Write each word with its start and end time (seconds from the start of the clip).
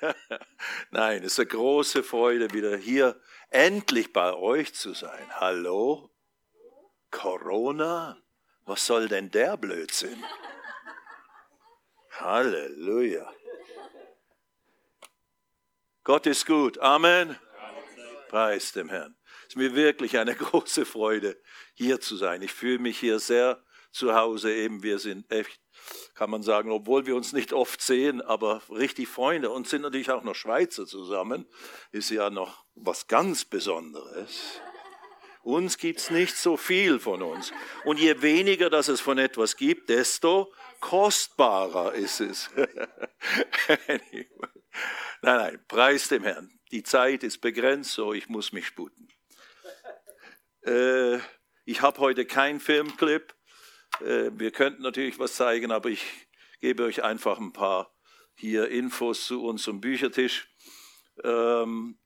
Nein, 0.90 1.22
es 1.22 1.32
ist 1.32 1.40
eine 1.40 1.48
große 1.48 2.02
Freude, 2.02 2.52
wieder 2.52 2.76
hier 2.76 3.20
endlich 3.50 4.12
bei 4.12 4.34
euch 4.34 4.74
zu 4.74 4.94
sein. 4.94 5.26
Hallo? 5.40 6.10
Corona? 7.10 8.20
Was 8.64 8.86
soll 8.86 9.08
denn 9.08 9.30
der 9.30 9.56
Blödsinn? 9.56 10.22
Halleluja. 12.10 13.32
Gott 16.02 16.26
ist 16.26 16.46
gut. 16.46 16.78
Amen. 16.78 17.38
Preis 18.28 18.72
dem 18.72 18.88
Herrn. 18.88 19.16
Es 19.42 19.48
ist 19.48 19.56
mir 19.56 19.74
wirklich 19.74 20.18
eine 20.18 20.34
große 20.34 20.84
Freude, 20.84 21.40
hier 21.74 22.00
zu 22.00 22.16
sein. 22.16 22.42
Ich 22.42 22.52
fühle 22.52 22.78
mich 22.78 22.98
hier 22.98 23.18
sehr 23.18 23.62
zu 23.92 24.14
Hause. 24.14 24.52
Eben, 24.52 24.82
wir 24.82 24.98
sind 24.98 25.30
echt, 25.30 25.60
kann 26.14 26.30
man 26.30 26.42
sagen, 26.42 26.70
obwohl 26.70 27.06
wir 27.06 27.16
uns 27.16 27.32
nicht 27.32 27.52
oft 27.52 27.80
sehen, 27.80 28.22
aber 28.22 28.62
richtig 28.70 29.08
Freunde 29.08 29.50
und 29.50 29.68
sind 29.68 29.82
natürlich 29.82 30.10
auch 30.10 30.24
noch 30.24 30.34
Schweizer 30.34 30.86
zusammen, 30.86 31.46
ist 31.92 32.10
ja 32.10 32.30
noch 32.30 32.64
was 32.74 33.06
ganz 33.06 33.44
Besonderes. 33.44 34.60
Uns 35.42 35.78
gibt's 35.78 36.10
nicht 36.10 36.36
so 36.36 36.56
viel 36.56 36.98
von 36.98 37.22
uns. 37.22 37.52
Und 37.84 38.00
je 38.00 38.20
weniger, 38.20 38.68
dass 38.68 38.88
es 38.88 39.00
von 39.00 39.16
etwas 39.16 39.56
gibt, 39.56 39.88
desto 39.90 40.52
kostbarer 40.80 41.94
ist 41.94 42.20
es. 42.20 42.50
nein, 43.68 44.26
nein, 45.22 45.64
preis 45.68 46.08
dem 46.08 46.24
Herrn. 46.24 46.50
Die 46.72 46.82
Zeit 46.82 47.22
ist 47.22 47.40
begrenzt, 47.40 47.92
so 47.92 48.12
ich 48.12 48.28
muss 48.28 48.50
mich 48.50 48.66
sputen. 48.66 49.06
Äh, 50.64 51.18
ich 51.64 51.80
habe 51.80 52.00
heute 52.00 52.26
keinen 52.26 52.58
Filmclip. 52.58 53.35
Äh, 54.00 54.30
wir 54.34 54.50
könnten 54.50 54.82
natürlich 54.82 55.18
was 55.18 55.34
zeigen, 55.34 55.72
aber 55.72 55.90
ich 55.90 56.04
gebe 56.60 56.84
euch 56.84 57.02
einfach 57.02 57.38
ein 57.38 57.52
paar 57.52 57.94
hier 58.34 58.68
Infos 58.68 59.26
zu 59.26 59.42
unserem 59.44 59.80
Büchertisch. 59.80 60.48
Ähm, 61.24 61.98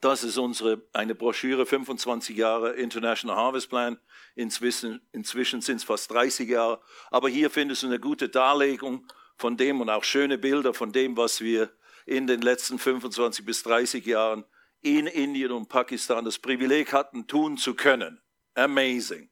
das 0.00 0.22
ist 0.22 0.36
unsere, 0.36 0.86
eine 0.92 1.14
Broschüre, 1.14 1.64
25 1.64 2.36
Jahre 2.36 2.74
International 2.74 3.36
Harvest 3.36 3.70
Plan. 3.70 3.98
Inzwischen, 4.34 5.00
inzwischen 5.12 5.62
sind 5.62 5.76
es 5.76 5.84
fast 5.84 6.10
30 6.10 6.48
Jahre. 6.48 6.82
Aber 7.10 7.30
hier 7.30 7.48
findest 7.48 7.82
du 7.82 7.86
eine 7.86 7.98
gute 7.98 8.28
Darlegung 8.28 9.06
von 9.36 9.56
dem 9.56 9.80
und 9.80 9.88
auch 9.88 10.04
schöne 10.04 10.36
Bilder 10.36 10.74
von 10.74 10.92
dem, 10.92 11.16
was 11.16 11.40
wir 11.40 11.70
in 12.04 12.26
den 12.26 12.42
letzten 12.42 12.78
25 12.78 13.46
bis 13.46 13.62
30 13.62 14.04
Jahren 14.04 14.44
in 14.82 15.06
Indien 15.06 15.52
und 15.52 15.70
Pakistan 15.70 16.26
das 16.26 16.38
Privileg 16.38 16.92
hatten, 16.92 17.26
tun 17.26 17.56
zu 17.56 17.74
können. 17.74 18.20
Amazing. 18.54 19.30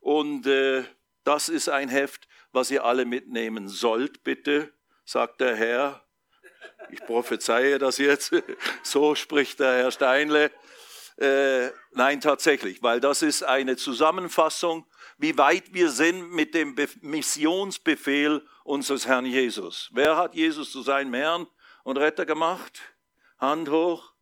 Und 0.00 0.46
äh, 0.46 0.84
das 1.26 1.48
ist 1.48 1.68
ein 1.68 1.88
Heft, 1.88 2.28
was 2.52 2.70
ihr 2.70 2.84
alle 2.84 3.04
mitnehmen 3.04 3.68
sollt, 3.68 4.22
bitte, 4.24 4.72
sagt 5.04 5.40
der 5.40 5.56
Herr. 5.56 6.04
Ich 6.90 7.00
prophezeie 7.00 7.78
das 7.78 7.98
jetzt. 7.98 8.32
So 8.82 9.14
spricht 9.14 9.58
der 9.58 9.72
Herr 9.76 9.90
Steinle. 9.90 10.52
Äh, 11.16 11.70
nein, 11.92 12.20
tatsächlich, 12.20 12.82
weil 12.82 13.00
das 13.00 13.22
ist 13.22 13.42
eine 13.42 13.76
Zusammenfassung, 13.76 14.86
wie 15.18 15.36
weit 15.36 15.72
wir 15.72 15.90
sind 15.90 16.30
mit 16.30 16.54
dem 16.54 16.74
Be 16.74 16.88
Missionsbefehl 17.00 18.46
unseres 18.64 19.06
Herrn 19.06 19.26
Jesus. 19.26 19.90
Wer 19.92 20.16
hat 20.16 20.34
Jesus 20.34 20.70
zu 20.70 20.82
seinem 20.82 21.14
Herrn 21.14 21.46
und 21.84 21.96
Retter 21.96 22.26
gemacht? 22.26 22.80
Hand 23.38 23.68
hoch. 23.70 24.12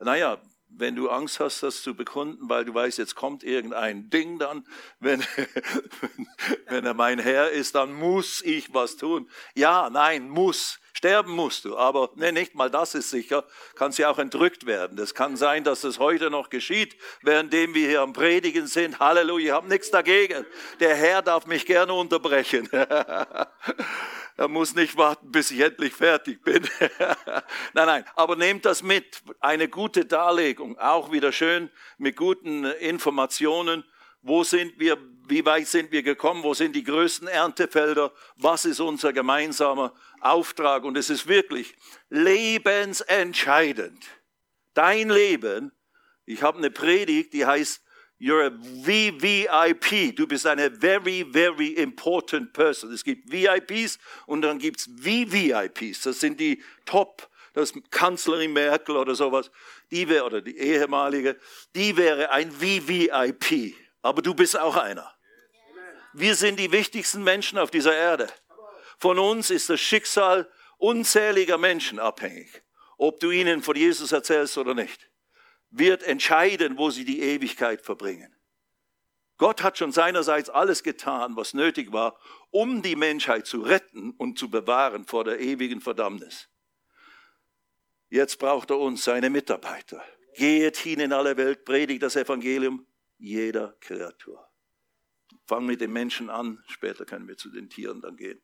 Naja, 0.00 0.42
wenn 0.70 0.94
du 0.94 1.08
Angst 1.08 1.40
hast, 1.40 1.62
das 1.62 1.82
zu 1.82 1.94
bekunden, 1.94 2.48
weil 2.48 2.64
du 2.64 2.74
weißt, 2.74 2.98
jetzt 2.98 3.14
kommt 3.14 3.42
irgendein 3.42 4.10
Ding 4.10 4.38
dann, 4.38 4.64
wenn, 5.00 5.24
wenn 6.66 6.84
er 6.84 6.94
mein 6.94 7.18
Herr 7.18 7.50
ist, 7.50 7.74
dann 7.74 7.92
muss 7.92 8.42
ich 8.42 8.72
was 8.72 8.96
tun. 8.96 9.28
Ja, 9.54 9.90
nein, 9.90 10.28
muss. 10.28 10.80
Sterben 10.98 11.30
musst 11.30 11.64
du, 11.64 11.76
aber 11.76 12.10
ne, 12.16 12.32
nicht 12.32 12.56
mal 12.56 12.72
das 12.72 12.96
ist 12.96 13.10
sicher, 13.10 13.44
kannst 13.76 14.00
ja 14.00 14.10
auch 14.10 14.18
entrückt 14.18 14.66
werden. 14.66 14.96
Das 14.96 15.14
kann 15.14 15.36
sein, 15.36 15.62
dass 15.62 15.84
es 15.84 16.00
heute 16.00 16.28
noch 16.28 16.50
geschieht, 16.50 16.96
währenddem 17.22 17.72
wir 17.72 17.88
hier 17.88 18.00
am 18.00 18.12
Predigen 18.12 18.66
sind. 18.66 18.98
Halleluja, 18.98 19.46
ich 19.46 19.52
habe 19.52 19.68
nichts 19.68 19.92
dagegen. 19.92 20.44
Der 20.80 20.96
Herr 20.96 21.22
darf 21.22 21.46
mich 21.46 21.66
gerne 21.66 21.92
unterbrechen. 21.92 22.68
Er 24.36 24.46
muss 24.46 24.76
nicht 24.76 24.96
warten, 24.96 25.32
bis 25.32 25.50
ich 25.50 25.58
endlich 25.58 25.92
fertig 25.92 26.40
bin. 26.44 26.62
nein, 27.74 27.86
nein, 27.86 28.04
aber 28.14 28.36
nehmt 28.36 28.64
das 28.64 28.84
mit. 28.84 29.20
Eine 29.40 29.66
gute 29.68 30.04
Darlegung, 30.04 30.78
auch 30.78 31.10
wieder 31.10 31.32
schön 31.32 31.70
mit 31.96 32.14
guten 32.14 32.64
Informationen. 32.64 33.82
Wo 34.22 34.44
sind 34.44 34.78
wir, 34.78 34.96
wie 35.26 35.44
weit 35.44 35.66
sind 35.66 35.90
wir 35.90 36.02
gekommen? 36.02 36.44
Wo 36.44 36.54
sind 36.54 36.76
die 36.76 36.84
größten 36.84 37.26
Erntefelder? 37.26 38.12
Was 38.36 38.64
ist 38.64 38.78
unser 38.78 39.12
gemeinsamer 39.12 39.92
Auftrag? 40.20 40.84
Und 40.84 40.96
es 40.96 41.10
ist 41.10 41.26
wirklich 41.26 41.74
lebensentscheidend. 42.08 44.04
Dein 44.74 45.08
Leben, 45.08 45.72
ich 46.24 46.42
habe 46.42 46.58
eine 46.58 46.70
Predigt, 46.70 47.32
die 47.32 47.46
heißt 47.46 47.82
You're 48.20 48.46
a 48.46 48.50
VVIP. 48.50 50.16
Du 50.16 50.26
bist 50.26 50.44
eine 50.46 50.70
very, 50.70 51.24
very 51.24 51.68
important 51.74 52.52
person. 52.52 52.92
Es 52.92 53.04
gibt 53.04 53.30
VIPs 53.30 53.98
und 54.26 54.42
dann 54.42 54.58
gibt's 54.58 54.88
VVIPs. 55.00 56.02
Das 56.02 56.18
sind 56.18 56.40
die 56.40 56.60
Top, 56.84 57.30
das 57.52 57.72
Kanzlerin 57.90 58.52
Merkel 58.52 58.96
oder 58.96 59.14
sowas. 59.14 59.52
Die 59.92 60.08
wäre, 60.08 60.24
oder 60.24 60.40
die 60.40 60.58
ehemalige, 60.58 61.36
die 61.76 61.96
wäre 61.96 62.30
ein 62.32 62.50
VVIP. 62.50 63.76
Aber 64.02 64.20
du 64.20 64.34
bist 64.34 64.58
auch 64.58 64.76
einer. 64.76 65.14
Wir 66.12 66.34
sind 66.34 66.58
die 66.58 66.72
wichtigsten 66.72 67.22
Menschen 67.22 67.58
auf 67.58 67.70
dieser 67.70 67.94
Erde. 67.94 68.28
Von 68.98 69.18
uns 69.18 69.50
ist 69.50 69.70
das 69.70 69.80
Schicksal 69.80 70.50
unzähliger 70.76 71.58
Menschen 71.58 71.98
abhängig. 71.98 72.62
Ob 72.96 73.20
du 73.20 73.30
ihnen 73.30 73.62
von 73.62 73.76
Jesus 73.76 74.12
erzählst 74.12 74.58
oder 74.58 74.74
nicht 74.74 75.08
wird 75.70 76.02
entscheiden, 76.02 76.78
wo 76.78 76.90
sie 76.90 77.04
die 77.04 77.20
Ewigkeit 77.20 77.82
verbringen. 77.82 78.34
Gott 79.36 79.62
hat 79.62 79.78
schon 79.78 79.92
seinerseits 79.92 80.50
alles 80.50 80.82
getan, 80.82 81.36
was 81.36 81.54
nötig 81.54 81.92
war, 81.92 82.18
um 82.50 82.82
die 82.82 82.96
Menschheit 82.96 83.46
zu 83.46 83.62
retten 83.62 84.12
und 84.12 84.38
zu 84.38 84.50
bewahren 84.50 85.04
vor 85.04 85.24
der 85.24 85.38
ewigen 85.38 85.80
Verdammnis. 85.80 86.48
Jetzt 88.08 88.38
braucht 88.38 88.70
er 88.70 88.78
uns, 88.78 89.04
seine 89.04 89.30
Mitarbeiter. 89.30 90.02
Geht 90.34 90.76
hin 90.78 91.00
in 91.00 91.12
alle 91.12 91.36
Welt, 91.36 91.64
predigt 91.64 92.02
das 92.02 92.16
Evangelium 92.16 92.86
jeder 93.18 93.76
Kreatur. 93.80 94.48
Fang 95.46 95.66
mit 95.66 95.80
den 95.80 95.92
Menschen 95.92 96.30
an, 96.30 96.62
später 96.68 97.04
können 97.04 97.28
wir 97.28 97.36
zu 97.36 97.50
den 97.50 97.68
Tieren 97.68 98.00
dann 98.00 98.16
gehen. 98.16 98.40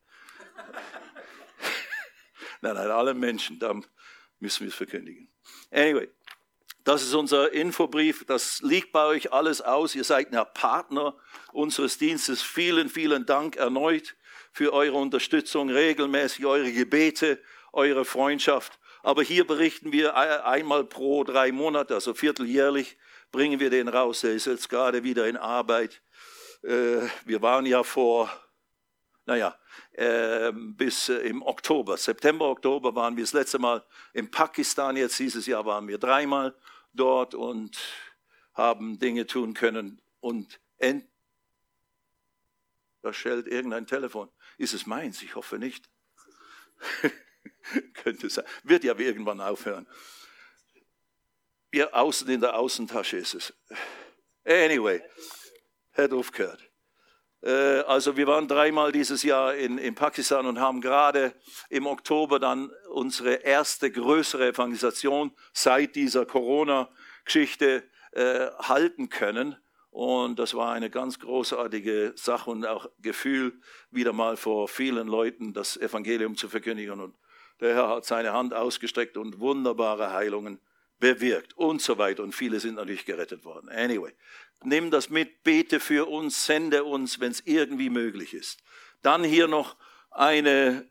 nein, 2.61 2.75
nein, 2.75 2.91
alle 2.91 3.15
Menschen, 3.15 3.59
da 3.59 3.75
müssen 4.39 4.61
wir 4.61 4.69
es 4.69 4.75
verkündigen. 4.75 5.33
Anyway, 5.71 6.09
das 6.85 7.03
ist 7.03 7.15
unser 7.15 7.53
Infobrief. 7.53 8.25
Das 8.27 8.61
liegt 8.61 8.93
bei 8.93 9.07
euch 9.07 9.33
alles 9.33 9.63
aus. 9.63 9.95
Ihr 9.95 10.05
seid 10.05 10.33
ja 10.33 10.45
Partner 10.45 11.17
unseres 11.53 11.97
Dienstes. 11.97 12.43
Vielen, 12.43 12.91
vielen 12.91 13.25
Dank 13.25 13.57
erneut 13.57 14.17
für 14.53 14.73
eure 14.73 14.99
Unterstützung, 14.99 15.71
regelmäßig 15.71 16.45
eure 16.45 16.71
Gebete, 16.71 17.43
eure 17.73 18.05
Freundschaft. 18.05 18.79
Aber 19.03 19.23
hier 19.23 19.47
berichten 19.47 19.93
wir 19.93 20.17
einmal 20.17 20.85
pro 20.85 21.25
drei 21.25 21.53
Monate, 21.53 21.95
also 21.95 22.15
vierteljährlich, 22.15 22.97
bringen 23.33 23.61
wir 23.61 23.71
den 23.71 23.89
raus. 23.89 24.23
Er 24.23 24.33
ist 24.33 24.47
jetzt 24.47 24.69
gerade 24.69 25.03
wieder 25.03 25.27
in 25.27 25.37
Arbeit. 25.37 26.03
Äh, 26.63 27.01
wir 27.25 27.43
waren 27.43 27.67
ja 27.67 27.83
vor, 27.83 28.31
naja, 29.27 29.59
ähm, 29.95 30.77
bis 30.77 31.09
äh, 31.09 31.17
im 31.19 31.43
Oktober, 31.43 31.97
September, 31.97 32.47
Oktober 32.47 32.95
waren 32.95 33.17
wir 33.17 33.25
das 33.25 33.33
letzte 33.33 33.59
Mal 33.59 33.85
in 34.13 34.31
Pakistan. 34.31 34.97
Jetzt 34.97 35.19
dieses 35.19 35.47
Jahr 35.47 35.65
waren 35.65 35.89
wir 35.89 35.99
dreimal 35.99 36.55
dort 36.93 37.35
und 37.35 37.79
haben 38.53 38.99
Dinge 38.99 39.27
tun 39.27 39.55
können. 39.55 40.01
Und 40.21 40.61
end 40.79 41.07
da 43.05 43.13
schellt 43.13 43.47
irgendein 43.47 43.87
Telefon. 43.87 44.31
Ist 44.57 44.73
es 44.73 44.87
meins? 44.87 45.21
Ich 45.21 45.35
hoffe 45.35 45.59
nicht. 45.59 45.91
Könnte 47.95 48.31
sein. 48.31 48.47
Wird 48.63 48.83
ja 48.83 48.99
irgendwann 48.99 49.43
aufhören. 49.43 49.87
Ja, 51.71 51.93
außen 51.93 52.29
in 52.31 52.41
der 52.41 52.59
Außentasche 52.59 53.19
ist 53.19 53.35
es. 53.35 53.53
Anyway, 54.45 55.03
hat 55.93 56.13
aufgehört. 56.13 56.63
Äh, 57.45 57.81
also 57.87 58.17
wir 58.17 58.27
waren 58.27 58.49
dreimal 58.49 58.91
dieses 58.91 59.23
Jahr 59.23 59.55
in, 59.55 59.79
in 59.79 59.95
Pakistan 59.95 60.47
und 60.47 60.59
haben 60.59 60.81
gerade 60.81 61.35
im 61.69 61.87
Oktober 61.87 62.39
dann 62.41 62.71
unsere 62.91 63.35
erste 63.35 63.91
größere 63.91 64.49
Evangelisation 64.49 65.33
seit 65.53 65.95
dieser 65.95 66.25
Corona-Geschichte 66.25 67.85
äh, 68.13 68.47
halten 68.61 69.11
können. 69.11 69.57
Und 69.91 70.41
das 70.41 70.55
war 70.55 70.73
eine 70.73 70.91
ganz 70.91 71.21
großartige 71.21 72.15
Sache 72.17 72.51
und 72.51 72.67
auch 72.67 72.91
Gefühl, 73.01 73.53
wieder 73.91 74.13
mal 74.13 74.37
vor 74.37 74.67
vielen 74.67 75.07
Leuten 75.07 75.53
das 75.53 75.77
Evangelium 75.77 76.37
zu 76.37 76.49
verkündigen. 76.49 77.01
Und 77.01 77.15
der 77.61 77.75
Herr 77.77 77.89
hat 77.89 78.05
seine 78.05 78.33
Hand 78.33 78.55
ausgestreckt 78.55 79.17
und 79.17 79.39
wunderbare 79.39 80.13
Heilungen 80.13 80.59
bewirkt 80.99 81.57
und 81.57 81.83
so 81.83 81.99
weiter. 81.99 82.23
Und 82.23 82.35
viele 82.35 82.61
sind 82.61 82.77
natürlich 82.77 83.05
gerettet 83.05 83.45
worden. 83.45 83.69
Anyway, 83.69 84.13
nimm 84.63 84.91
das 84.91 85.11
mit, 85.11 85.43
bete 85.43 85.81
für 85.81 86.09
uns, 86.09 86.47
sende 86.47 86.85
uns, 86.85 87.21
wenn 87.21 87.33
es 87.33 87.43
irgendwie 87.45 87.91
möglich 87.91 88.35
ist. 88.35 88.63
Dann 89.03 89.25
hier 89.25 89.49
noch 89.49 89.77
eine 90.11 90.89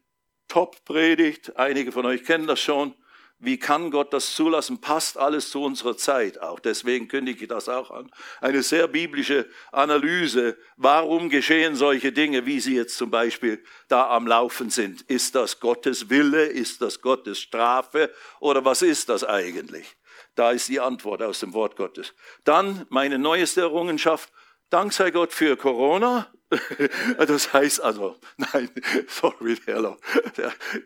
Top-Predigt. 0.47 1.57
Einige 1.57 1.91
von 1.91 2.05
euch 2.05 2.23
kennen 2.23 2.47
das 2.47 2.59
schon. 2.59 2.93
Wie 3.39 3.57
kann 3.57 3.91
Gott 3.91 4.13
das 4.13 4.35
zulassen? 4.35 4.79
Passt 4.79 5.17
alles 5.17 5.49
zu 5.49 5.61
unserer 5.61 5.97
Zeit 5.97 6.41
auch. 6.41 6.59
Deswegen 6.59 7.09
kündige 7.09 7.43
ich 7.43 7.49
das 7.49 7.67
auch 7.67 7.91
an. 7.91 8.09
Eine 8.39 8.63
sehr 8.63 8.87
biblische 8.87 9.49
Analyse. 9.71 10.57
Warum 10.77 11.29
geschehen 11.29 11.75
solche 11.75 12.13
Dinge, 12.13 12.45
wie 12.45 12.61
sie 12.61 12.75
jetzt 12.75 12.97
zum 12.97 13.11
Beispiel 13.11 13.61
da 13.89 14.09
am 14.09 14.27
Laufen 14.27 14.69
sind? 14.69 15.01
Ist 15.01 15.35
das 15.35 15.59
Gottes 15.59 16.09
Wille? 16.09 16.45
Ist 16.45 16.81
das 16.81 17.01
Gottes 17.01 17.41
Strafe? 17.41 18.13
Oder 18.39 18.63
was 18.63 18.81
ist 18.81 19.09
das 19.09 19.25
eigentlich? 19.25 19.93
Da 20.35 20.51
ist 20.51 20.69
die 20.69 20.79
Antwort 20.79 21.21
aus 21.21 21.41
dem 21.41 21.53
Wort 21.53 21.75
Gottes. 21.75 22.13
Dann 22.43 22.85
meine 22.89 23.19
neueste 23.19 23.61
Errungenschaft. 23.61 24.31
Dank 24.73 24.91
sei 24.91 25.11
Gott 25.11 25.33
für 25.33 25.55
Corona. 25.55 26.27
Das 27.17 27.53
heißt 27.53 27.81
also, 27.81 28.15
nein, 28.37 28.69
sorry. 29.07 29.55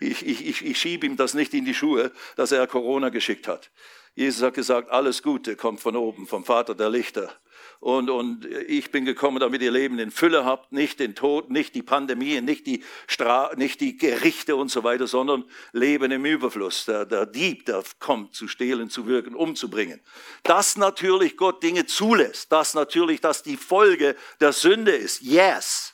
Ich, 0.02 0.26
ich, 0.26 0.46
ich, 0.46 0.66
ich 0.66 0.78
schiebe 0.78 1.06
ihm 1.06 1.16
das 1.16 1.34
nicht 1.34 1.54
in 1.54 1.64
die 1.64 1.74
Schuhe, 1.74 2.12
dass 2.36 2.52
er 2.52 2.68
Corona 2.68 3.10
geschickt 3.10 3.48
hat. 3.48 3.72
Jesus 4.14 4.42
hat 4.44 4.56
gesagt, 4.56 4.90
alles 4.90 5.24
Gute 5.24 5.56
kommt 5.56 5.80
von 5.80 5.96
oben, 5.96 6.28
vom 6.28 6.44
Vater 6.44 6.76
der 6.76 6.90
Lichter. 6.90 7.34
Und, 7.80 8.10
und 8.10 8.46
ich 8.46 8.92
bin 8.92 9.06
gekommen, 9.06 9.40
damit 9.40 9.62
ihr 9.62 9.72
Leben 9.72 10.00
in 10.00 10.10
Fülle 10.10 10.46
habt, 10.46 10.72
nicht 10.72 11.00
den 11.00 11.14
Tod, 11.14 11.52
nicht 11.52 11.76
die 11.76 11.84
Pandemie, 11.84 12.42
nicht 12.42 12.66
die, 12.66 12.84
Stra 13.08 13.52
nicht 13.56 13.82
die 13.82 13.98
Gerichte 13.98 14.56
und 14.56 14.70
so 14.70 14.84
weiter, 14.84 15.08
sondern 15.08 15.46
Leben 15.74 16.12
im 16.12 16.26
Überfluss. 16.26 16.86
Der, 16.86 17.06
der 17.06 17.26
Dieb, 17.26 17.66
der 17.66 17.84
kommt 18.00 18.34
zu 18.34 18.48
stehlen, 18.48 18.90
zu 18.90 19.06
wirken, 19.06 19.36
umzubringen. 19.36 20.02
Dass 20.44 20.76
natürlich 20.78 21.38
Gott 21.38 21.62
Dinge 21.62 21.86
zulässt, 21.86 22.52
dass 22.52 22.74
natürlich 22.74 23.22
das 23.22 23.44
die 23.44 23.58
Folge 23.58 24.16
der 24.40 24.54
Sünde 24.54 24.92
ist. 24.92 25.22
Yes. 25.22 25.94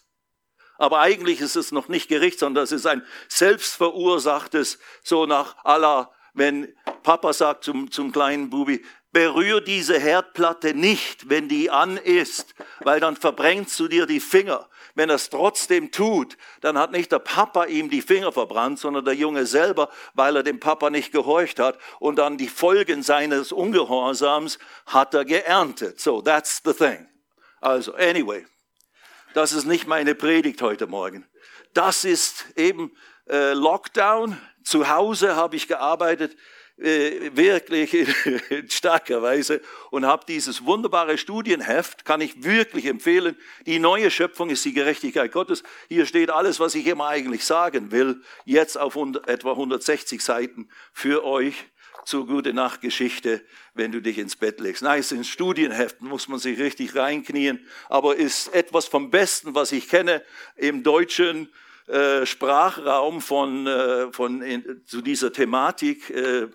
Aber 0.77 0.99
eigentlich 0.99 1.41
ist 1.41 1.55
es 1.55 1.71
noch 1.71 1.89
nicht 1.89 2.07
Gericht, 2.07 2.39
sondern 2.39 2.63
es 2.63 2.71
ist 2.71 2.85
ein 2.85 3.05
selbstverursachtes, 3.27 4.79
so 5.03 5.25
nach 5.25 5.57
aller 5.63 6.11
wenn 6.33 6.75
Papa 7.03 7.31
sagt 7.31 7.63
zum, 7.63 7.91
zum 7.91 8.11
kleinen 8.11 8.49
Bubi, 8.49 8.83
berühr 9.13 9.61
diese 9.61 9.97
Herdplatte 9.97 10.73
nicht, 10.73 11.29
wenn 11.29 11.47
die 11.47 11.69
an 11.69 11.97
ist, 11.97 12.55
weil 12.79 12.99
dann 12.99 13.15
verbrennst 13.15 13.79
du 13.79 13.87
dir 13.87 14.05
die 14.07 14.19
Finger. 14.19 14.67
Wenn 14.95 15.09
er 15.09 15.15
es 15.15 15.29
trotzdem 15.29 15.91
tut, 15.91 16.37
dann 16.61 16.77
hat 16.77 16.91
nicht 16.91 17.11
der 17.11 17.19
Papa 17.19 17.65
ihm 17.65 17.89
die 17.89 18.01
Finger 18.01 18.31
verbrannt, 18.31 18.79
sondern 18.79 19.05
der 19.05 19.13
Junge 19.13 19.45
selber, 19.45 19.89
weil 20.13 20.35
er 20.35 20.43
dem 20.43 20.59
Papa 20.59 20.89
nicht 20.89 21.11
gehorcht 21.11 21.59
hat 21.59 21.77
und 21.99 22.17
dann 22.17 22.37
die 22.37 22.47
Folgen 22.47 23.01
seines 23.03 23.51
Ungehorsams 23.51 24.59
hat 24.87 25.13
er 25.13 25.25
geerntet. 25.25 25.99
So, 25.99 26.21
that's 26.21 26.61
the 26.65 26.73
thing. 26.73 27.07
Also, 27.61 27.93
anyway, 27.93 28.45
das 29.33 29.53
ist 29.53 29.65
nicht 29.65 29.87
meine 29.87 30.15
Predigt 30.15 30.61
heute 30.61 30.87
Morgen. 30.87 31.25
Das 31.73 32.03
ist 32.03 32.45
eben 32.55 32.91
äh, 33.29 33.53
Lockdown. 33.53 34.39
Zu 34.63 34.89
Hause 34.89 35.35
habe 35.35 35.55
ich 35.55 35.67
gearbeitet 35.67 36.35
wirklich 36.77 37.93
in 38.49 38.69
starker 38.69 39.21
Weise 39.21 39.61
und 39.91 40.05
habe 40.05 40.25
dieses 40.27 40.65
wunderbare 40.65 41.17
Studienheft, 41.17 42.03
kann 42.03 42.19
ich 42.19 42.43
wirklich 42.43 42.85
empfehlen. 42.85 43.37
Die 43.65 43.79
neue 43.79 44.09
Schöpfung 44.09 44.49
ist 44.49 44.65
die 44.65 44.73
Gerechtigkeit 44.73 45.31
Gottes. 45.31 45.63
Hier 45.87 46.05
steht 46.05 46.31
alles, 46.31 46.59
was 46.59 46.75
ich 46.75 46.87
immer 46.87 47.07
eigentlich 47.07 47.45
sagen 47.45 47.91
will, 47.91 48.21
jetzt 48.45 48.77
auf 48.77 48.97
etwa 49.27 49.51
160 49.51 50.21
Seiten 50.21 50.69
für 50.93 51.23
euch 51.23 51.53
zur 52.05 52.27
gute 52.27 52.53
Nacht 52.53 52.81
Geschichte, 52.81 53.41
wenn 53.73 53.91
du 53.91 54.01
dich 54.01 54.17
ins 54.17 54.35
Bett 54.35 54.59
legst. 54.59 54.81
Nein, 54.83 54.99
es 54.99 55.09
sind 55.09 55.25
Studienheften, 55.25 56.07
muss 56.07 56.27
man 56.27 56.39
sich 56.39 56.59
richtig 56.59 56.95
reinknien, 56.95 57.65
aber 57.87 58.15
ist 58.15 58.53
etwas 58.53 58.87
vom 58.87 59.09
Besten, 59.09 59.55
was 59.55 59.71
ich 59.71 59.89
kenne 59.89 60.21
im 60.55 60.83
deutschen 60.83 61.49
äh, 61.87 62.25
Sprachraum 62.25 63.21
von, 63.21 63.67
äh, 63.67 64.11
von 64.11 64.41
in, 64.41 64.83
zu 64.85 65.01
dieser 65.01 65.31
Thematik. 65.33 66.09
Äh, 66.09 66.47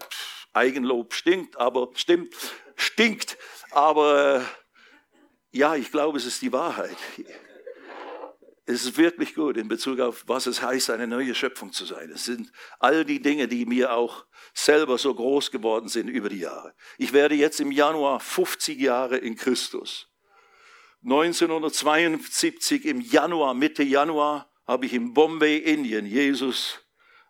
Eigenlob 0.53 1.15
stinkt, 1.15 1.57
aber 1.57 1.91
stimmt, 1.95 2.35
stinkt, 2.75 3.37
aber 3.71 4.37
äh, 4.37 5.57
ja, 5.57 5.77
ich 5.77 5.91
glaube, 5.91 6.19
es 6.19 6.27
ist 6.27 6.43
die 6.43 6.53
Wahrheit. 6.53 6.97
Es 8.67 8.85
ist 8.85 8.99
wirklich 8.99 9.35
gut 9.35 9.57
in 9.57 9.69
Bezug 9.69 9.99
auf, 10.01 10.25
was 10.27 10.47
es 10.47 10.61
heißt, 10.61 10.91
eine 10.91 11.07
neue 11.07 11.35
Schöpfung 11.35 11.73
zu 11.73 11.87
sein. 11.87 12.11
Es 12.11 12.27
sind 12.27 12.53
all 12.79 13.05
die 13.05 13.23
Dinge, 13.23 13.49
die 13.49 13.65
mir 13.65 13.95
auch 13.95 14.27
selber 14.53 14.99
so 14.99 15.15
groß 15.15 15.51
geworden 15.51 15.89
sind 15.89 16.09
über 16.09 16.29
die 16.29 16.41
Jahre. 16.41 16.75
Ich 16.99 17.15
werde 17.15 17.35
jetzt 17.35 17.61
im 17.61 17.73
Januar 17.73 18.21
50 18.21 18.79
Jahre 18.79 19.17
in 19.17 19.37
Christus. 19.37 20.09
1972 21.03 22.85
im 22.85 23.01
Januar, 23.01 23.55
Mitte 23.55 23.85
Januar, 23.85 24.51
habe 24.69 24.87
ich 24.87 24.93
in 24.93 25.15
Bombay, 25.15 25.57
Indien, 25.57 26.07
Jesus 26.07 26.79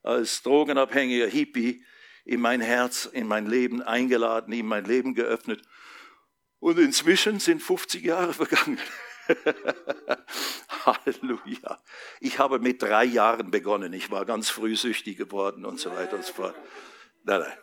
als 0.02 0.42
drogenabhängiger 0.42 1.28
Hippie 1.28 1.84
in 2.24 2.40
mein 2.40 2.60
Herz, 2.60 3.06
in 3.06 3.26
mein 3.26 3.46
Leben 3.46 3.80
eingeladen, 3.80 4.52
ihm 4.52 4.66
mein 4.66 4.84
Leben 4.84 5.14
geöffnet. 5.14 5.62
Und 6.58 6.78
inzwischen 6.78 7.38
sind 7.38 7.62
50 7.62 8.04
Jahre 8.04 8.34
vergangen. 8.34 8.78
Halleluja. 10.84 11.80
Ich 12.20 12.38
habe 12.38 12.58
mit 12.58 12.82
drei 12.82 13.04
Jahren 13.04 13.50
begonnen. 13.50 13.92
Ich 13.92 14.10
war 14.10 14.24
ganz 14.24 14.50
früh 14.50 14.74
süchtig 14.76 15.16
geworden 15.16 15.64
und 15.64 15.78
so 15.78 15.92
weiter 15.92 16.16
und 16.16 16.24
so 16.24 16.32
fort. 16.32 16.56
Nein, 17.24 17.40
nein. 17.40 17.58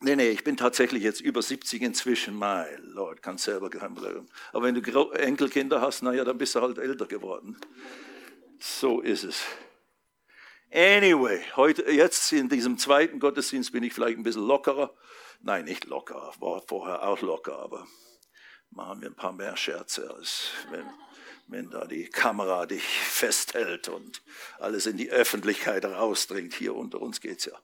Nee, 0.00 0.16
nee, 0.16 0.28
ich 0.28 0.44
bin 0.44 0.58
tatsächlich 0.58 1.02
jetzt 1.02 1.22
über 1.22 1.40
70 1.40 1.80
inzwischen. 1.80 2.38
My 2.38 2.66
Lord, 2.82 3.22
kann 3.22 3.38
selber 3.38 3.70
geheim 3.70 3.94
bleiben. 3.94 4.28
Aber 4.52 4.66
wenn 4.66 4.74
du 4.74 5.10
Enkelkinder 5.12 5.80
hast, 5.80 6.02
naja, 6.02 6.24
dann 6.24 6.36
bist 6.36 6.54
du 6.54 6.60
halt 6.60 6.76
älter 6.76 7.06
geworden. 7.06 7.56
So 8.60 9.00
ist 9.00 9.24
es. 9.24 9.42
Anyway, 10.72 11.44
heute, 11.54 11.88
jetzt 11.90 12.32
in 12.32 12.48
diesem 12.48 12.78
zweiten 12.78 13.20
Gottesdienst 13.20 13.72
bin 13.72 13.84
ich 13.84 13.92
vielleicht 13.92 14.18
ein 14.18 14.24
bisschen 14.24 14.46
lockerer. 14.46 14.92
Nein, 15.40 15.66
nicht 15.66 15.84
locker, 15.84 16.32
war 16.40 16.62
vorher 16.66 17.06
auch 17.06 17.20
locker, 17.20 17.58
aber 17.58 17.86
machen 18.70 19.00
wir 19.00 19.08
ein 19.08 19.14
paar 19.14 19.32
mehr 19.32 19.56
Scherze, 19.56 20.12
als 20.12 20.50
wenn, 20.70 20.86
wenn 21.46 21.70
da 21.70 21.84
die 21.84 22.08
Kamera 22.08 22.66
dich 22.66 22.82
festhält 22.82 23.88
und 23.88 24.22
alles 24.58 24.86
in 24.86 24.96
die 24.96 25.10
Öffentlichkeit 25.10 25.84
rausdringt. 25.84 26.54
Hier 26.54 26.74
unter 26.74 27.00
uns 27.00 27.20
geht's 27.20 27.44
ja. 27.44 27.56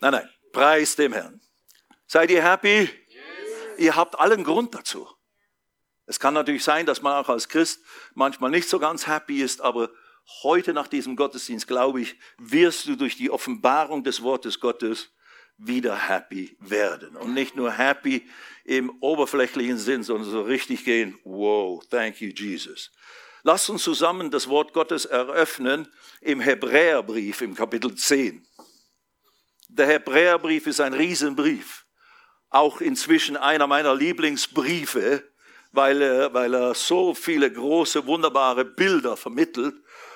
Nein, 0.00 0.12
nein, 0.12 0.28
preis 0.52 0.96
dem 0.96 1.12
Herrn. 1.12 1.40
Seid 2.06 2.30
ihr 2.30 2.42
happy? 2.42 2.90
Yes. 3.08 3.28
Ihr 3.78 3.96
habt 3.96 4.18
allen 4.18 4.42
Grund 4.42 4.74
dazu. 4.74 5.08
Es 6.06 6.18
kann 6.18 6.34
natürlich 6.34 6.64
sein, 6.64 6.84
dass 6.84 7.00
man 7.00 7.14
auch 7.14 7.28
als 7.28 7.48
Christ 7.48 7.80
manchmal 8.14 8.50
nicht 8.50 8.68
so 8.68 8.78
ganz 8.78 9.06
happy 9.06 9.40
ist, 9.40 9.60
aber 9.60 9.90
heute 10.42 10.72
nach 10.72 10.88
diesem 10.88 11.16
Gottesdienst, 11.16 11.66
glaube 11.66 12.00
ich, 12.00 12.16
wirst 12.38 12.86
du 12.86 12.96
durch 12.96 13.16
die 13.16 13.30
Offenbarung 13.30 14.04
des 14.04 14.22
Wortes 14.22 14.60
Gottes 14.60 15.10
wieder 15.56 16.08
happy 16.08 16.56
werden. 16.60 17.16
Und 17.16 17.34
nicht 17.34 17.56
nur 17.56 17.70
happy 17.70 18.28
im 18.64 18.90
oberflächlichen 19.00 19.78
Sinn, 19.78 20.02
sondern 20.02 20.30
so 20.30 20.42
richtig 20.42 20.84
gehen, 20.84 21.18
wow, 21.24 21.84
thank 21.88 22.20
you 22.20 22.30
Jesus. 22.30 22.90
Lass 23.42 23.68
uns 23.68 23.82
zusammen 23.82 24.30
das 24.30 24.48
Wort 24.48 24.72
Gottes 24.72 25.04
eröffnen 25.04 25.86
im 26.20 26.40
Hebräerbrief 26.40 27.42
im 27.42 27.54
Kapitel 27.54 27.94
10. 27.94 28.46
Der 29.68 29.86
Hebräerbrief 29.86 30.66
ist 30.66 30.80
ein 30.80 30.94
Riesenbrief. 30.94 31.84
Auch 32.48 32.80
inzwischen 32.80 33.36
einer 33.36 33.66
meiner 33.66 33.94
Lieblingsbriefe, 33.94 35.22
weil 35.72 36.00
er, 36.00 36.32
weil 36.32 36.54
er 36.54 36.74
so 36.74 37.14
viele 37.14 37.52
große, 37.52 38.06
wunderbare 38.06 38.64
Bilder 38.64 39.16
vermittelt 39.16 39.74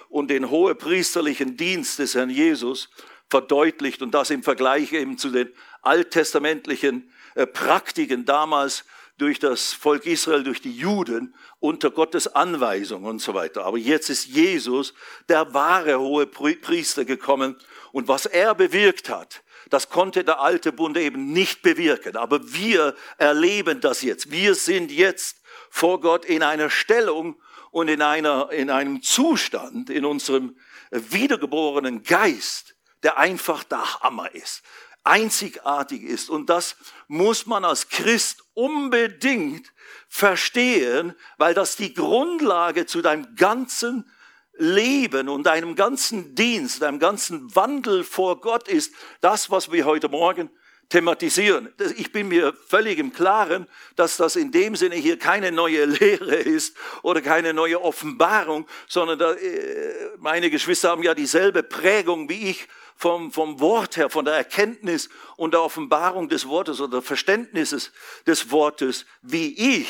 und 0.08 0.28
den 0.28 0.50
hohepriesterlichen 0.50 1.56
Dienst 1.56 1.98
des 1.98 2.14
Herrn 2.14 2.30
Jesus 2.30 2.88
verdeutlicht 3.28 4.02
und 4.02 4.12
das 4.12 4.30
im 4.30 4.42
Vergleich 4.42 4.92
eben 4.92 5.18
zu 5.18 5.30
den 5.30 5.52
alttestamentlichen 5.82 7.12
äh, 7.34 7.46
Praktiken 7.46 8.24
damals 8.24 8.84
durch 9.18 9.38
das 9.40 9.72
Volk 9.72 10.06
Israel, 10.06 10.44
durch 10.44 10.62
die 10.62 10.72
Juden 10.72 11.34
unter 11.58 11.90
Gottes 11.90 12.28
Anweisung 12.28 13.04
und 13.04 13.20
so 13.20 13.34
weiter. 13.34 13.64
Aber 13.64 13.76
jetzt 13.76 14.10
ist 14.10 14.26
Jesus, 14.26 14.94
der 15.28 15.52
wahre 15.52 15.98
hohe 15.98 16.26
Priester 16.26 17.04
gekommen 17.04 17.56
und 17.92 18.08
was 18.08 18.26
er 18.26 18.54
bewirkt 18.54 19.10
hat, 19.10 19.42
das 19.70 19.90
konnte 19.90 20.24
der 20.24 20.40
alte 20.40 20.72
Bund 20.72 20.96
eben 20.96 21.32
nicht 21.32 21.62
bewirken. 21.62 22.16
Aber 22.16 22.52
wir 22.52 22.94
erleben 23.18 23.80
das 23.80 24.02
jetzt. 24.02 24.30
Wir 24.30 24.54
sind 24.54 24.90
jetzt 24.90 25.42
vor 25.68 26.00
Gott 26.00 26.24
in 26.24 26.42
einer 26.42 26.70
Stellung, 26.70 27.36
und 27.70 27.88
in, 27.88 28.02
einer, 28.02 28.50
in 28.50 28.70
einem 28.70 29.02
Zustand, 29.02 29.90
in 29.90 30.04
unserem 30.04 30.56
wiedergeborenen 30.90 32.02
Geist, 32.02 32.76
der 33.02 33.18
einfach 33.18 33.64
der 33.64 34.00
Hammer 34.00 34.34
ist, 34.34 34.62
einzigartig 35.04 36.02
ist. 36.02 36.30
Und 36.30 36.50
das 36.50 36.76
muss 37.06 37.46
man 37.46 37.64
als 37.64 37.88
Christ 37.88 38.44
unbedingt 38.54 39.72
verstehen, 40.08 41.14
weil 41.36 41.54
das 41.54 41.76
die 41.76 41.94
Grundlage 41.94 42.86
zu 42.86 43.02
deinem 43.02 43.36
ganzen 43.36 44.10
Leben 44.58 45.28
und 45.28 45.44
deinem 45.44 45.76
ganzen 45.76 46.34
Dienst, 46.34 46.82
deinem 46.82 46.98
ganzen 46.98 47.54
Wandel 47.54 48.02
vor 48.02 48.40
Gott 48.40 48.66
ist. 48.66 48.92
Das, 49.20 49.50
was 49.50 49.70
wir 49.70 49.84
heute 49.84 50.08
Morgen 50.08 50.50
thematisieren. 50.88 51.72
Ich 51.96 52.12
bin 52.12 52.28
mir 52.28 52.54
völlig 52.66 52.98
im 52.98 53.12
Klaren, 53.12 53.66
dass 53.96 54.16
das 54.16 54.36
in 54.36 54.50
dem 54.50 54.74
Sinne 54.74 54.96
hier 54.96 55.18
keine 55.18 55.52
neue 55.52 55.84
Lehre 55.84 56.36
ist 56.36 56.76
oder 57.02 57.20
keine 57.20 57.52
neue 57.52 57.80
Offenbarung, 57.82 58.66
sondern 58.88 59.18
da, 59.18 59.32
äh, 59.32 60.10
meine 60.18 60.50
Geschwister 60.50 60.90
haben 60.90 61.02
ja 61.02 61.14
dieselbe 61.14 61.62
Prägung 61.62 62.28
wie 62.28 62.50
ich 62.50 62.68
vom, 62.96 63.32
vom 63.32 63.60
Wort 63.60 63.96
her, 63.96 64.10
von 64.10 64.24
der 64.24 64.34
Erkenntnis 64.34 65.08
und 65.36 65.54
der 65.54 65.62
Offenbarung 65.62 66.28
des 66.28 66.48
Wortes 66.48 66.80
oder 66.80 67.00
Verständnisses 67.00 67.92
des 68.26 68.50
Wortes 68.50 69.06
wie 69.22 69.80
ich. 69.80 69.88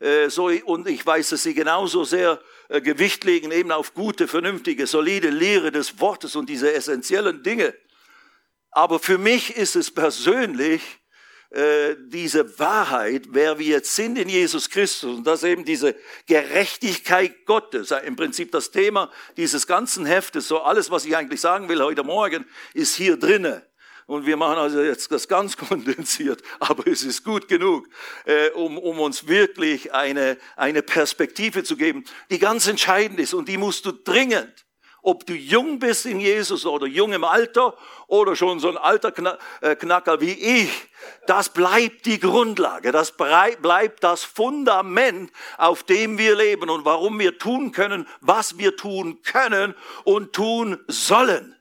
Äh, 0.00 0.28
so, 0.28 0.46
und 0.64 0.88
ich 0.88 1.04
weiß, 1.04 1.30
dass 1.30 1.42
sie 1.42 1.54
genauso 1.54 2.04
sehr 2.04 2.40
äh, 2.68 2.80
Gewicht 2.80 3.24
legen 3.24 3.50
eben 3.50 3.72
auf 3.72 3.94
gute, 3.94 4.28
vernünftige, 4.28 4.86
solide 4.86 5.30
Lehre 5.30 5.72
des 5.72 6.00
Wortes 6.00 6.36
und 6.36 6.48
diese 6.48 6.72
essentiellen 6.72 7.42
Dinge. 7.42 7.74
Aber 8.70 8.98
für 8.98 9.18
mich 9.18 9.56
ist 9.56 9.76
es 9.76 9.90
persönlich 9.90 10.82
äh, 11.50 11.96
diese 12.08 12.58
Wahrheit, 12.58 13.28
wer 13.30 13.58
wir 13.58 13.66
jetzt 13.66 13.94
sind 13.96 14.18
in 14.18 14.28
Jesus 14.28 14.68
Christus 14.68 15.16
und 15.16 15.26
das 15.26 15.44
eben 15.44 15.64
diese 15.64 15.96
Gerechtigkeit 16.26 17.46
Gottes, 17.46 17.90
im 17.90 18.16
Prinzip 18.16 18.52
das 18.52 18.70
Thema 18.70 19.10
dieses 19.38 19.66
ganzen 19.66 20.04
Heftes, 20.04 20.46
so 20.46 20.60
alles, 20.60 20.90
was 20.90 21.06
ich 21.06 21.16
eigentlich 21.16 21.40
sagen 21.40 21.70
will 21.70 21.82
heute 21.82 22.04
Morgen, 22.04 22.44
ist 22.74 22.94
hier 22.96 23.16
drinne. 23.16 23.66
Und 24.04 24.26
wir 24.26 24.36
machen 24.36 24.58
also 24.58 24.82
jetzt 24.82 25.10
das 25.10 25.26
ganz 25.26 25.56
kondensiert, 25.68 26.42
aber 26.60 26.86
es 26.86 27.02
ist 27.02 27.24
gut 27.24 27.48
genug, 27.48 27.88
äh, 28.26 28.50
um, 28.50 28.76
um 28.76 29.00
uns 29.00 29.26
wirklich 29.26 29.94
eine, 29.94 30.36
eine 30.54 30.82
Perspektive 30.82 31.64
zu 31.64 31.78
geben, 31.78 32.04
die 32.30 32.38
ganz 32.38 32.66
entscheidend 32.66 33.20
ist 33.20 33.32
und 33.32 33.48
die 33.48 33.56
musst 33.56 33.86
du 33.86 33.92
dringend 33.92 34.66
ob 35.02 35.26
du 35.26 35.34
jung 35.34 35.78
bist 35.78 36.06
in 36.06 36.20
Jesus 36.20 36.66
oder 36.66 36.86
jung 36.86 37.12
im 37.12 37.24
Alter 37.24 37.76
oder 38.06 38.36
schon 38.36 38.60
so 38.60 38.68
ein 38.68 38.76
alter 38.76 39.38
äh, 39.60 39.76
Knacker 39.76 40.20
wie 40.20 40.32
ich, 40.32 40.70
das 41.26 41.50
bleibt 41.50 42.06
die 42.06 42.18
Grundlage, 42.18 42.92
das 42.92 43.12
bleibt 43.12 44.02
das 44.02 44.24
Fundament, 44.24 45.30
auf 45.56 45.82
dem 45.82 46.18
wir 46.18 46.36
leben 46.36 46.70
und 46.70 46.84
warum 46.84 47.18
wir 47.18 47.38
tun 47.38 47.72
können, 47.72 48.06
was 48.20 48.58
wir 48.58 48.76
tun 48.76 49.22
können 49.22 49.74
und 50.04 50.32
tun 50.32 50.78
sollen. 50.88 51.54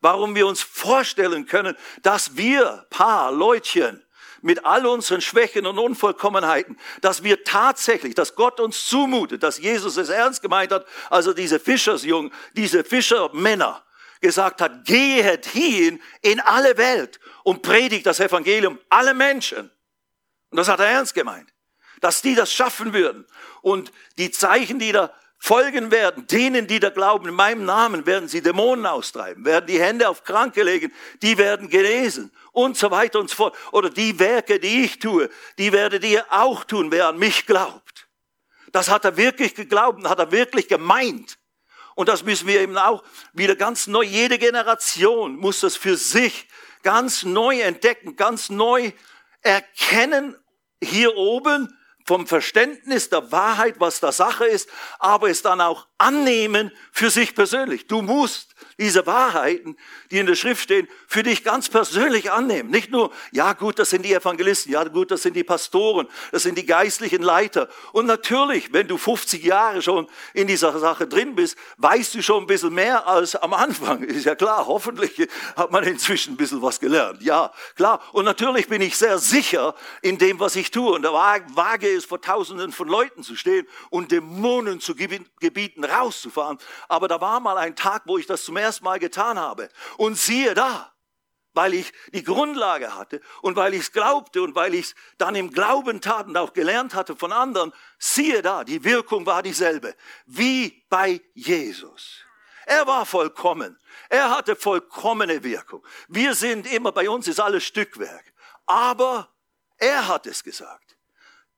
Warum 0.00 0.34
wir 0.34 0.46
uns 0.46 0.60
vorstellen 0.60 1.46
können, 1.46 1.76
dass 2.02 2.36
wir, 2.36 2.86
Paar, 2.90 3.32
Leutchen, 3.32 4.03
mit 4.44 4.66
all 4.66 4.84
unseren 4.84 5.22
Schwächen 5.22 5.66
und 5.66 5.78
Unvollkommenheiten, 5.78 6.78
dass 7.00 7.22
wir 7.22 7.44
tatsächlich, 7.44 8.14
dass 8.14 8.34
Gott 8.34 8.60
uns 8.60 8.84
zumutet, 8.84 9.42
dass 9.42 9.58
Jesus 9.58 9.96
es 9.96 10.10
ernst 10.10 10.42
gemeint 10.42 10.70
hat, 10.70 10.86
also 11.08 11.32
diese 11.32 11.58
Fischersjungen, 11.58 12.30
diese 12.52 12.84
Fischermänner 12.84 13.82
gesagt 14.20 14.60
hat, 14.60 14.84
gehet 14.84 15.46
hin 15.46 16.00
in 16.20 16.40
alle 16.40 16.76
Welt 16.76 17.20
und 17.42 17.62
predigt 17.62 18.04
das 18.04 18.20
Evangelium 18.20 18.78
alle 18.90 19.14
Menschen. 19.14 19.70
Und 20.50 20.58
das 20.58 20.68
hat 20.68 20.78
er 20.78 20.88
ernst 20.88 21.14
gemeint, 21.14 21.50
dass 22.02 22.20
die 22.20 22.34
das 22.34 22.52
schaffen 22.52 22.92
würden. 22.92 23.26
Und 23.62 23.92
die 24.18 24.30
Zeichen, 24.30 24.78
die 24.78 24.92
da 24.92 25.10
folgen 25.44 25.90
werden, 25.90 26.26
denen, 26.26 26.66
die 26.66 26.80
da 26.80 26.88
glauben, 26.88 27.28
in 27.28 27.34
meinem 27.34 27.66
Namen 27.66 28.06
werden 28.06 28.30
sie 28.30 28.40
Dämonen 28.40 28.86
austreiben, 28.86 29.44
werden 29.44 29.66
die 29.66 29.78
Hände 29.78 30.08
auf 30.08 30.24
Kranke 30.24 30.62
legen, 30.62 30.90
die 31.20 31.36
werden 31.36 31.68
genesen 31.68 32.32
und 32.52 32.78
so 32.78 32.90
weiter 32.90 33.20
und 33.20 33.28
so 33.28 33.36
fort. 33.36 33.56
Oder 33.70 33.90
die 33.90 34.18
Werke, 34.18 34.58
die 34.58 34.84
ich 34.84 35.00
tue, 35.00 35.28
die 35.58 35.70
werdet 35.70 36.02
ihr 36.02 36.24
auch 36.30 36.64
tun, 36.64 36.90
wer 36.90 37.08
an 37.08 37.18
mich 37.18 37.44
glaubt. 37.44 38.08
Das 38.72 38.88
hat 38.88 39.04
er 39.04 39.18
wirklich 39.18 39.54
geglaubt, 39.54 40.08
hat 40.08 40.18
er 40.18 40.32
wirklich 40.32 40.66
gemeint. 40.66 41.36
Und 41.94 42.08
das 42.08 42.24
müssen 42.24 42.48
wir 42.48 42.62
eben 42.62 42.78
auch 42.78 43.04
wieder 43.34 43.54
ganz 43.54 43.86
neu, 43.86 44.02
jede 44.02 44.38
Generation 44.38 45.36
muss 45.36 45.60
das 45.60 45.76
für 45.76 45.98
sich 45.98 46.48
ganz 46.82 47.22
neu 47.22 47.60
entdecken, 47.60 48.16
ganz 48.16 48.48
neu 48.48 48.92
erkennen 49.42 50.38
hier 50.82 51.14
oben 51.18 51.68
vom 52.04 52.26
Verständnis 52.26 53.08
der 53.08 53.32
Wahrheit, 53.32 53.76
was 53.78 54.00
da 54.00 54.12
Sache 54.12 54.44
ist, 54.44 54.68
aber 54.98 55.30
es 55.30 55.42
dann 55.42 55.60
auch 55.60 55.86
annehmen 56.04 56.70
für 56.92 57.10
sich 57.10 57.34
persönlich. 57.34 57.86
Du 57.86 58.02
musst 58.02 58.54
diese 58.78 59.06
Wahrheiten, 59.06 59.76
die 60.10 60.18
in 60.18 60.26
der 60.26 60.34
Schrift 60.34 60.64
stehen, 60.64 60.88
für 61.06 61.22
dich 61.22 61.44
ganz 61.44 61.68
persönlich 61.68 62.30
annehmen. 62.30 62.70
Nicht 62.70 62.90
nur, 62.90 63.10
ja 63.32 63.52
gut, 63.52 63.78
das 63.78 63.90
sind 63.90 64.04
die 64.04 64.12
Evangelisten, 64.12 64.72
ja 64.72 64.84
gut, 64.84 65.10
das 65.10 65.22
sind 65.22 65.34
die 65.34 65.44
Pastoren, 65.44 66.08
das 66.32 66.42
sind 66.42 66.58
die 66.58 66.66
geistlichen 66.66 67.22
Leiter. 67.22 67.68
Und 67.92 68.06
natürlich, 68.06 68.72
wenn 68.72 68.88
du 68.88 68.98
50 68.98 69.44
Jahre 69.44 69.82
schon 69.82 70.08
in 70.32 70.46
dieser 70.46 70.78
Sache 70.78 71.06
drin 71.06 71.34
bist, 71.34 71.56
weißt 71.78 72.14
du 72.14 72.22
schon 72.22 72.44
ein 72.44 72.46
bisschen 72.46 72.74
mehr 72.74 73.06
als 73.06 73.36
am 73.36 73.54
Anfang. 73.54 74.02
Ist 74.14 74.26
ja 74.26 74.34
klar, 74.34 74.66
hoffentlich 74.66 75.28
hat 75.56 75.70
man 75.70 75.84
inzwischen 75.84 76.34
ein 76.34 76.36
bisschen 76.36 76.62
was 76.62 76.80
gelernt. 76.80 77.22
Ja, 77.22 77.52
klar. 77.76 78.02
Und 78.12 78.24
natürlich 78.24 78.68
bin 78.68 78.82
ich 78.82 78.96
sehr 78.96 79.18
sicher 79.18 79.74
in 80.02 80.18
dem, 80.18 80.40
was 80.40 80.56
ich 80.56 80.70
tue. 80.70 80.92
Und 80.92 81.02
da 81.02 81.12
wage 81.12 81.88
es 81.88 82.04
vor 82.04 82.20
tausenden 82.20 82.72
von 82.72 82.88
Leuten 82.88 83.22
zu 83.22 83.36
stehen 83.36 83.66
und 83.90 84.10
Dämonen 84.10 84.80
zu 84.80 84.94
gebieten, 84.94 85.84
rauszufahren. 85.94 86.58
Aber 86.88 87.08
da 87.08 87.20
war 87.20 87.40
mal 87.40 87.58
ein 87.58 87.76
Tag, 87.76 88.02
wo 88.06 88.18
ich 88.18 88.26
das 88.26 88.44
zum 88.44 88.56
ersten 88.56 88.84
Mal 88.84 88.98
getan 88.98 89.38
habe. 89.38 89.68
Und 89.96 90.18
siehe 90.18 90.54
da, 90.54 90.92
weil 91.54 91.74
ich 91.74 91.92
die 92.12 92.24
Grundlage 92.24 92.94
hatte 92.94 93.20
und 93.40 93.56
weil 93.56 93.74
ich 93.74 93.82
es 93.82 93.92
glaubte 93.92 94.42
und 94.42 94.54
weil 94.54 94.74
ich 94.74 94.86
es 94.86 94.94
dann 95.18 95.34
im 95.34 95.50
Glauben 95.50 96.00
tat 96.00 96.26
und 96.26 96.36
auch 96.36 96.52
gelernt 96.52 96.94
hatte 96.94 97.16
von 97.16 97.32
anderen, 97.32 97.72
siehe 97.98 98.42
da, 98.42 98.64
die 98.64 98.84
Wirkung 98.84 99.24
war 99.24 99.42
dieselbe, 99.42 99.94
wie 100.26 100.84
bei 100.90 101.20
Jesus. 101.34 102.24
Er 102.66 102.86
war 102.86 103.06
vollkommen. 103.06 103.78
Er 104.08 104.30
hatte 104.30 104.56
vollkommene 104.56 105.42
Wirkung. 105.44 105.84
Wir 106.08 106.34
sind 106.34 106.66
immer, 106.66 106.92
bei 106.92 107.08
uns 107.08 107.28
ist 107.28 107.40
alles 107.40 107.64
Stückwerk. 107.64 108.32
Aber 108.66 109.28
er 109.76 110.08
hat 110.08 110.26
es 110.26 110.42
gesagt. 110.42 110.96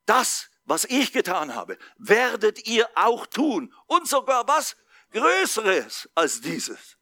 Das, 0.05 0.49
was 0.67 0.85
ich 0.85 1.13
getan 1.13 1.55
habe, 1.55 1.77
werdet 1.97 2.67
ihr 2.67 2.87
auch 2.95 3.25
tun. 3.25 3.73
Und 3.87 4.07
sogar 4.07 4.47
was 4.47 4.75
Größeres 5.11 6.09
als 6.13 6.41
dieses. 6.41 6.97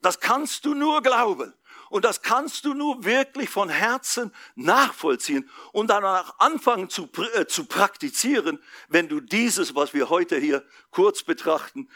Das 0.00 0.20
kannst 0.20 0.64
du 0.64 0.74
nur 0.74 1.02
glauben. 1.02 1.54
Und 1.90 2.04
das 2.04 2.20
kannst 2.20 2.66
du 2.66 2.74
nur 2.74 3.04
wirklich 3.04 3.48
von 3.48 3.70
Herzen 3.70 4.34
nachvollziehen 4.54 5.48
und 5.72 5.88
danach 5.88 6.38
anfangen 6.38 6.90
zu, 6.90 7.08
äh, 7.34 7.46
zu 7.46 7.64
praktizieren, 7.64 8.62
wenn 8.88 9.08
du 9.08 9.20
dieses, 9.20 9.74
was 9.74 9.94
wir 9.94 10.10
heute 10.10 10.36
hier 10.36 10.66
kurz 10.90 11.22
betrachten, 11.22 11.88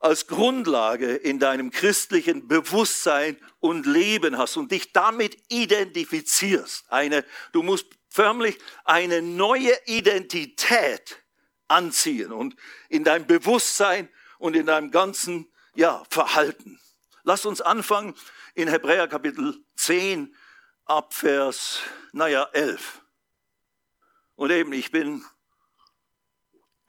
als 0.00 0.26
Grundlage 0.26 1.14
in 1.14 1.38
deinem 1.38 1.70
christlichen 1.70 2.48
Bewusstsein 2.48 3.38
und 3.60 3.86
Leben 3.86 4.36
hast 4.36 4.56
und 4.56 4.72
dich 4.72 4.92
damit 4.92 5.38
identifizierst. 5.48 6.84
Eine, 6.90 7.24
du 7.52 7.62
musst 7.62 7.86
förmlich 8.14 8.60
eine 8.84 9.22
neue 9.22 9.76
Identität 9.86 11.20
anziehen 11.66 12.32
und 12.32 12.54
in 12.88 13.02
deinem 13.02 13.26
Bewusstsein 13.26 14.08
und 14.38 14.54
in 14.54 14.66
deinem 14.66 14.92
ganzen 14.92 15.52
ja, 15.74 16.04
Verhalten. 16.10 16.78
Lasst 17.24 17.44
uns 17.44 17.60
anfangen 17.60 18.14
in 18.54 18.68
Hebräer 18.68 19.08
Kapitel 19.08 19.58
10 19.74 20.32
ab 20.84 21.12
Vers, 21.12 21.80
naja, 22.12 22.48
11. 22.52 23.02
Und 24.36 24.52
eben, 24.52 24.72
ich 24.74 24.92
bin, 24.92 25.24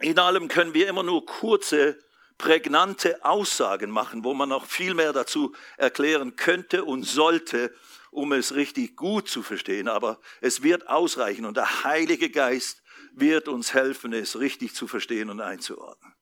in 0.02 0.20
allem 0.20 0.48
können 0.48 0.76
wir 0.76 0.88
immer 0.88 1.02
nur 1.02 1.26
kurze, 1.26 1.98
prägnante 2.38 3.24
Aussagen 3.24 3.90
machen, 3.90 4.24
wo 4.24 4.34
man 4.34 4.50
noch 4.50 4.66
viel 4.66 4.94
mehr 4.94 5.14
dazu 5.14 5.54
erklären 5.78 6.36
könnte 6.36 6.84
und 6.84 7.04
sollte, 7.04 7.74
um 8.12 8.34
es 8.34 8.56
richtig 8.56 8.96
gut 8.96 9.28
zu 9.28 9.44
verstehen. 9.44 9.88
Aber 9.88 10.20
es 10.42 10.64
wird 10.64 10.88
ausreichen 10.88 11.46
und 11.46 11.58
der 11.58 11.84
Heilige 11.84 12.30
Geist 12.30 12.84
wird 13.14 13.48
uns 13.48 13.74
helfen, 13.74 14.14
es 14.14 14.40
richtig 14.40 14.76
zu 14.76 14.88
verstehen 14.88 15.30
und 15.30 15.42
einzuordnen 15.42 16.16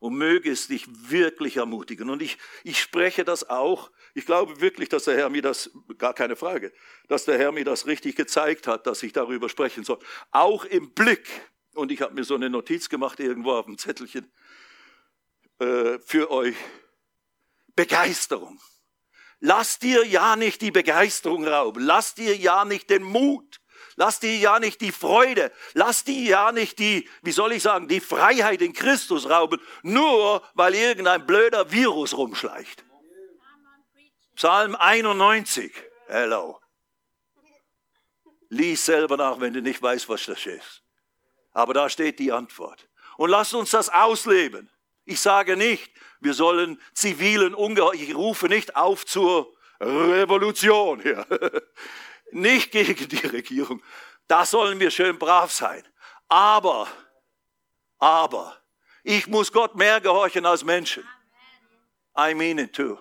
und 0.00 0.16
möge 0.16 0.50
es 0.50 0.68
dich 0.68 0.86
wirklich 1.10 1.56
ermutigen. 1.56 2.10
Und 2.10 2.22
ich, 2.22 2.38
ich 2.64 2.80
spreche 2.80 3.24
das 3.24 3.48
auch. 3.48 3.90
Ich 4.14 4.26
glaube 4.26 4.60
wirklich, 4.60 4.88
dass 4.88 5.04
der 5.04 5.16
Herr 5.16 5.30
mir 5.30 5.42
das, 5.42 5.70
gar 5.98 6.14
keine 6.14 6.36
Frage, 6.36 6.72
dass 7.08 7.24
der 7.24 7.38
Herr 7.38 7.52
mir 7.52 7.64
das 7.64 7.86
richtig 7.86 8.16
gezeigt 8.16 8.66
hat, 8.66 8.86
dass 8.86 9.02
ich 9.02 9.12
darüber 9.12 9.48
sprechen 9.48 9.84
soll. 9.84 9.98
Auch 10.30 10.64
im 10.64 10.92
Blick. 10.92 11.28
Und 11.74 11.92
ich 11.92 12.00
habe 12.00 12.14
mir 12.14 12.24
so 12.24 12.34
eine 12.34 12.50
Notiz 12.50 12.88
gemacht 12.88 13.20
irgendwo 13.20 13.52
auf 13.52 13.66
dem 13.66 13.78
Zettelchen 13.78 14.30
äh, 15.58 15.98
für 15.98 16.30
euch. 16.30 16.56
Begeisterung. 17.74 18.60
Lass 19.40 19.78
dir 19.78 20.04
ja 20.04 20.34
nicht 20.34 20.60
die 20.62 20.72
Begeisterung 20.72 21.46
rauben. 21.46 21.84
Lass 21.84 22.14
dir 22.14 22.36
ja 22.36 22.64
nicht 22.64 22.90
den 22.90 23.04
Mut. 23.04 23.60
Lass 23.98 24.20
dir 24.20 24.36
ja 24.36 24.60
nicht 24.60 24.80
die 24.80 24.92
Freude, 24.92 25.50
lass 25.74 26.04
dir 26.04 26.22
ja 26.22 26.52
nicht 26.52 26.78
die, 26.78 27.08
wie 27.22 27.32
soll 27.32 27.52
ich 27.52 27.64
sagen, 27.64 27.88
die 27.88 27.98
Freiheit 27.98 28.62
in 28.62 28.72
Christus 28.72 29.28
rauben, 29.28 29.60
nur 29.82 30.40
weil 30.54 30.76
irgendein 30.76 31.26
blöder 31.26 31.72
Virus 31.72 32.16
rumschleicht. 32.16 32.84
Psalm 34.36 34.76
91. 34.76 35.72
Hello. 36.06 36.60
Lies 38.50 38.86
selber 38.86 39.16
nach, 39.16 39.40
wenn 39.40 39.52
du 39.52 39.62
nicht 39.62 39.82
weißt, 39.82 40.08
was 40.08 40.26
das 40.26 40.46
ist. 40.46 40.84
Aber 41.50 41.74
da 41.74 41.90
steht 41.90 42.20
die 42.20 42.30
Antwort. 42.30 42.88
Und 43.16 43.30
lass 43.30 43.52
uns 43.52 43.72
das 43.72 43.88
ausleben. 43.88 44.70
Ich 45.08 45.22
sage 45.22 45.56
nicht, 45.56 45.90
wir 46.20 46.34
sollen 46.34 46.78
zivilen 46.92 47.54
Ungeheuer, 47.54 47.94
ich 47.94 48.14
rufe 48.14 48.46
nicht 48.46 48.76
auf 48.76 49.06
zur 49.06 49.56
Revolution 49.80 51.00
hier. 51.00 51.26
Nicht 52.30 52.72
gegen 52.72 53.08
die 53.08 53.26
Regierung. 53.26 53.82
Da 54.26 54.44
sollen 54.44 54.78
wir 54.80 54.90
schön 54.90 55.18
brav 55.18 55.50
sein. 55.50 55.82
Aber, 56.28 56.88
aber, 57.98 58.60
ich 59.02 59.26
muss 59.28 59.50
Gott 59.50 59.76
mehr 59.76 60.02
gehorchen 60.02 60.44
als 60.44 60.62
Menschen. 60.62 61.08
I 62.14 62.34
mean 62.34 62.58
it 62.58 62.74
too. 62.74 62.98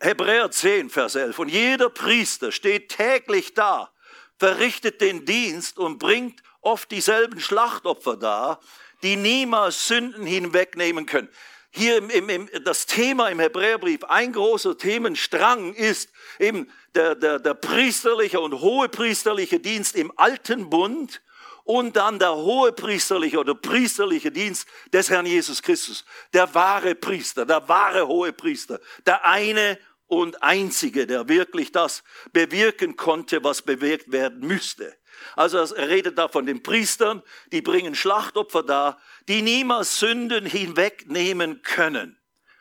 Hebräer 0.00 0.50
10, 0.50 0.90
Vers 0.90 1.14
11. 1.14 1.38
Und 1.38 1.48
jeder 1.48 1.88
Priester 1.88 2.52
steht 2.52 2.90
täglich 2.90 3.54
da, 3.54 3.90
verrichtet 4.38 5.00
den 5.00 5.24
Dienst 5.24 5.78
und 5.78 5.96
bringt 5.96 6.42
oft 6.60 6.90
dieselben 6.90 7.40
Schlachtopfer 7.40 8.18
dar, 8.18 8.60
die 9.02 9.16
niemals 9.16 9.88
Sünden 9.88 10.26
hinwegnehmen 10.26 11.06
können. 11.06 11.28
Hier 11.70 11.98
im, 11.98 12.10
im, 12.10 12.28
im, 12.28 12.48
das 12.64 12.86
Thema 12.86 13.28
im 13.28 13.40
Hebräerbrief, 13.40 14.04
ein 14.04 14.32
großer 14.32 14.76
Themenstrang 14.76 15.74
ist 15.74 16.10
eben 16.38 16.70
der, 16.94 17.14
der, 17.14 17.38
der 17.38 17.54
priesterliche 17.54 18.40
und 18.40 18.60
hohepriesterliche 18.60 19.60
Dienst 19.60 19.94
im 19.94 20.12
alten 20.16 20.70
Bund 20.70 21.20
und 21.64 21.96
dann 21.96 22.18
der 22.18 22.34
hohepriesterliche 22.34 23.38
oder 23.38 23.54
priesterliche 23.54 24.32
Dienst 24.32 24.66
des 24.92 25.10
Herrn 25.10 25.26
Jesus 25.26 25.62
Christus. 25.62 26.04
Der 26.32 26.52
wahre 26.54 26.94
Priester, 26.94 27.44
der 27.44 27.68
wahre 27.68 28.08
Hohepriester, 28.08 28.80
der 29.06 29.24
eine 29.26 29.78
und 30.06 30.42
einzige, 30.42 31.06
der 31.06 31.28
wirklich 31.28 31.70
das 31.70 32.02
bewirken 32.32 32.96
konnte, 32.96 33.44
was 33.44 33.60
bewirkt 33.60 34.10
werden 34.10 34.40
müsste. 34.40 34.97
Also 35.36 35.58
er 35.58 35.88
redet 35.88 36.18
da 36.18 36.28
von 36.28 36.46
den 36.46 36.62
Priestern, 36.62 37.22
die 37.52 37.62
bringen 37.62 37.94
Schlachtopfer 37.94 38.62
dar, 38.62 38.98
die 39.28 39.42
niemals 39.42 39.98
Sünden 39.98 40.46
hinwegnehmen 40.46 41.62
können. 41.62 42.18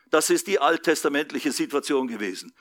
Das 0.10 0.30
ist 0.30 0.48
die 0.48 0.60
alttestamentliche 0.60 1.52
Situation 1.52 2.08
gewesen. 2.08 2.54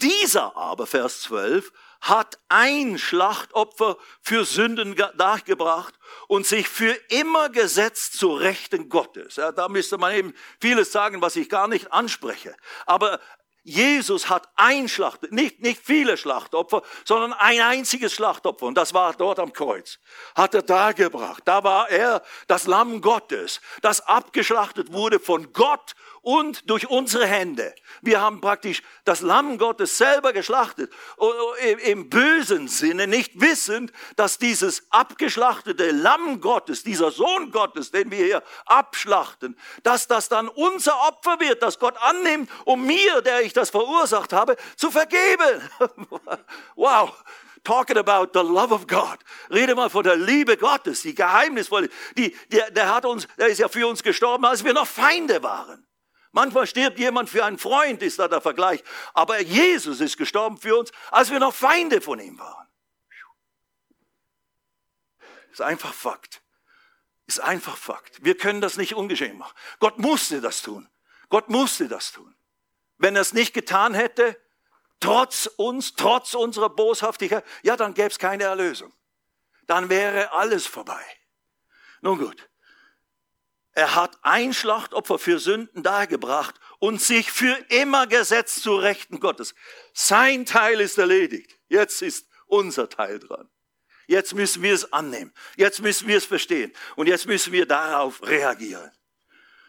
Dieser 0.00 0.56
aber, 0.56 0.86
Vers 0.86 1.22
12, 1.22 1.72
hat 2.00 2.38
ein 2.48 2.96
Schlachtopfer 2.98 3.98
für 4.22 4.44
Sünden 4.44 4.94
dargebracht 5.16 5.94
und 6.28 6.46
sich 6.46 6.68
für 6.68 6.92
immer 7.08 7.48
gesetzt 7.48 8.18
zu 8.18 8.34
Rechten 8.34 8.88
Gottes. 8.88 9.36
Ja, 9.36 9.50
da 9.50 9.68
müsste 9.68 9.98
man 9.98 10.14
eben 10.14 10.34
vieles 10.60 10.92
sagen, 10.92 11.20
was 11.20 11.34
ich 11.34 11.48
gar 11.48 11.66
nicht 11.66 11.92
anspreche. 11.92 12.54
Aber 12.86 13.20
Jesus 13.68 14.30
hat 14.30 14.48
ein 14.56 14.88
Schlacht, 14.88 15.30
nicht, 15.30 15.60
nicht 15.60 15.82
viele 15.84 16.16
Schlachtopfer, 16.16 16.82
sondern 17.04 17.34
ein 17.34 17.60
einziges 17.60 18.14
Schlachtopfer. 18.14 18.64
Und 18.64 18.76
das 18.76 18.94
war 18.94 19.12
dort 19.12 19.38
am 19.38 19.52
Kreuz. 19.52 19.98
Hat 20.34 20.54
er 20.54 20.62
dargebracht. 20.62 21.42
Da 21.44 21.62
war 21.64 21.90
er 21.90 22.22
das 22.46 22.66
Lamm 22.66 23.02
Gottes, 23.02 23.60
das 23.82 24.00
abgeschlachtet 24.00 24.92
wurde 24.94 25.20
von 25.20 25.52
Gott 25.52 25.94
und 26.22 26.68
durch 26.68 26.88
unsere 26.88 27.26
Hände. 27.26 27.74
Wir 28.02 28.20
haben 28.20 28.40
praktisch 28.40 28.82
das 29.04 29.20
Lamm 29.20 29.58
Gottes 29.58 29.98
selber 29.98 30.32
geschlachtet, 30.32 30.92
im 31.84 32.10
bösen 32.10 32.68
Sinne, 32.68 33.06
nicht 33.06 33.40
wissend, 33.40 33.92
dass 34.16 34.38
dieses 34.38 34.86
abgeschlachtete 34.90 35.90
Lamm 35.90 36.40
Gottes, 36.40 36.82
dieser 36.82 37.10
Sohn 37.10 37.50
Gottes, 37.50 37.90
den 37.90 38.10
wir 38.10 38.24
hier 38.24 38.42
abschlachten, 38.66 39.58
dass 39.82 40.06
das 40.06 40.28
dann 40.28 40.48
unser 40.48 40.98
Opfer 41.08 41.40
wird, 41.40 41.62
das 41.62 41.78
Gott 41.78 41.96
annimmt, 42.00 42.50
um 42.64 42.84
mir, 42.86 43.22
der 43.22 43.42
ich 43.42 43.52
das 43.52 43.70
verursacht 43.70 44.32
habe, 44.32 44.56
zu 44.76 44.90
vergeben. 44.90 45.62
wow. 46.76 47.12
Talking 47.64 47.98
about 47.98 48.32
the 48.32 48.40
love 48.40 48.72
of 48.72 48.86
God. 48.86 49.18
Rede 49.50 49.74
mal 49.74 49.90
von 49.90 50.04
der 50.04 50.16
Liebe 50.16 50.56
Gottes, 50.56 51.02
die 51.02 51.14
geheimnisvolle. 51.14 51.88
Die, 52.16 52.34
der, 52.50 52.70
der 52.70 52.94
hat 52.94 53.04
uns, 53.04 53.26
der 53.36 53.48
ist 53.48 53.58
ja 53.58 53.68
für 53.68 53.86
uns 53.86 54.02
gestorben, 54.02 54.44
als 54.44 54.64
wir 54.64 54.72
noch 54.72 54.86
Feinde 54.86 55.42
waren. 55.42 55.87
Manchmal 56.38 56.68
stirbt 56.68 57.00
jemand 57.00 57.28
für 57.28 57.44
einen 57.44 57.58
Freund, 57.58 58.00
ist 58.00 58.20
da 58.20 58.28
der 58.28 58.40
Vergleich. 58.40 58.84
Aber 59.12 59.40
Jesus 59.40 60.00
ist 60.00 60.16
gestorben 60.16 60.56
für 60.56 60.76
uns, 60.78 60.92
als 61.10 61.32
wir 61.32 61.40
noch 61.40 61.52
Feinde 61.52 62.00
von 62.00 62.20
ihm 62.20 62.38
waren. 62.38 62.68
Ist 65.50 65.60
einfach 65.60 65.92
Fakt. 65.92 66.40
Ist 67.26 67.40
einfach 67.40 67.76
Fakt. 67.76 68.24
Wir 68.24 68.36
können 68.36 68.60
das 68.60 68.76
nicht 68.76 68.94
ungeschehen 68.94 69.36
machen. 69.36 69.52
Gott 69.80 69.98
musste 69.98 70.40
das 70.40 70.62
tun. 70.62 70.88
Gott 71.28 71.48
musste 71.48 71.88
das 71.88 72.12
tun. 72.12 72.32
Wenn 72.98 73.16
er 73.16 73.22
es 73.22 73.32
nicht 73.32 73.52
getan 73.52 73.92
hätte, 73.92 74.40
trotz 75.00 75.46
uns, 75.46 75.96
trotz 75.96 76.34
unserer 76.34 76.70
Boshaftigkeit, 76.70 77.44
ja, 77.64 77.76
dann 77.76 77.94
gäbe 77.94 78.10
es 78.10 78.18
keine 78.20 78.44
Erlösung. 78.44 78.92
Dann 79.66 79.88
wäre 79.88 80.30
alles 80.30 80.68
vorbei. 80.68 81.04
Nun 82.00 82.16
gut. 82.16 82.48
Er 83.78 83.94
hat 83.94 84.18
ein 84.22 84.54
Schlachtopfer 84.54 85.20
für 85.20 85.38
Sünden 85.38 85.84
dargebracht 85.84 86.56
und 86.80 87.00
sich 87.00 87.30
für 87.30 87.56
immer 87.68 88.08
gesetzt 88.08 88.64
zu 88.64 88.74
Rechten 88.74 89.20
Gottes. 89.20 89.54
Sein 89.94 90.46
Teil 90.46 90.80
ist 90.80 90.98
erledigt. 90.98 91.56
Jetzt 91.68 92.02
ist 92.02 92.26
unser 92.46 92.88
Teil 92.88 93.20
dran. 93.20 93.48
Jetzt 94.08 94.34
müssen 94.34 94.64
wir 94.64 94.74
es 94.74 94.92
annehmen. 94.92 95.32
Jetzt 95.54 95.80
müssen 95.80 96.08
wir 96.08 96.16
es 96.16 96.24
verstehen. 96.24 96.72
Und 96.96 97.06
jetzt 97.06 97.26
müssen 97.26 97.52
wir 97.52 97.66
darauf 97.66 98.20
reagieren. 98.26 98.90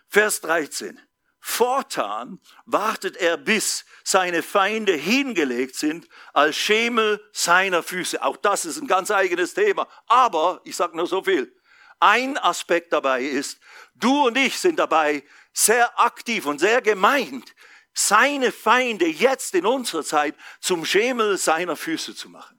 Vers 0.08 0.42
13. 0.42 1.00
Fortan 1.40 2.40
wartet 2.66 3.16
er, 3.16 3.38
bis 3.38 3.86
seine 4.04 4.42
Feinde 4.42 4.94
hingelegt 4.94 5.76
sind, 5.76 6.08
als 6.34 6.56
Schemel 6.56 7.24
seiner 7.32 7.84
Füße. 7.84 8.24
Auch 8.24 8.38
das 8.38 8.66
ist 8.66 8.82
ein 8.82 8.88
ganz 8.88 9.12
eigenes 9.12 9.54
Thema. 9.54 9.88
Aber, 10.08 10.62
ich 10.64 10.76
sage 10.76 10.98
nur 10.98 11.06
so 11.06 11.24
viel, 11.24 11.56
ein 12.00 12.38
Aspekt 12.38 12.94
dabei 12.94 13.24
ist, 13.24 13.60
du 13.96 14.28
und 14.28 14.38
ich 14.38 14.60
sind 14.60 14.80
dabei 14.80 15.24
sehr 15.54 16.00
aktiv 16.00 16.46
und 16.46 16.60
sehr 16.60 16.82
gemeint, 16.82 17.54
seine 17.94 18.52
Feinde 18.52 19.08
jetzt 19.08 19.54
in 19.56 19.66
unserer 19.66 20.04
Zeit 20.04 20.36
zum 20.62 20.86
Schemel 20.86 21.38
seiner 21.38 21.76
Füße 21.76 22.16
zu 22.16 22.30
machen 22.30 22.59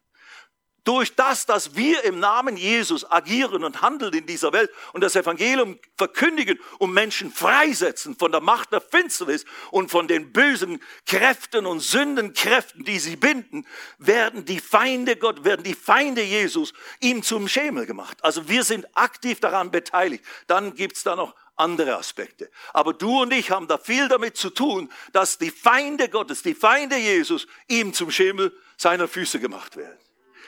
durch 0.85 1.15
das, 1.15 1.47
dass 1.47 1.77
wir 1.77 2.05
im 2.05 2.19
Namen 2.21 2.57
Jesus 2.57 3.11
agieren 3.11 3.65
und 3.65 3.83
handeln 3.83 4.15
in 4.15 4.27
dieser 4.27 4.53
Welt 4.53 4.71
und 4.93 5.03
das 5.03 5.17
Evangelium 5.17 5.79
verkündigen 5.97 6.59
und 6.79 6.93
Menschen 6.93 7.33
freisetzen 7.33 8.17
von 8.17 8.33
der 8.33 8.41
Macht 8.41 8.73
der 8.73 8.81
Finsternis 8.81 9.45
und 9.71 9.91
von 9.91 10.09
den 10.09 10.33
bösen 10.33 10.83
Kräften 11.07 11.67
und 11.67 11.81
Sündenkräften, 11.81 12.85
die 12.85 12.99
sie 12.99 13.17
binden, 13.17 13.67
werden 13.99 14.45
die 14.45 14.61
Feinde 14.61 15.17
Gott, 15.17 15.45
werden 15.45 15.63
die 15.63 15.75
Feinde 15.75 16.23
Jesus 16.23 16.73
ihm 17.01 17.23
zum 17.23 17.49
Schemel 17.49 17.87
gemacht. 17.87 18.19
Also 18.23 18.49
wir 18.49 18.65
sind 18.65 18.87
aktiv 18.97 19.41
daran 19.41 19.71
beteiligt. 19.71 20.25
Dann 20.47 20.75
gibt's 20.75 21.03
da 21.03 21.17
noch 21.17 21.35
andere 21.57 21.97
Aspekte. 21.97 22.51
Aber 22.73 22.95
du 22.95 23.23
und 23.23 23.33
ich 23.33 23.51
haben 23.51 23.69
da 23.69 23.79
viel 23.79 24.09
damit 24.09 24.37
zu 24.37 24.51
tun, 24.51 24.91
dass 25.13 25.39
die 25.39 25.51
Feinde 25.51 26.09
Gottes, 26.09 26.43
die 26.43 26.55
Feinde 26.55 26.97
Jesus 26.97 27.47
ihm 27.69 27.93
zum 27.93 28.11
Schemel 28.11 28.57
seiner 28.77 29.07
Füße 29.07 29.39
gemacht 29.39 29.77
werden. 29.77 29.99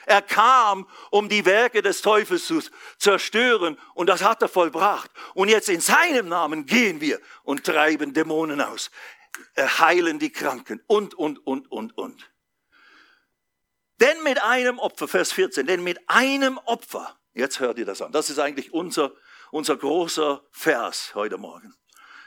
Er 0.06 0.22
kam, 0.22 0.88
um 1.10 1.28
die 1.28 1.44
Werke 1.44 1.82
des 1.82 2.02
Teufels 2.02 2.46
zu 2.46 2.62
zerstören 2.98 3.78
und 3.94 4.08
das 4.08 4.22
hat 4.22 4.42
er 4.42 4.48
vollbracht. 4.48 5.10
Und 5.34 5.48
jetzt 5.48 5.68
in 5.68 5.80
seinem 5.80 6.28
Namen 6.28 6.66
gehen 6.66 7.00
wir 7.00 7.20
und 7.44 7.64
treiben 7.64 8.12
Dämonen 8.12 8.60
aus, 8.60 8.90
heilen 9.56 10.18
die 10.18 10.30
Kranken 10.30 10.82
und, 10.86 11.14
und, 11.14 11.46
und, 11.46 11.70
und, 11.70 11.96
und. 11.96 12.30
Denn 14.00 14.22
mit 14.24 14.42
einem 14.42 14.78
Opfer, 14.78 15.06
Vers 15.06 15.32
14, 15.32 15.66
denn 15.66 15.84
mit 15.84 15.98
einem 16.08 16.58
Opfer, 16.58 17.16
jetzt 17.34 17.60
hört 17.60 17.78
ihr 17.78 17.84
das 17.84 18.02
an, 18.02 18.10
das 18.10 18.30
ist 18.30 18.38
eigentlich 18.38 18.72
unser, 18.72 19.12
unser 19.52 19.76
großer 19.76 20.42
Vers 20.50 21.14
heute 21.14 21.38
Morgen. 21.38 21.74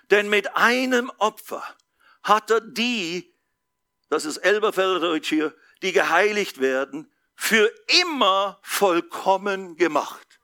Denn 0.09 0.29
mit 0.29 0.55
einem 0.55 1.11
Opfer 1.17 1.63
hat 2.23 2.49
er 2.49 2.61
die, 2.61 3.35
das 4.09 4.23
ist 4.25 4.37
Elberfelder 4.37 4.99
Deutsch 4.99 5.29
hier, 5.29 5.53
die 5.81 5.91
geheiligt 5.91 6.61
werden, 6.61 7.11
für 7.35 7.71
immer 8.01 8.59
vollkommen 8.61 9.75
gemacht. 9.75 10.39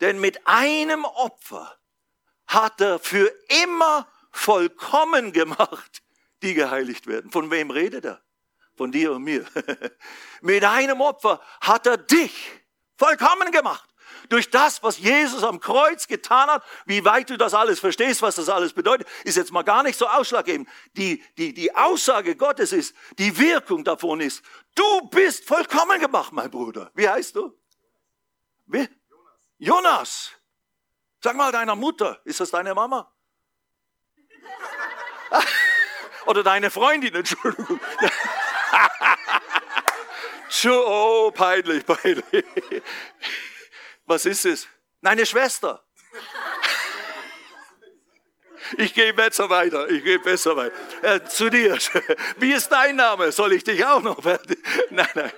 Denn 0.00 0.20
mit 0.20 0.46
einem 0.46 1.04
Opfer 1.04 1.78
hat 2.46 2.80
er 2.80 2.98
für 2.98 3.32
immer 3.64 4.06
vollkommen 4.30 5.32
gemacht, 5.32 6.02
die 6.42 6.54
geheiligt 6.54 7.06
werden. 7.06 7.30
Von 7.30 7.50
wem 7.50 7.70
redet 7.70 8.04
er? 8.04 8.22
Von 8.76 8.92
dir 8.92 9.12
und 9.12 9.24
mir. 9.24 9.44
mit 10.40 10.64
einem 10.64 11.00
Opfer 11.00 11.40
hat 11.60 11.86
er 11.86 11.96
dich 11.96 12.50
vollkommen 12.96 13.50
gemacht 13.50 13.87
durch 14.28 14.50
das, 14.50 14.82
was 14.82 14.98
Jesus 14.98 15.42
am 15.42 15.60
Kreuz 15.60 16.06
getan 16.06 16.48
hat, 16.48 16.64
wie 16.86 17.04
weit 17.04 17.30
du 17.30 17.36
das 17.36 17.54
alles 17.54 17.80
verstehst, 17.80 18.22
was 18.22 18.36
das 18.36 18.48
alles 18.48 18.72
bedeutet, 18.72 19.08
ist 19.24 19.36
jetzt 19.36 19.52
mal 19.52 19.62
gar 19.62 19.82
nicht 19.82 19.98
so 19.98 20.06
ausschlaggebend. 20.06 20.68
Die, 20.96 21.22
die, 21.36 21.54
die 21.54 21.74
Aussage 21.74 22.36
Gottes 22.36 22.72
ist, 22.72 22.94
die 23.18 23.38
Wirkung 23.38 23.84
davon 23.84 24.20
ist, 24.20 24.42
du 24.74 25.08
bist 25.08 25.46
vollkommen 25.46 26.00
gemacht, 26.00 26.32
mein 26.32 26.50
Bruder. 26.50 26.90
Wie 26.94 27.08
heißt 27.08 27.36
du? 27.36 27.56
Wie? 28.66 28.88
Jonas. 29.58 30.28
Jonas. 30.28 30.30
Sag 31.20 31.34
mal 31.36 31.50
deiner 31.50 31.74
Mutter, 31.74 32.20
ist 32.24 32.40
das 32.40 32.50
deine 32.50 32.74
Mama? 32.74 33.10
Oder 36.26 36.42
deine 36.42 36.70
Freundin, 36.70 37.14
Entschuldigung. 37.14 37.80
oh, 40.66 41.30
peinlich, 41.32 41.84
peinlich. 41.84 42.44
Was 44.08 44.24
ist 44.24 44.46
es? 44.46 44.66
Deine 45.02 45.26
Schwester. 45.26 45.84
Ich 48.78 48.94
gehe 48.94 49.12
besser 49.12 49.50
weiter. 49.50 49.90
Ich 49.90 50.02
gehe 50.02 50.18
besser 50.18 50.56
weiter. 50.56 50.74
Äh, 51.02 51.24
zu 51.24 51.50
dir. 51.50 51.76
Wie 52.38 52.52
ist 52.52 52.70
dein 52.70 52.96
Name? 52.96 53.30
Soll 53.32 53.52
ich 53.52 53.64
dich 53.64 53.84
auch 53.84 54.00
noch? 54.02 54.24
Nein, 54.90 55.08
nein. 55.14 55.32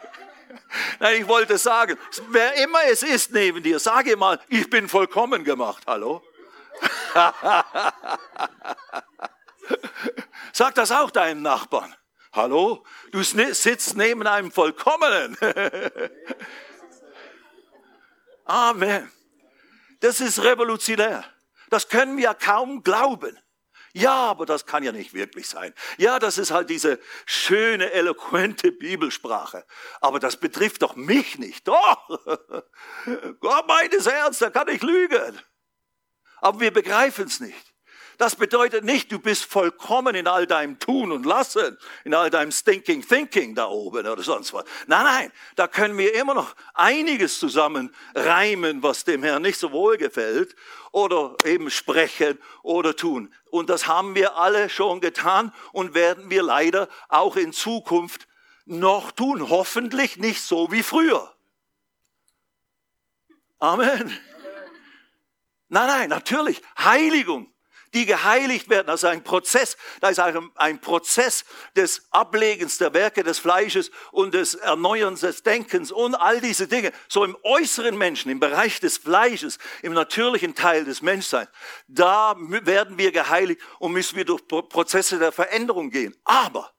Nein, 1.00 1.20
ich 1.20 1.26
wollte 1.26 1.58
sagen, 1.58 1.98
wer 2.28 2.54
immer 2.62 2.84
es 2.90 3.02
ist 3.02 3.32
neben 3.32 3.60
dir, 3.62 3.80
sage 3.80 4.16
mal, 4.16 4.40
ich 4.48 4.70
bin 4.70 4.88
vollkommen 4.88 5.42
gemacht. 5.42 5.82
Hallo? 5.86 6.22
Sag 10.52 10.76
das 10.76 10.92
auch 10.92 11.10
deinem 11.10 11.42
Nachbarn. 11.42 11.94
Hallo? 12.32 12.84
Du 13.10 13.22
sitzt 13.22 13.96
neben 13.96 14.24
einem 14.26 14.52
Vollkommenen. 14.52 15.36
Amen. 18.50 19.08
Das 20.00 20.20
ist 20.20 20.42
revolutionär. 20.42 21.24
Das 21.68 21.88
können 21.88 22.16
wir 22.16 22.34
kaum 22.34 22.82
glauben. 22.82 23.38
Ja, 23.92 24.12
aber 24.12 24.44
das 24.44 24.66
kann 24.66 24.82
ja 24.82 24.90
nicht 24.90 25.14
wirklich 25.14 25.48
sein. 25.48 25.72
Ja, 25.98 26.18
das 26.18 26.36
ist 26.36 26.50
halt 26.50 26.68
diese 26.68 26.98
schöne, 27.26 27.92
eloquente 27.92 28.72
Bibelsprache. 28.72 29.64
Aber 30.00 30.18
das 30.18 30.36
betrifft 30.36 30.82
doch 30.82 30.96
mich 30.96 31.38
nicht. 31.38 31.68
Doch! 31.68 32.08
Gott 33.40 33.68
meines 33.68 34.10
Herz, 34.10 34.38
da 34.38 34.50
kann 34.50 34.66
ich 34.66 34.82
lügen. 34.82 35.40
Aber 36.40 36.58
wir 36.58 36.72
begreifen 36.72 37.26
es 37.26 37.38
nicht. 37.38 37.69
Das 38.20 38.36
bedeutet 38.36 38.84
nicht, 38.84 39.10
du 39.10 39.18
bist 39.18 39.46
vollkommen 39.46 40.14
in 40.14 40.26
all 40.26 40.46
deinem 40.46 40.78
Tun 40.78 41.10
und 41.10 41.24
Lassen, 41.24 41.78
in 42.04 42.12
all 42.12 42.28
deinem 42.28 42.52
Stinking 42.52 43.00
Thinking 43.00 43.54
da 43.54 43.66
oben 43.66 44.06
oder 44.06 44.22
sonst 44.22 44.52
was. 44.52 44.66
Nein, 44.86 45.04
nein, 45.04 45.32
da 45.56 45.66
können 45.66 45.96
wir 45.96 46.14
immer 46.14 46.34
noch 46.34 46.54
einiges 46.74 47.38
zusammen 47.38 47.94
reimen, 48.14 48.82
was 48.82 49.04
dem 49.04 49.22
Herrn 49.22 49.40
nicht 49.40 49.58
so 49.58 49.72
wohl 49.72 49.96
gefällt 49.96 50.54
oder 50.92 51.34
eben 51.46 51.70
sprechen 51.70 52.38
oder 52.62 52.94
tun. 52.94 53.32
Und 53.48 53.70
das 53.70 53.86
haben 53.86 54.14
wir 54.14 54.36
alle 54.36 54.68
schon 54.68 55.00
getan 55.00 55.50
und 55.72 55.94
werden 55.94 56.28
wir 56.28 56.42
leider 56.42 56.90
auch 57.08 57.36
in 57.36 57.54
Zukunft 57.54 58.28
noch 58.66 59.12
tun. 59.12 59.48
Hoffentlich 59.48 60.18
nicht 60.18 60.42
so 60.42 60.70
wie 60.70 60.82
früher. 60.82 61.34
Amen. 63.60 64.14
Nein, 65.70 65.86
nein, 65.86 66.08
natürlich. 66.10 66.60
Heiligung 66.76 67.50
die 67.94 68.06
geheiligt 68.06 68.68
werden. 68.68 68.86
Das 68.86 69.02
ist 69.02 69.08
ein 69.08 69.24
Prozess, 69.24 69.76
da 70.00 70.08
ist 70.08 70.20
ein, 70.20 70.50
ein 70.54 70.80
Prozess 70.80 71.44
des 71.76 72.06
Ablegens 72.10 72.78
der 72.78 72.94
Werke 72.94 73.22
des 73.22 73.38
Fleisches 73.38 73.90
und 74.12 74.34
des 74.34 74.54
Erneuerns 74.54 75.20
des 75.20 75.42
Denkens 75.42 75.90
und 75.90 76.14
all 76.14 76.40
diese 76.40 76.68
Dinge. 76.68 76.92
So 77.08 77.24
im 77.24 77.36
äußeren 77.42 77.96
Menschen, 77.96 78.30
im 78.30 78.40
Bereich 78.40 78.80
des 78.80 78.98
Fleisches, 78.98 79.58
im 79.82 79.92
natürlichen 79.92 80.54
Teil 80.54 80.84
des 80.84 81.02
Menschseins, 81.02 81.50
da 81.88 82.36
werden 82.38 82.98
wir 82.98 83.12
geheiligt 83.12 83.60
und 83.78 83.92
müssen 83.92 84.16
wir 84.16 84.24
durch 84.24 84.46
Prozesse 84.46 85.18
der 85.18 85.32
Veränderung 85.32 85.90
gehen. 85.90 86.16
Aber 86.24 86.72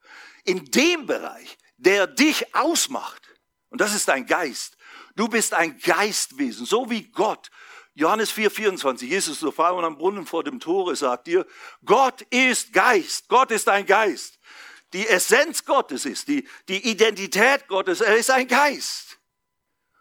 in 0.46 0.66
dem 0.66 1.06
Bereich, 1.06 1.58
der 1.78 2.08
dich 2.08 2.56
ausmacht, 2.56 3.22
und 3.70 3.82
das 3.82 3.94
ist 3.96 4.08
dein 4.08 4.26
Geist, 4.26 4.78
du 5.16 5.28
bist 5.28 5.54
ein 5.54 5.78
Geistwesen, 5.80 6.66
so 6.66 6.90
wie 6.90 7.10
Gott 7.12 7.50
Johannes 7.94 8.32
4, 8.32 8.50
24, 8.50 9.10
Jesus 9.10 9.40
zur 9.40 9.52
Frau 9.52 9.80
am 9.80 9.98
Brunnen 9.98 10.26
vor 10.26 10.44
dem 10.44 10.60
Tore 10.60 10.96
sagt 10.96 11.28
dir, 11.28 11.46
Gott 11.84 12.22
ist 12.30 12.72
Geist, 12.72 13.28
Gott 13.28 13.52
ist 13.52 13.68
ein 13.68 13.86
Geist. 13.86 14.40
Die 14.94 15.08
Essenz 15.08 15.66
Gottes 15.66 16.06
ist, 16.06 16.28
die, 16.28 16.48
die 16.68 16.90
Identität 16.90 17.68
Gottes, 17.68 18.02
er 18.02 18.16
ist 18.16 18.30
ein 18.30 18.48
Geist. 18.48 19.20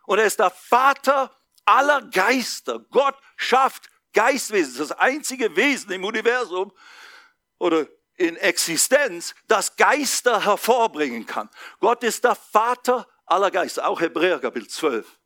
Und 0.07 0.18
er 0.18 0.26
ist 0.26 0.38
der 0.38 0.50
Vater 0.50 1.37
aller 1.64 2.03
Geister. 2.03 2.81
Gott 2.90 3.16
schafft 3.37 3.88
Geistwesen, 4.12 4.79
das 4.79 4.92
einzige 4.92 5.55
Wesen 5.55 5.92
im 5.92 6.05
Universum 6.05 6.72
oder 7.59 7.87
in 8.16 8.37
Existenz, 8.37 9.35
das 9.46 9.76
Geister 9.76 10.44
hervorbringen 10.44 11.26
kann. 11.26 11.48
Gott 11.81 12.03
ist 12.05 12.24
der 12.24 12.35
Vater 12.35 13.09
aller 13.24 13.50
Geister, 13.50 13.87
auch 13.87 14.00
Hebräer 14.00 14.40
Kapitel 14.40 14.68
12. 14.68 15.19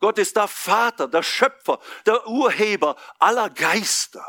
Gott 0.00 0.18
ist 0.18 0.36
der 0.36 0.48
Vater, 0.48 1.08
der 1.08 1.22
Schöpfer, 1.22 1.80
der 2.06 2.26
Urheber 2.28 2.96
aller 3.18 3.50
Geister. 3.50 4.24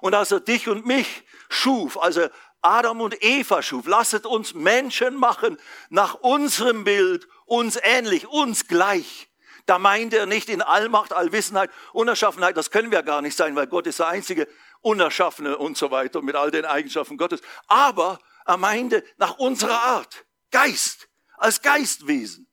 Und 0.00 0.14
als 0.14 0.30
er 0.30 0.40
dich 0.40 0.68
und 0.68 0.86
mich 0.86 1.24
schuf, 1.48 1.98
also 1.98 2.28
Adam 2.62 3.00
und 3.00 3.22
Eva 3.22 3.62
schuf, 3.62 3.86
lasset 3.86 4.26
uns 4.26 4.54
Menschen 4.54 5.16
machen 5.16 5.58
nach 5.88 6.14
unserem 6.14 6.84
Bild, 6.84 7.26
uns 7.46 7.78
ähnlich, 7.82 8.26
uns 8.28 8.68
gleich. 8.68 9.30
Da 9.66 9.78
meint 9.78 10.14
er 10.14 10.26
nicht 10.26 10.48
in 10.48 10.62
Allmacht, 10.62 11.12
Allwissenheit, 11.12 11.70
Unerschaffenheit, 11.92 12.56
das 12.56 12.70
können 12.70 12.90
wir 12.90 13.02
gar 13.02 13.22
nicht 13.22 13.36
sein, 13.36 13.56
weil 13.56 13.66
Gott 13.66 13.86
ist 13.86 13.98
der 13.98 14.08
einzige 14.08 14.48
Unerschaffene 14.80 15.56
und 15.58 15.76
so 15.76 15.90
weiter 15.90 16.22
mit 16.22 16.34
all 16.34 16.50
den 16.50 16.64
Eigenschaften 16.64 17.16
Gottes. 17.16 17.40
Aber 17.68 18.18
er 18.46 18.56
meinte 18.56 19.04
nach 19.16 19.38
unserer 19.38 19.80
Art, 19.80 20.24
Geist, 20.50 21.08
als 21.36 21.62
Geistwesen. 21.62 22.49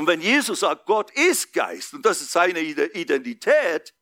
Und 0.00 0.06
wenn 0.06 0.22
Jesus 0.22 0.60
sagt, 0.60 0.86
Gott 0.86 1.10
ist 1.10 1.52
Geist 1.52 1.92
und 1.92 2.06
das 2.06 2.22
ist 2.22 2.32
seine 2.32 2.58
Identität, 2.58 3.92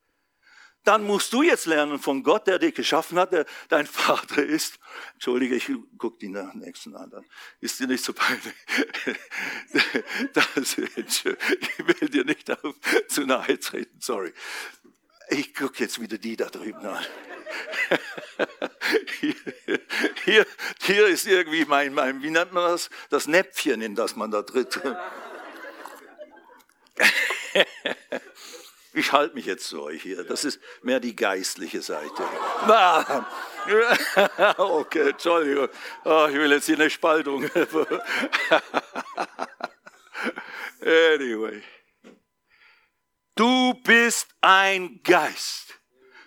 dann 0.85 1.03
musst 1.03 1.33
du 1.33 1.43
jetzt 1.43 1.67
lernen 1.67 1.99
von 1.99 2.23
Gott, 2.23 2.47
der 2.47 2.61
dich 2.61 2.73
geschaffen 2.73 3.19
hat, 3.19 3.33
der 3.33 3.45
dein 3.69 3.85
Vater 3.85 4.45
ist. 4.45 4.79
Entschuldige, 5.15 5.57
ich 5.57 5.69
gucke 5.99 6.19
die 6.21 6.29
nächsten 6.29 6.95
an. 6.95 7.11
Dann 7.11 7.27
ist 7.59 7.81
dir 7.81 7.89
nicht 7.89 8.05
so 8.05 8.13
peinlich. 8.13 8.55
Das, 10.35 10.79
ich 10.79 11.25
will 11.25 12.09
dir 12.09 12.25
nicht 12.25 12.49
auf, 12.49 12.77
zu 13.09 13.23
nahe 13.23 13.59
treten, 13.59 13.99
sorry. 14.01 14.33
Ich 15.31 15.53
gucke 15.53 15.83
jetzt 15.83 16.01
wieder 16.01 16.17
die 16.17 16.37
da 16.37 16.47
drüben 16.47 16.87
an. 16.87 17.05
Hier, 19.19 19.35
hier, 20.25 20.47
hier 20.81 21.07
ist 21.09 21.27
irgendwie 21.27 21.65
mein, 21.65 21.93
mein, 21.93 22.23
wie 22.23 22.31
nennt 22.31 22.53
man 22.53 22.71
das? 22.71 22.89
Das 23.11 23.27
Näpfchen, 23.27 23.83
in 23.83 23.97
das 23.97 24.15
man 24.15 24.31
da 24.31 24.43
tritt. 24.43 24.81
Ich 28.99 29.13
halte 29.13 29.35
mich 29.37 29.47
jetzt 29.47 29.69
zu 29.69 29.81
euch 29.83 30.03
hier. 30.03 30.25
Das 30.25 30.45
ist 30.45 30.59
mehr 30.83 30.99
die 30.99 31.15
geistliche 31.15 31.83
Seite. 31.83 32.29
Okay, 34.57 35.11
Entschuldigung. 35.11 35.69
Oh, 36.05 36.27
ich 36.29 36.37
will 36.37 36.51
jetzt 36.53 36.67
hier 36.67 36.77
eine 36.77 36.89
Spaltung. 36.89 37.45
Anyway. 40.81 41.63
Du 43.35 43.75
bist 43.85 44.29
ein 44.41 45.01
Geist. 45.05 45.79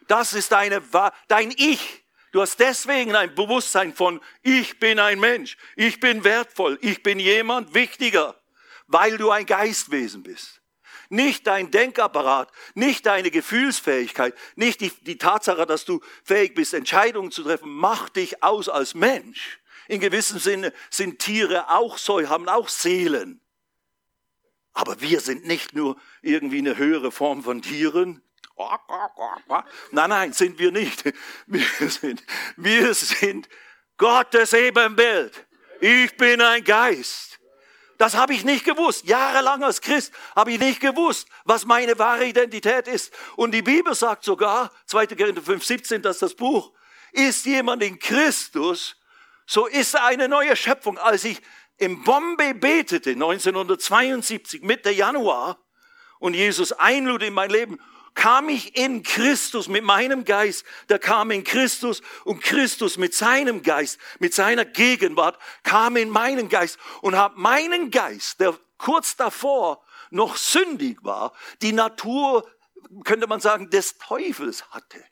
Das 0.08 0.34
ist 0.34 0.52
deine, 0.52 0.84
dein 1.28 1.52
Ich. 1.58 2.04
Du 2.32 2.42
hast 2.42 2.60
deswegen 2.60 3.16
ein 3.16 3.34
Bewusstsein 3.34 3.96
von, 3.96 4.22
ich 4.44 4.80
bin 4.80 5.00
ein 5.00 5.20
Mensch, 5.20 5.58
ich 5.76 6.00
bin 6.00 6.24
wertvoll, 6.24 6.78
ich 6.82 7.02
bin 7.04 7.20
jemand 7.20 7.74
wichtiger, 7.74 8.40
weil 8.88 9.18
du 9.18 9.32
ein 9.32 9.46
Geistwesen 9.46 10.22
bist 10.24 10.61
nicht 11.12 11.48
dein 11.48 11.72
Denkapparat, 11.72 12.52
nicht 12.74 13.06
deine 13.06 13.32
Gefühlsfähigkeit, 13.32 14.34
nicht 14.56 14.82
die, 14.82 14.92
die 15.02 15.18
Tatsache, 15.18 15.66
dass 15.66 15.86
du 15.86 16.02
fähig 16.24 16.54
bist, 16.56 16.74
Entscheidungen 16.74 17.32
zu 17.32 17.44
treffen, 17.44 17.70
macht 17.72 18.16
dich 18.16 18.44
aus 18.44 18.70
als 18.70 18.94
Mensch. 18.94 19.60
In 19.88 20.00
gewissem 20.00 20.40
Sinne 20.40 20.74
sind 20.90 21.20
Tiere 21.20 21.70
auch 21.70 21.98
so, 21.98 22.28
haben 22.30 22.48
auch 22.48 22.70
Seelen. 22.70 23.42
Aber 24.74 25.02
wir 25.02 25.20
sind 25.20 25.46
nicht 25.46 25.74
nur 25.76 25.98
irgendwie 26.22 26.60
eine 26.60 26.78
höhere 26.78 27.12
Form 27.12 27.44
von 27.44 27.62
Tieren. 27.62 28.24
Nein, 29.92 30.10
nein, 30.10 30.34
sind 30.34 30.60
wir 30.60 30.72
nicht. 30.72 31.04
Wir 31.48 31.90
sind, 31.90 32.24
wir 32.56 32.94
sind 32.94 33.50
Gottes 33.98 34.54
Ebenbild. 34.54 35.46
Ich 35.82 36.16
bin 36.16 36.40
ein 36.42 36.64
Geist. 36.64 37.41
Das 38.02 38.16
habe 38.16 38.34
ich 38.34 38.44
nicht 38.44 38.66
gewusst. 38.66 39.06
Jahrelang 39.06 39.64
als 39.64 39.80
Christ 39.80 40.12
habe 40.36 40.52
ich 40.52 40.60
nicht 40.60 40.80
gewusst, 40.80 41.28
was 41.46 41.66
meine 41.66 42.00
wahre 42.00 42.26
Identität 42.26 42.88
ist. 42.88 43.14
Und 43.36 43.52
die 43.52 43.62
Bibel 43.62 43.94
sagt 43.94 44.24
sogar, 44.24 44.72
2. 44.88 45.06
Korinther 45.06 45.44
5, 45.44 45.64
17, 45.64 46.02
das 46.02 46.16
ist 46.16 46.22
das 46.24 46.34
Buch, 46.34 46.72
ist 47.12 47.46
jemand 47.46 47.84
in 47.84 48.00
Christus, 48.00 48.96
so 49.46 49.68
ist 49.68 49.94
er 49.94 50.06
eine 50.06 50.28
neue 50.28 50.56
Schöpfung. 50.56 50.98
Als 50.98 51.26
ich 51.26 51.40
in 51.78 52.04
Bombay 52.04 52.56
betete, 52.56 53.12
1972, 53.12 54.64
Mitte 54.64 54.90
Januar, 54.90 55.60
und 56.18 56.34
Jesus 56.34 56.72
einlud 56.72 57.22
in 57.22 57.36
mein 57.36 57.52
Leben, 57.52 57.80
kam 58.14 58.50
ich 58.50 58.78
in 58.78 59.04
Christus 59.04 59.68
mit 59.68 59.84
meinem 59.84 60.26
Geist, 60.26 60.66
der 60.90 61.00
kam 61.00 61.32
in 61.32 61.44
Christus 61.44 62.02
und 62.26 62.42
Christus 62.42 62.98
mit 62.98 63.14
seinem 63.14 63.64
Geist, 63.64 64.00
mit 64.20 64.34
seiner 64.34 64.66
Gegenwart, 64.66 65.40
kam 65.64 65.96
in 65.96 66.10
meinen 66.10 66.50
Geist 66.50 66.78
und 67.02 67.18
hat 67.18 67.38
meinen 67.38 67.92
Geist, 67.92 68.40
der 68.40 68.58
kurz 68.78 69.16
davor 69.16 69.84
noch 70.10 70.36
sündig 70.36 70.98
war, 71.04 71.34
die 71.62 71.74
Natur, 71.74 72.50
könnte 73.04 73.28
man 73.28 73.40
sagen, 73.40 73.70
des 73.70 73.98
Teufels 73.98 74.70
hatte. 74.72 75.04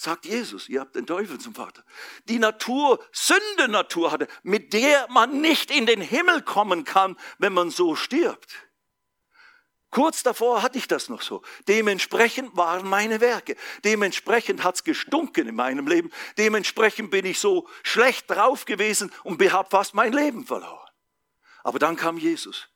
Sagt 0.00 0.26
Jesus, 0.26 0.68
ihr 0.68 0.80
habt 0.80 0.94
den 0.94 1.06
Teufel 1.06 1.40
zum 1.40 1.56
Vater. 1.56 1.82
Die 2.28 2.38
Natur, 2.38 3.04
Sündenatur 3.10 4.12
hatte, 4.12 4.28
mit 4.44 4.72
der 4.72 5.08
man 5.10 5.40
nicht 5.40 5.72
in 5.72 5.86
den 5.86 6.00
Himmel 6.00 6.42
kommen 6.42 6.84
kann, 6.84 7.16
wenn 7.38 7.52
man 7.52 7.70
so 7.70 7.96
stirbt. 7.96 8.67
Kurz 9.90 10.22
davor 10.22 10.62
hatte 10.62 10.76
ich 10.76 10.86
das 10.86 11.08
noch 11.08 11.22
so. 11.22 11.42
Dementsprechend 11.66 12.56
waren 12.56 12.86
meine 12.86 13.20
Werke. 13.20 13.56
Dementsprechend 13.84 14.62
hat's 14.62 14.84
gestunken 14.84 15.48
in 15.48 15.54
meinem 15.54 15.86
Leben. 15.86 16.10
Dementsprechend 16.36 17.10
bin 17.10 17.24
ich 17.24 17.38
so 17.38 17.66
schlecht 17.82 18.30
drauf 18.30 18.66
gewesen 18.66 19.10
und 19.24 19.40
habe 19.52 19.70
fast 19.70 19.94
mein 19.94 20.12
Leben 20.12 20.44
verloren. 20.44 20.88
Aber 21.64 21.78
dann 21.78 21.96
kam 21.96 22.18
Jesus. 22.18 22.68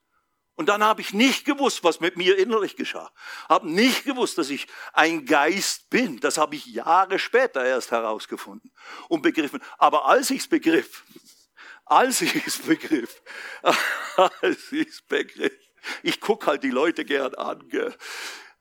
Und 0.55 0.69
dann 0.69 0.83
habe 0.83 1.01
ich 1.01 1.13
nicht 1.13 1.45
gewusst, 1.45 1.83
was 1.83 2.01
mit 2.01 2.17
mir 2.17 2.39
innerlich 2.39 2.77
geschah. 2.77 3.11
Habe 3.49 3.71
nicht 3.71 4.05
gewusst, 4.05 4.39
dass 4.39 4.51
ich 4.51 4.67
ein 4.93 5.25
Geist 5.25 5.89
bin. 5.91 6.21
Das 6.21 6.39
habe 6.39 6.57
ich 6.57 6.67
Jahre 6.67 7.19
später 7.19 7.65
erst 7.65 7.91
herausgefunden 7.91 8.71
und 9.09 9.23
begriffen. 9.23 9.63
Aber 9.79 10.07
als 10.07 10.31
ich 10.31 10.41
es 10.41 10.49
begriff, 10.49 11.05
als 11.85 12.21
ich 12.21 12.47
es 12.47 12.59
begriff, 12.59 13.23
als 14.17 14.73
ich 14.73 14.89
es 14.89 15.03
begriff, 15.03 15.53
ich 16.03 16.21
gucke 16.21 16.47
halt 16.47 16.63
die 16.63 16.71
Leute 16.71 17.05
gern 17.05 17.35
an. 17.35 17.69
Gell. 17.69 17.97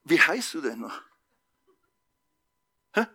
Wie 0.04 0.20
heißt 0.20 0.54
du 0.56 0.62
denn 0.62 0.80
noch? 0.80 1.02
Hä? 2.94 3.06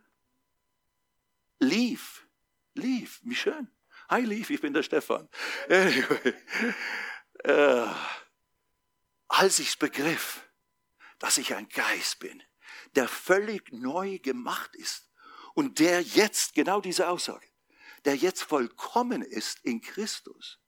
Lief. 1.59 2.27
Lief, 2.75 3.21
wie 3.23 3.35
schön. 3.35 3.71
Hi 4.09 4.21
Lief, 4.21 4.51
ich 4.51 4.61
bin 4.61 4.73
der 4.73 4.83
Stefan. 4.83 5.29
Anyway. 5.69 6.35
Äh, 7.45 7.87
als 9.29 9.59
ich 9.59 9.69
es 9.69 9.77
begriff, 9.77 10.49
dass 11.19 11.39
ich 11.39 11.55
ein 11.55 11.69
Geist 11.69 12.19
bin, 12.19 12.43
der 12.95 13.09
völlig 13.09 13.73
neu 13.73 14.19
gemacht 14.19 14.75
ist 14.77 15.11
und 15.55 15.79
der 15.79 16.03
jetzt, 16.03 16.55
genau 16.55 16.81
diese 16.81 17.09
Aussage, 17.09 17.47
der 18.05 18.17
jetzt 18.17 18.43
vollkommen 18.43 19.23
ist 19.23 19.59
in 19.65 19.81
Christus. 19.81 20.59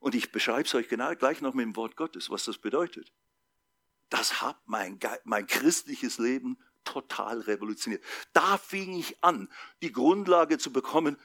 Und 0.00 0.14
ich 0.14 0.30
beschreibe 0.32 0.62
es 0.62 0.74
euch 0.74 0.88
genau 0.88 1.14
gleich 1.14 1.40
noch 1.40 1.54
mit 1.54 1.64
dem 1.64 1.76
Wort 1.76 1.96
Gottes, 1.96 2.30
was 2.30 2.44
das 2.44 2.58
bedeutet. 2.58 3.12
Das 4.10 4.40
hat 4.40 4.58
mein, 4.66 4.98
mein 5.24 5.46
christliches 5.46 6.18
Leben 6.18 6.58
total 6.84 7.40
revolutioniert. 7.40 8.02
Da 8.32 8.56
fing 8.56 8.96
ich 8.96 9.22
an, 9.22 9.50
die 9.82 9.92
Grundlage 9.92 10.58
zu 10.58 10.72
bekommen, 10.72 11.18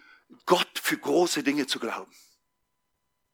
Gott 0.45 0.79
für 0.81 0.97
große 0.97 1.43
Dinge 1.43 1.67
zu 1.67 1.79
glauben. 1.79 2.11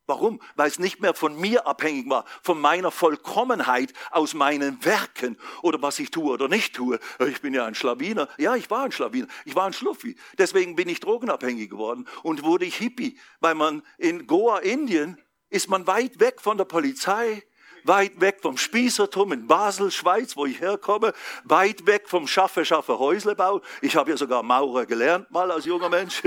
Warum? 0.09 0.41
Weil 0.55 0.67
es 0.67 0.79
nicht 0.79 1.01
mehr 1.01 1.13
von 1.13 1.39
mir 1.39 1.67
abhängig 1.67 2.09
war, 2.09 2.25
von 2.41 2.59
meiner 2.59 2.89
Vollkommenheit 2.89 3.93
aus 4.09 4.33
meinen 4.33 4.83
Werken 4.83 5.37
oder 5.61 5.83
was 5.83 5.99
ich 5.99 6.09
tue 6.09 6.33
oder 6.33 6.47
nicht 6.47 6.75
tue. 6.75 6.99
Ich 7.27 7.41
bin 7.41 7.53
ja 7.53 7.65
ein 7.65 7.75
Schlawiner. 7.75 8.27
Ja, 8.39 8.55
ich 8.55 8.71
war 8.71 8.85
ein 8.85 8.91
Schlawiner. 8.91 9.27
Ich 9.45 9.55
war 9.55 9.67
ein 9.67 9.73
Schluffi. 9.73 10.15
Deswegen 10.39 10.75
bin 10.75 10.89
ich 10.89 10.99
drogenabhängig 10.99 11.69
geworden 11.69 12.07
und 12.23 12.41
wurde 12.41 12.65
ich 12.65 12.77
Hippie, 12.77 13.19
weil 13.39 13.53
man 13.53 13.83
in 13.99 14.25
Goa, 14.25 14.57
Indien, 14.57 15.21
ist 15.49 15.69
man 15.69 15.87
weit 15.87 16.19
weg 16.19 16.41
von 16.41 16.57
der 16.57 16.65
Polizei, 16.65 17.43
weit 17.83 18.19
weg 18.19 18.39
vom 18.41 18.57
Spießertum 18.57 19.31
in 19.31 19.47
Basel, 19.47 19.91
Schweiz, 19.91 20.35
wo 20.35 20.45
ich 20.45 20.59
herkomme, 20.59 21.13
weit 21.43 21.85
weg 21.85 22.07
vom 22.07 22.27
Schaffe, 22.27 22.65
Schaffe, 22.65 22.99
Häuslebau. 22.99 23.61
Ich 23.81 23.95
habe 23.95 24.11
ja 24.11 24.17
sogar 24.17 24.43
Maurer 24.43 24.85
gelernt 24.85 25.29
mal 25.31 25.51
als 25.51 25.65
junger 25.65 25.89
Mensch. 25.89 26.21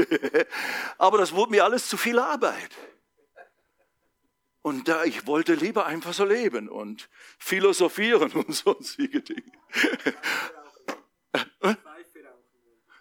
Aber 0.98 1.18
das 1.18 1.32
wurde 1.32 1.52
mir 1.52 1.64
alles 1.64 1.88
zu 1.88 1.96
viel 1.96 2.18
Arbeit. 2.18 2.70
Und 4.62 4.86
da 4.86 5.04
ich 5.04 5.26
wollte 5.26 5.54
lieber 5.54 5.86
einfach 5.86 6.14
so 6.14 6.24
leben 6.24 6.68
und 6.68 7.08
philosophieren 7.38 8.32
und 8.32 8.54
sonstige 8.54 9.22
Dinge. 9.22 9.52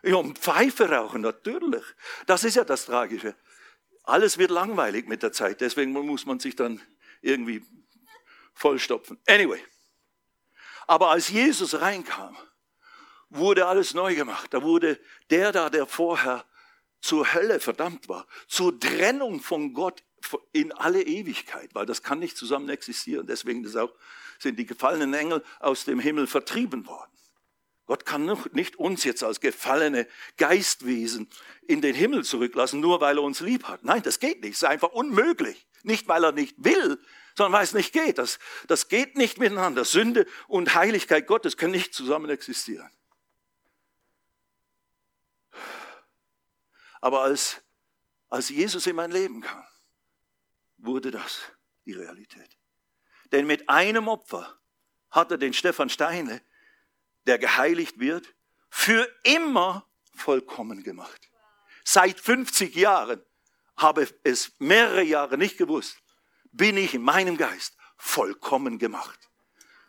Ja, 0.04 0.16
und 0.16 0.40
Pfeife 0.40 0.90
rauchen, 0.90 1.22
natürlich. 1.22 1.84
Das 2.26 2.44
ist 2.44 2.56
ja 2.56 2.64
das 2.64 2.86
Tragische. 2.86 3.36
Alles 4.04 4.38
wird 4.38 4.52
langweilig 4.52 5.08
mit 5.08 5.24
der 5.24 5.32
Zeit, 5.32 5.62
deswegen 5.62 5.92
muss 5.92 6.26
man 6.26 6.40
sich 6.40 6.56
dann 6.56 6.82
irgendwie 7.22 7.64
vollstopfen. 8.54 9.20
Anyway. 9.28 9.64
Aber 10.88 11.10
als 11.10 11.30
Jesus 11.30 11.80
reinkam, 11.80 12.36
wurde 13.30 13.66
alles 13.66 13.94
neu 13.94 14.14
gemacht. 14.16 14.54
Da 14.54 14.62
wurde 14.62 15.00
der 15.30 15.52
da, 15.52 15.70
der 15.70 15.86
vorher 15.86 16.46
zur 17.00 17.34
Hölle 17.34 17.60
verdammt 17.60 18.10
war, 18.10 18.28
zur 18.48 18.80
Trennung 18.80 19.40
von 19.42 19.74
Gott 19.74 20.04
in 20.52 20.72
alle 20.72 21.02
Ewigkeit, 21.02 21.74
weil 21.74 21.86
das 21.86 22.04
kann 22.04 22.20
nicht 22.20 22.38
zusammen 22.38 22.70
existieren. 22.70 23.26
Deswegen 23.26 23.66
auch, 23.78 23.94
sind 24.38 24.60
die 24.60 24.66
gefallenen 24.66 25.14
Engel 25.14 25.44
aus 25.60 25.86
dem 25.86 26.00
Himmel 26.00 26.28
vertrieben 26.28 26.86
worden. 26.86 27.12
Gott 27.92 28.06
kann 28.06 28.24
nicht 28.54 28.78
uns 28.78 29.04
jetzt 29.04 29.22
als 29.22 29.42
gefallene 29.42 30.08
Geistwesen 30.38 31.30
in 31.68 31.82
den 31.82 31.94
Himmel 31.94 32.24
zurücklassen, 32.24 32.80
nur 32.80 33.02
weil 33.02 33.18
er 33.18 33.22
uns 33.22 33.42
lieb 33.42 33.66
hat. 33.66 33.84
Nein, 33.84 34.02
das 34.02 34.22
geht 34.22 34.40
nicht. 34.40 34.54
Das 34.54 34.62
ist 34.62 34.70
einfach 34.70 34.94
unmöglich. 34.94 35.68
Nicht, 35.84 36.08
weil 36.08 36.24
er 36.24 36.32
nicht 36.32 36.56
will, 36.64 37.04
sondern 37.36 37.52
weil 37.52 37.66
es 37.66 37.74
nicht 37.74 37.92
geht. 37.92 38.18
Das, 38.18 38.40
das 38.68 38.88
geht 38.88 39.18
nicht 39.18 39.40
miteinander. 39.40 39.84
Sünde 39.84 40.26
und 40.48 40.74
Heiligkeit 40.74 41.28
Gottes 41.28 41.58
können 41.58 41.74
nicht 41.74 41.94
zusammen 41.94 42.30
existieren. 42.30 42.90
Aber 47.02 47.24
als, 47.24 47.62
als 48.30 48.48
Jesus 48.48 48.88
in 48.88 48.96
mein 48.96 49.12
Leben 49.12 49.42
kam, 49.42 49.68
wurde 50.78 51.12
das 51.12 51.42
die 51.84 51.92
Realität. 51.92 52.58
Denn 53.34 53.46
mit 53.48 53.68
einem 53.68 54.08
Opfer 54.08 54.58
hat 55.10 55.30
er 55.32 55.38
den 55.38 55.52
Stefan 55.52 55.90
Steine, 55.90 56.42
der 57.26 57.38
geheiligt 57.38 58.00
wird, 58.00 58.34
für 58.70 59.08
immer 59.24 59.88
vollkommen 60.16 60.84
gemacht. 60.84 61.30
Seit 61.84 62.20
50 62.20 62.76
Jahren 62.76 63.22
habe 63.78 64.08
es 64.24 64.54
mehrere 64.60 65.04
Jahre 65.04 65.38
nicht 65.38 65.58
gewusst, 65.58 65.98
bin 66.52 66.78
ich 66.78 66.94
in 66.94 67.02
meinem 67.02 67.38
Geist 67.38 67.76
vollkommen 67.98 68.80
gemacht. 68.80 69.20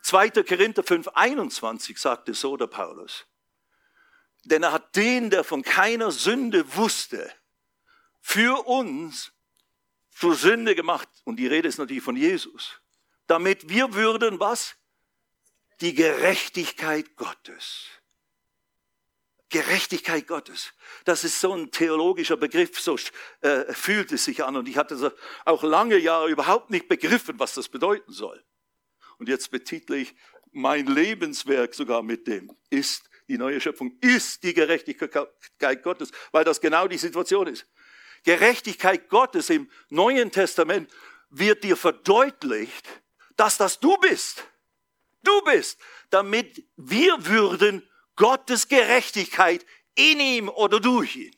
2. 0.03 0.31
Korinther 0.42 0.83
5, 0.83 1.09
21 1.09 1.99
sagte 1.99 2.35
so 2.35 2.57
der 2.57 2.66
Paulus. 2.66 3.27
Denn 4.45 4.62
er 4.62 4.73
hat 4.73 4.97
den, 4.97 5.31
der 5.31 5.45
von 5.45 5.62
keiner 5.62 6.11
Sünde 6.11 6.75
wusste, 6.75 7.33
für 8.21 8.66
uns 8.66 9.33
zur 10.11 10.35
Sünde 10.35 10.75
gemacht. 10.75 11.09
Und 11.25 11.37
die 11.37 11.47
Rede 11.47 11.68
ist 11.68 11.79
natürlich 11.79 12.03
von 12.03 12.16
Jesus. 12.16 12.81
Damit 13.27 13.68
wir 13.68 13.95
würden 13.95 14.40
was? 14.40 14.77
Die 15.83 15.95
Gerechtigkeit 15.95 17.16
Gottes. 17.16 17.88
Gerechtigkeit 19.51 20.29
Gottes. 20.29 20.73
Das 21.05 21.25
ist 21.25 21.40
so 21.40 21.53
ein 21.53 21.73
theologischer 21.73 22.37
Begriff, 22.37 22.81
so 22.81 22.97
äh, 23.40 23.73
fühlt 23.75 24.12
es 24.12 24.25
sich 24.25 24.45
an. 24.45 24.57
Und 24.57 24.68
ich 24.68 24.77
hatte 24.77 25.14
auch 25.45 25.64
lange 25.64 25.99
Jahre 25.99 26.31
überhaupt 26.31 26.71
nicht 26.71 26.87
begriffen, 26.87 27.38
was 27.40 27.55
das 27.55 27.68
bedeuten 27.68 28.12
soll. 28.12 28.42
Und 29.18 29.29
jetzt 29.29 29.51
betitle 29.51 29.97
ich 29.97 30.14
mein 30.53 30.87
Lebenswerk 30.87 31.75
sogar 31.75 32.03
mit 32.03 32.29
dem, 32.29 32.57
ist 32.71 33.11
die 33.27 33.37
neue 33.37 33.61
Schöpfung, 33.61 33.99
ist 34.01 34.45
die 34.45 34.55
Gerechtigkeit 34.55 35.83
Gottes, 35.83 36.12
weil 36.31 36.45
das 36.45 36.61
genau 36.61 36.87
die 36.87 36.99
Situation 36.99 37.49
ist. 37.49 37.66
Gerechtigkeit 38.23 39.09
Gottes 39.09 39.51
im 39.51 39.68
Neuen 39.88 40.31
Testament 40.31 40.92
wird 41.29 41.64
dir 41.64 41.77
verdeutlicht, 41.77 42.87
dass 43.37 43.59
das 43.59 43.81
du 43.81 43.97
bist. 43.97 44.45
Du 45.23 45.43
bist, 45.43 45.79
damit 46.11 46.65
wir 46.77 47.27
würden 47.27 47.89
Gottes 48.17 48.69
Gerechtigkeit 48.69 49.65
in 49.95 50.21
ihm 50.21 50.49
oder 50.49 50.81
durch 50.81 51.17
ihn. 51.17 51.37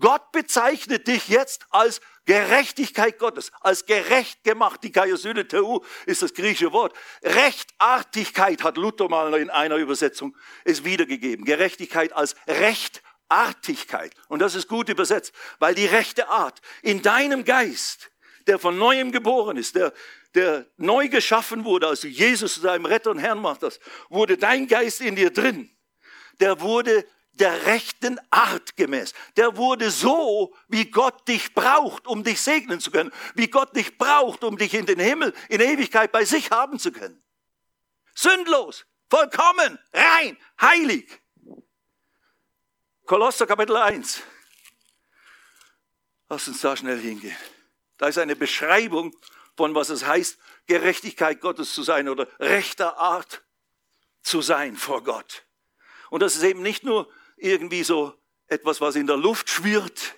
Gott 0.00 0.30
bezeichnet 0.30 1.08
dich 1.08 1.28
jetzt 1.28 1.66
als 1.70 2.00
Gerechtigkeit 2.24 3.18
Gottes, 3.18 3.50
als 3.60 3.84
gerecht 3.84 4.44
gemacht. 4.44 4.84
Die 4.84 4.92
Kaiosyneteu 4.92 5.80
ist 6.06 6.22
das 6.22 6.34
griechische 6.34 6.72
Wort. 6.72 6.94
Rechtartigkeit 7.22 8.62
hat 8.62 8.76
Luther 8.76 9.08
mal 9.08 9.34
in 9.34 9.50
einer 9.50 9.76
Übersetzung 9.76 10.36
es 10.64 10.84
wiedergegeben. 10.84 11.44
Gerechtigkeit 11.44 12.12
als 12.12 12.36
Recht 12.46 13.02
Artigkeit. 13.28 14.14
Und 14.28 14.40
das 14.40 14.54
ist 14.54 14.68
gut 14.68 14.88
übersetzt, 14.88 15.32
weil 15.58 15.74
die 15.74 15.86
rechte 15.86 16.28
Art 16.28 16.60
in 16.82 17.02
deinem 17.02 17.44
Geist, 17.44 18.10
der 18.48 18.58
von 18.58 18.78
neuem 18.78 19.12
geboren 19.12 19.56
ist, 19.56 19.74
der, 19.74 19.92
der 20.34 20.66
neu 20.76 21.08
geschaffen 21.08 21.64
wurde, 21.64 21.86
also 21.86 22.08
Jesus 22.08 22.54
zu 22.54 22.60
deinem 22.60 22.86
Retter 22.86 23.10
und 23.10 23.18
Herrn 23.18 23.40
macht 23.40 23.62
das, 23.62 23.78
wurde 24.08 24.36
dein 24.36 24.66
Geist 24.66 25.00
in 25.00 25.16
dir 25.16 25.30
drin. 25.30 25.70
Der 26.40 26.60
wurde 26.60 27.06
der 27.32 27.66
rechten 27.66 28.18
Art 28.30 28.76
gemäß. 28.76 29.12
Der 29.36 29.56
wurde 29.56 29.90
so, 29.90 30.54
wie 30.68 30.86
Gott 30.86 31.28
dich 31.28 31.54
braucht, 31.54 32.06
um 32.06 32.24
dich 32.24 32.40
segnen 32.40 32.80
zu 32.80 32.90
können. 32.90 33.12
Wie 33.34 33.48
Gott 33.48 33.76
dich 33.76 33.96
braucht, 33.96 34.42
um 34.42 34.58
dich 34.58 34.74
in 34.74 34.86
den 34.86 34.98
Himmel, 34.98 35.32
in 35.48 35.60
Ewigkeit 35.60 36.10
bei 36.10 36.24
sich 36.24 36.50
haben 36.50 36.78
zu 36.78 36.90
können. 36.90 37.22
Sündlos, 38.14 38.86
vollkommen, 39.08 39.78
rein, 39.92 40.36
heilig. 40.60 41.20
Kolosser 43.04 43.46
Kapitel 43.46 43.76
1. 43.76 44.22
Lass 46.28 46.48
uns 46.48 46.60
da 46.60 46.76
schnell 46.76 46.98
hingehen. 46.98 47.36
Da 47.98 48.08
ist 48.08 48.18
eine 48.18 48.36
Beschreibung 48.36 49.14
von, 49.56 49.74
was 49.74 49.90
es 49.90 50.06
heißt, 50.06 50.38
Gerechtigkeit 50.66 51.40
Gottes 51.40 51.74
zu 51.74 51.82
sein 51.82 52.08
oder 52.08 52.28
rechter 52.38 52.98
Art 52.98 53.42
zu 54.22 54.40
sein 54.40 54.76
vor 54.76 55.02
Gott. 55.02 55.44
Und 56.10 56.20
das 56.20 56.36
ist 56.36 56.44
eben 56.44 56.62
nicht 56.62 56.84
nur 56.84 57.10
irgendwie 57.36 57.82
so 57.82 58.14
etwas, 58.46 58.80
was 58.80 58.96
in 58.96 59.06
der 59.06 59.16
Luft 59.16 59.50
schwirrt. 59.50 60.14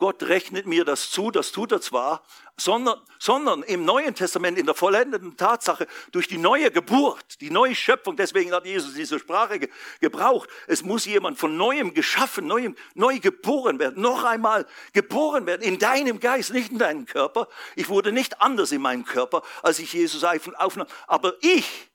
Gott 0.00 0.22
rechnet 0.22 0.66
mir 0.66 0.86
das 0.86 1.10
zu, 1.10 1.30
das 1.30 1.52
tut 1.52 1.72
er 1.72 1.82
zwar, 1.82 2.24
sondern, 2.56 2.98
sondern 3.18 3.62
im 3.62 3.84
Neuen 3.84 4.14
Testament 4.14 4.58
in 4.58 4.64
der 4.64 4.74
vollendeten 4.74 5.36
Tatsache 5.36 5.86
durch 6.10 6.26
die 6.26 6.38
neue 6.38 6.70
Geburt, 6.70 7.40
die 7.42 7.50
neue 7.50 7.74
Schöpfung, 7.74 8.16
deswegen 8.16 8.52
hat 8.52 8.64
Jesus 8.64 8.94
diese 8.94 9.18
Sprache 9.18 9.58
ge 9.58 9.68
gebraucht. 10.00 10.48
Es 10.66 10.82
muss 10.82 11.04
jemand 11.04 11.38
von 11.38 11.58
neuem 11.58 11.92
geschaffen, 11.92 12.46
neuem, 12.46 12.76
neu 12.94 13.18
geboren 13.18 13.78
werden, 13.78 14.00
noch 14.00 14.24
einmal 14.24 14.66
geboren 14.94 15.44
werden 15.44 15.60
in 15.60 15.78
deinem 15.78 16.18
Geist, 16.18 16.54
nicht 16.54 16.72
in 16.72 16.78
deinem 16.78 17.04
Körper. 17.04 17.46
Ich 17.76 17.90
wurde 17.90 18.10
nicht 18.10 18.40
anders 18.40 18.72
in 18.72 18.80
meinem 18.80 19.04
Körper, 19.04 19.42
als 19.62 19.78
ich 19.80 19.92
Jesus 19.92 20.24
aufnahm. 20.24 20.88
Aber 21.08 21.34
ich, 21.42 21.90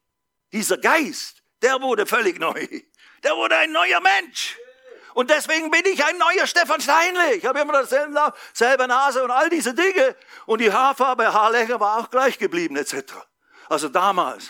dieser 0.54 0.78
Geist, 0.78 1.42
der 1.64 1.82
wurde 1.82 2.06
völlig 2.06 2.40
neu. 2.40 2.68
Der 3.24 3.36
wurde 3.36 3.58
ein 3.58 3.72
neuer 3.72 4.00
Mensch. 4.00 4.58
Und 5.16 5.30
deswegen 5.30 5.72
bin 5.72 5.86
ich 5.86 6.04
ein 6.04 6.18
neuer 6.18 6.46
Stefan 6.46 6.82
Steinle. 6.82 7.36
Ich 7.36 7.46
habe 7.46 7.62
immer 7.62 7.72
dasselbe, 7.72 8.34
selbe 8.52 8.86
Nase 8.86 9.24
und 9.24 9.32
all 9.32 9.50
diese 9.50 9.74
Dinge. 9.74 10.14
Und 10.46 10.60
die 10.60 10.70
Haarfarbe, 10.70 11.34
Haarlänge 11.34 11.80
war 11.80 12.00
auch 12.00 12.10
gleich 12.10 12.38
geblieben, 12.38 12.76
etc. 12.76 13.14
Also 13.70 13.88
damals. 13.88 14.50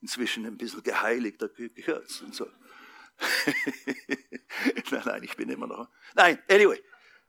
Inzwischen 0.00 0.46
ein 0.46 0.56
bisschen 0.56 0.82
geheiligter 0.82 1.50
gehört 1.50 2.08
und 2.22 2.34
so. 2.34 2.46
nein, 4.90 5.02
nein, 5.04 5.22
ich 5.22 5.36
bin 5.36 5.50
immer 5.50 5.66
noch. 5.66 5.86
Nein, 6.14 6.42
anyway. 6.48 6.82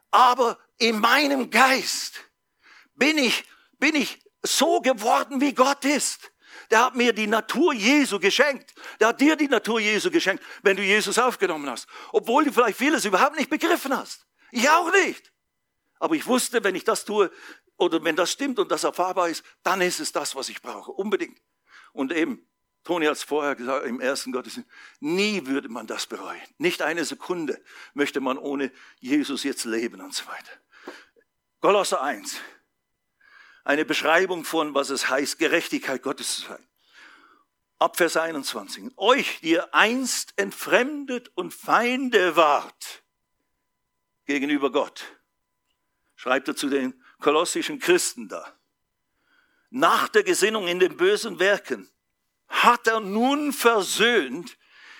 Aber 0.09 0.57
in 0.77 0.97
meinem 0.97 1.49
Geist 1.49 2.21
bin 2.95 3.17
ich, 3.17 3.43
bin 3.79 3.95
ich 3.95 4.23
so 4.43 4.79
geworden, 4.79 5.41
wie 5.41 5.53
Gott 5.53 5.83
ist 5.83 6.30
der 6.71 6.85
hat 6.85 6.95
mir 6.95 7.13
die 7.13 7.27
Natur 7.27 7.73
Jesu 7.73 8.19
geschenkt. 8.19 8.73
Der 8.99 9.09
hat 9.09 9.21
dir 9.21 9.35
die 9.35 9.47
Natur 9.47 9.79
Jesu 9.79 10.09
geschenkt, 10.09 10.43
wenn 10.63 10.77
du 10.77 10.83
Jesus 10.83 11.19
aufgenommen 11.19 11.69
hast. 11.69 11.87
Obwohl 12.11 12.45
du 12.45 12.51
vielleicht 12.51 12.77
vieles 12.77 13.05
überhaupt 13.05 13.37
nicht 13.37 13.49
begriffen 13.49 13.95
hast. 13.95 14.25
Ich 14.51 14.69
auch 14.69 14.91
nicht. 14.91 15.31
Aber 15.99 16.15
ich 16.15 16.25
wusste, 16.25 16.63
wenn 16.63 16.75
ich 16.75 16.83
das 16.83 17.05
tue, 17.05 17.29
oder 17.77 18.03
wenn 18.03 18.15
das 18.15 18.31
stimmt 18.31 18.57
und 18.59 18.71
das 18.71 18.83
erfahrbar 18.83 19.29
ist, 19.29 19.43
dann 19.63 19.81
ist 19.81 19.99
es 19.99 20.11
das, 20.11 20.35
was 20.35 20.49
ich 20.49 20.61
brauche. 20.61 20.91
Unbedingt. 20.91 21.41
Und 21.93 22.11
eben, 22.13 22.47
Toni 22.83 23.05
hat 23.05 23.17
es 23.17 23.23
vorher 23.23 23.55
gesagt, 23.55 23.85
im 23.85 23.99
ersten 23.99 24.31
Gottesdienst, 24.31 24.69
nie 24.99 25.45
würde 25.45 25.69
man 25.69 25.87
das 25.87 26.07
bereuen. 26.07 26.41
Nicht 26.57 26.81
eine 26.81 27.05
Sekunde 27.05 27.61
möchte 27.93 28.21
man 28.21 28.37
ohne 28.37 28.71
Jesus 28.99 29.43
jetzt 29.43 29.65
leben 29.65 30.01
und 30.01 30.13
so 30.13 30.25
weiter. 30.27 30.51
Kolosser 31.59 32.01
1 32.01 32.39
eine 33.71 33.85
Beschreibung 33.85 34.43
von, 34.43 34.75
was 34.75 34.89
es 34.89 35.07
heißt, 35.07 35.39
Gerechtigkeit 35.39 36.03
Gottes 36.03 36.35
zu 36.35 36.41
sein. 36.41 36.67
Ab 37.79 37.95
Vers 37.95 38.17
21. 38.17 38.91
Euch, 38.97 39.39
die 39.39 39.51
ihr 39.51 39.73
einst 39.73 40.33
entfremdet 40.35 41.31
und 41.35 41.53
Feinde 41.53 42.35
wart 42.35 43.01
gegenüber 44.25 44.73
Gott, 44.73 45.03
schreibt 46.15 46.49
er 46.49 46.55
zu 46.57 46.69
den 46.69 47.01
kolossischen 47.21 47.79
Christen 47.79 48.27
da. 48.27 48.59
Nach 49.69 50.09
der 50.09 50.23
Gesinnung 50.23 50.67
in 50.67 50.79
den 50.79 50.97
bösen 50.97 51.39
Werken 51.39 51.89
hat 52.49 52.87
er 52.87 52.99
nun 52.99 53.53
versöhnt 53.53 54.57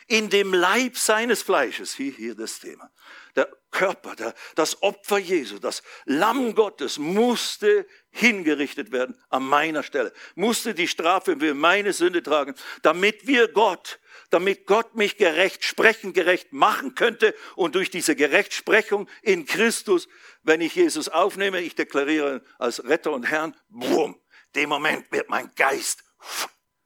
in 0.07 0.29
dem 0.29 0.53
Leib 0.53 0.97
seines 0.97 1.43
Fleisches, 1.43 1.93
hier, 1.93 2.13
hier 2.13 2.35
das 2.35 2.61
Thema, 2.61 2.89
der 3.35 3.49
Körper, 3.71 4.15
der, 4.15 4.33
das 4.55 4.81
Opfer 4.83 5.17
Jesu, 5.17 5.57
das 5.57 5.81
Lamm 6.05 6.55
Gottes 6.55 6.97
musste 6.97 7.87
hingerichtet 8.09 8.91
werden 8.91 9.17
an 9.29 9.43
meiner 9.43 9.83
Stelle, 9.83 10.13
musste 10.35 10.73
die 10.73 10.87
Strafe 10.87 11.37
für 11.39 11.53
meine 11.53 11.93
Sünde 11.93 12.21
tragen, 12.21 12.53
damit 12.81 13.27
wir 13.27 13.47
Gott, 13.47 13.99
damit 14.29 14.65
Gott 14.65 14.95
mich 14.95 15.17
gerecht 15.17 15.63
sprechen, 15.63 16.13
gerecht 16.13 16.51
machen 16.51 16.95
könnte 16.95 17.33
und 17.55 17.75
durch 17.75 17.89
diese 17.89 18.15
Gerechtsprechung 18.15 19.07
in 19.21 19.45
Christus, 19.45 20.07
wenn 20.43 20.61
ich 20.61 20.75
Jesus 20.75 21.07
aufnehme, 21.07 21.61
ich 21.61 21.75
deklariere 21.75 22.43
als 22.59 22.83
Retter 22.83 23.11
und 23.13 23.23
Herrn, 23.23 23.55
bumm, 23.69 24.19
dem 24.55 24.69
Moment 24.69 25.11
wird 25.11 25.29
mein 25.29 25.49
Geist 25.55 26.03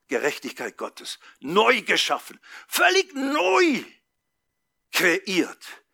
Gerechtigkeit 0.07 0.77
Gottes 0.77 1.19
neu 1.39 1.81
geschaffen, 1.81 2.39
völlig 2.67 3.13
neu 3.15 3.83
kreiert 4.91 5.84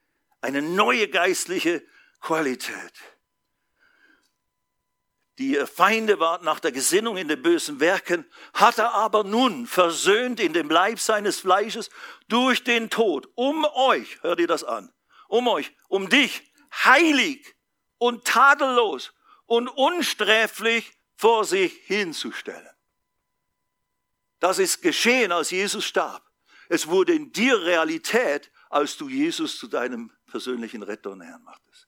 eine 0.41 0.61
neue 0.61 1.07
geistliche 1.07 1.83
Qualität. 2.19 2.93
Die 5.37 5.55
Feinde 5.65 6.19
waren 6.19 6.43
nach 6.43 6.59
der 6.59 6.71
Gesinnung 6.71 7.17
in 7.17 7.27
den 7.27 7.41
bösen 7.41 7.79
Werken, 7.79 8.25
hat 8.53 8.77
er 8.77 8.93
aber 8.93 9.23
nun 9.23 9.65
versöhnt 9.65 10.39
in 10.39 10.53
dem 10.53 10.69
Leib 10.69 10.99
seines 10.99 11.39
Fleisches 11.39 11.89
durch 12.27 12.63
den 12.63 12.89
Tod, 12.89 13.27
um 13.35 13.65
euch, 13.65 14.21
hört 14.21 14.39
ihr 14.39 14.47
das 14.47 14.63
an, 14.63 14.93
um 15.29 15.47
euch, 15.47 15.71
um 15.87 16.09
dich, 16.09 16.51
heilig 16.83 17.55
und 17.97 18.25
tadellos 18.25 19.13
und 19.45 19.67
unsträflich 19.67 20.91
vor 21.15 21.45
sich 21.45 21.73
hinzustellen. 21.85 22.69
Das 24.39 24.59
ist 24.59 24.81
geschehen, 24.81 25.31
als 25.31 25.51
Jesus 25.51 25.85
starb. 25.85 26.23
Es 26.67 26.87
wurde 26.87 27.13
in 27.13 27.31
dir 27.31 27.61
Realität, 27.63 28.51
als 28.69 28.97
du 28.97 29.09
Jesus 29.09 29.57
zu 29.57 29.67
deinem 29.67 30.11
persönlichen 30.31 30.81
Retter 30.83 31.11
und 31.11 31.21
Herrn 31.21 31.43
machtest. 31.43 31.87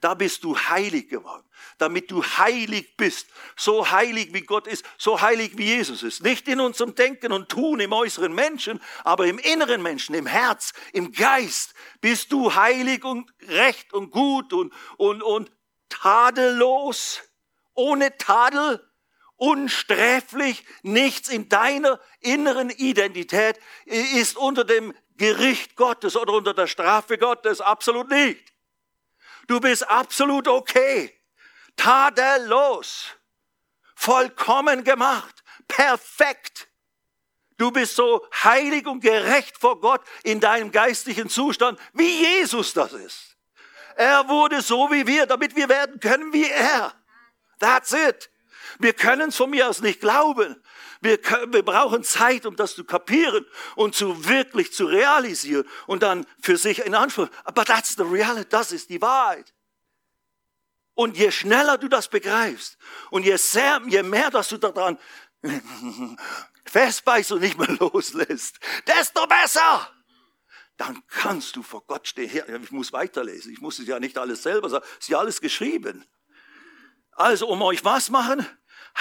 Da 0.00 0.14
bist 0.14 0.44
du 0.44 0.56
heilig 0.56 1.08
geworden, 1.08 1.44
damit 1.78 2.10
du 2.10 2.22
heilig 2.22 2.96
bist. 2.96 3.28
So 3.56 3.90
heilig 3.90 4.34
wie 4.34 4.42
Gott 4.42 4.66
ist, 4.66 4.84
so 4.98 5.20
heilig 5.20 5.56
wie 5.56 5.64
Jesus 5.64 6.02
ist. 6.02 6.22
Nicht 6.22 6.48
in 6.48 6.60
unserem 6.60 6.94
Denken 6.94 7.32
und 7.32 7.48
Tun 7.48 7.80
im 7.80 7.92
äußeren 7.92 8.34
Menschen, 8.34 8.80
aber 9.04 9.26
im 9.26 9.38
inneren 9.38 9.82
Menschen, 9.82 10.14
im 10.14 10.26
Herz, 10.26 10.72
im 10.92 11.12
Geist 11.12 11.74
bist 12.00 12.32
du 12.32 12.54
heilig 12.54 13.04
und 13.04 13.32
recht 13.48 13.92
und 13.92 14.10
gut 14.10 14.52
und, 14.52 14.72
und, 14.96 15.22
und 15.22 15.50
tadellos, 15.88 17.22
ohne 17.74 18.16
Tadel, 18.18 18.86
unsträflich. 19.36 20.64
Nichts 20.82 21.28
in 21.28 21.48
deiner 21.48 22.00
inneren 22.20 22.70
Identität 22.70 23.58
ist 23.86 24.36
unter 24.36 24.64
dem 24.64 24.92
Gericht 25.16 25.76
Gottes 25.76 26.16
oder 26.16 26.32
unter 26.32 26.54
der 26.54 26.66
Strafe 26.66 27.18
Gottes, 27.18 27.60
absolut 27.60 28.08
nicht. 28.08 28.52
Du 29.46 29.60
bist 29.60 29.88
absolut 29.88 30.48
okay, 30.48 31.12
tadellos, 31.76 33.08
vollkommen 33.94 34.84
gemacht, 34.84 35.44
perfekt. 35.68 36.68
Du 37.56 37.70
bist 37.70 37.94
so 37.94 38.26
heilig 38.42 38.86
und 38.86 39.00
gerecht 39.00 39.58
vor 39.58 39.78
Gott 39.80 40.00
in 40.24 40.40
deinem 40.40 40.72
geistlichen 40.72 41.28
Zustand, 41.28 41.78
wie 41.92 42.22
Jesus 42.22 42.72
das 42.72 42.92
ist. 42.92 43.36
Er 43.96 44.28
wurde 44.28 44.60
so 44.60 44.90
wie 44.90 45.06
wir, 45.06 45.26
damit 45.26 45.54
wir 45.54 45.68
werden 45.68 46.00
können 46.00 46.32
wie 46.32 46.50
er. 46.50 46.92
That's 47.60 47.92
it. 47.92 48.30
Wir 48.80 48.92
können 48.92 49.28
es 49.28 49.36
von 49.36 49.50
mir 49.50 49.68
aus 49.68 49.80
nicht 49.80 50.00
glauben. 50.00 50.60
Wir, 51.04 51.18
wir 51.48 51.62
brauchen 51.62 52.02
Zeit, 52.02 52.46
um 52.46 52.56
das 52.56 52.74
zu 52.74 52.82
kapieren 52.82 53.44
und 53.76 53.94
zu 53.94 54.26
wirklich 54.26 54.72
zu 54.72 54.86
realisieren 54.86 55.68
und 55.86 56.02
dann 56.02 56.26
für 56.40 56.56
sich 56.56 56.78
in 56.78 56.94
Anspruch. 56.94 57.28
Aber 57.44 57.66
that's 57.66 57.94
the 57.94 58.04
reality, 58.04 58.48
das 58.48 58.72
ist 58.72 58.88
die 58.88 59.02
Wahrheit. 59.02 59.52
Und 60.94 61.18
je 61.18 61.30
schneller 61.30 61.76
du 61.76 61.88
das 61.88 62.08
begreifst 62.08 62.78
und 63.10 63.26
je, 63.26 63.36
sehr, 63.36 63.82
je 63.86 64.02
mehr, 64.02 64.30
dass 64.30 64.48
du 64.48 64.56
daran 64.56 64.98
festbeißt 66.64 67.32
und 67.32 67.42
nicht 67.42 67.58
mehr 67.58 67.68
loslässt, 67.80 68.58
desto 68.86 69.26
besser. 69.26 69.90
Dann 70.78 71.02
kannst 71.06 71.54
du 71.54 71.62
vor 71.62 71.84
Gott 71.86 72.08
stehen. 72.08 72.62
Ich 72.62 72.72
muss 72.72 72.94
weiterlesen. 72.94 73.52
Ich 73.52 73.60
muss 73.60 73.78
es 73.78 73.86
ja 73.86 74.00
nicht 74.00 74.16
alles 74.16 74.42
selber 74.42 74.70
sagen. 74.70 74.86
Es 74.92 75.04
ist 75.04 75.08
ja 75.08 75.18
alles 75.18 75.42
geschrieben. 75.42 76.06
Also, 77.12 77.46
um 77.46 77.60
euch 77.60 77.84
was 77.84 78.08
machen? 78.08 78.46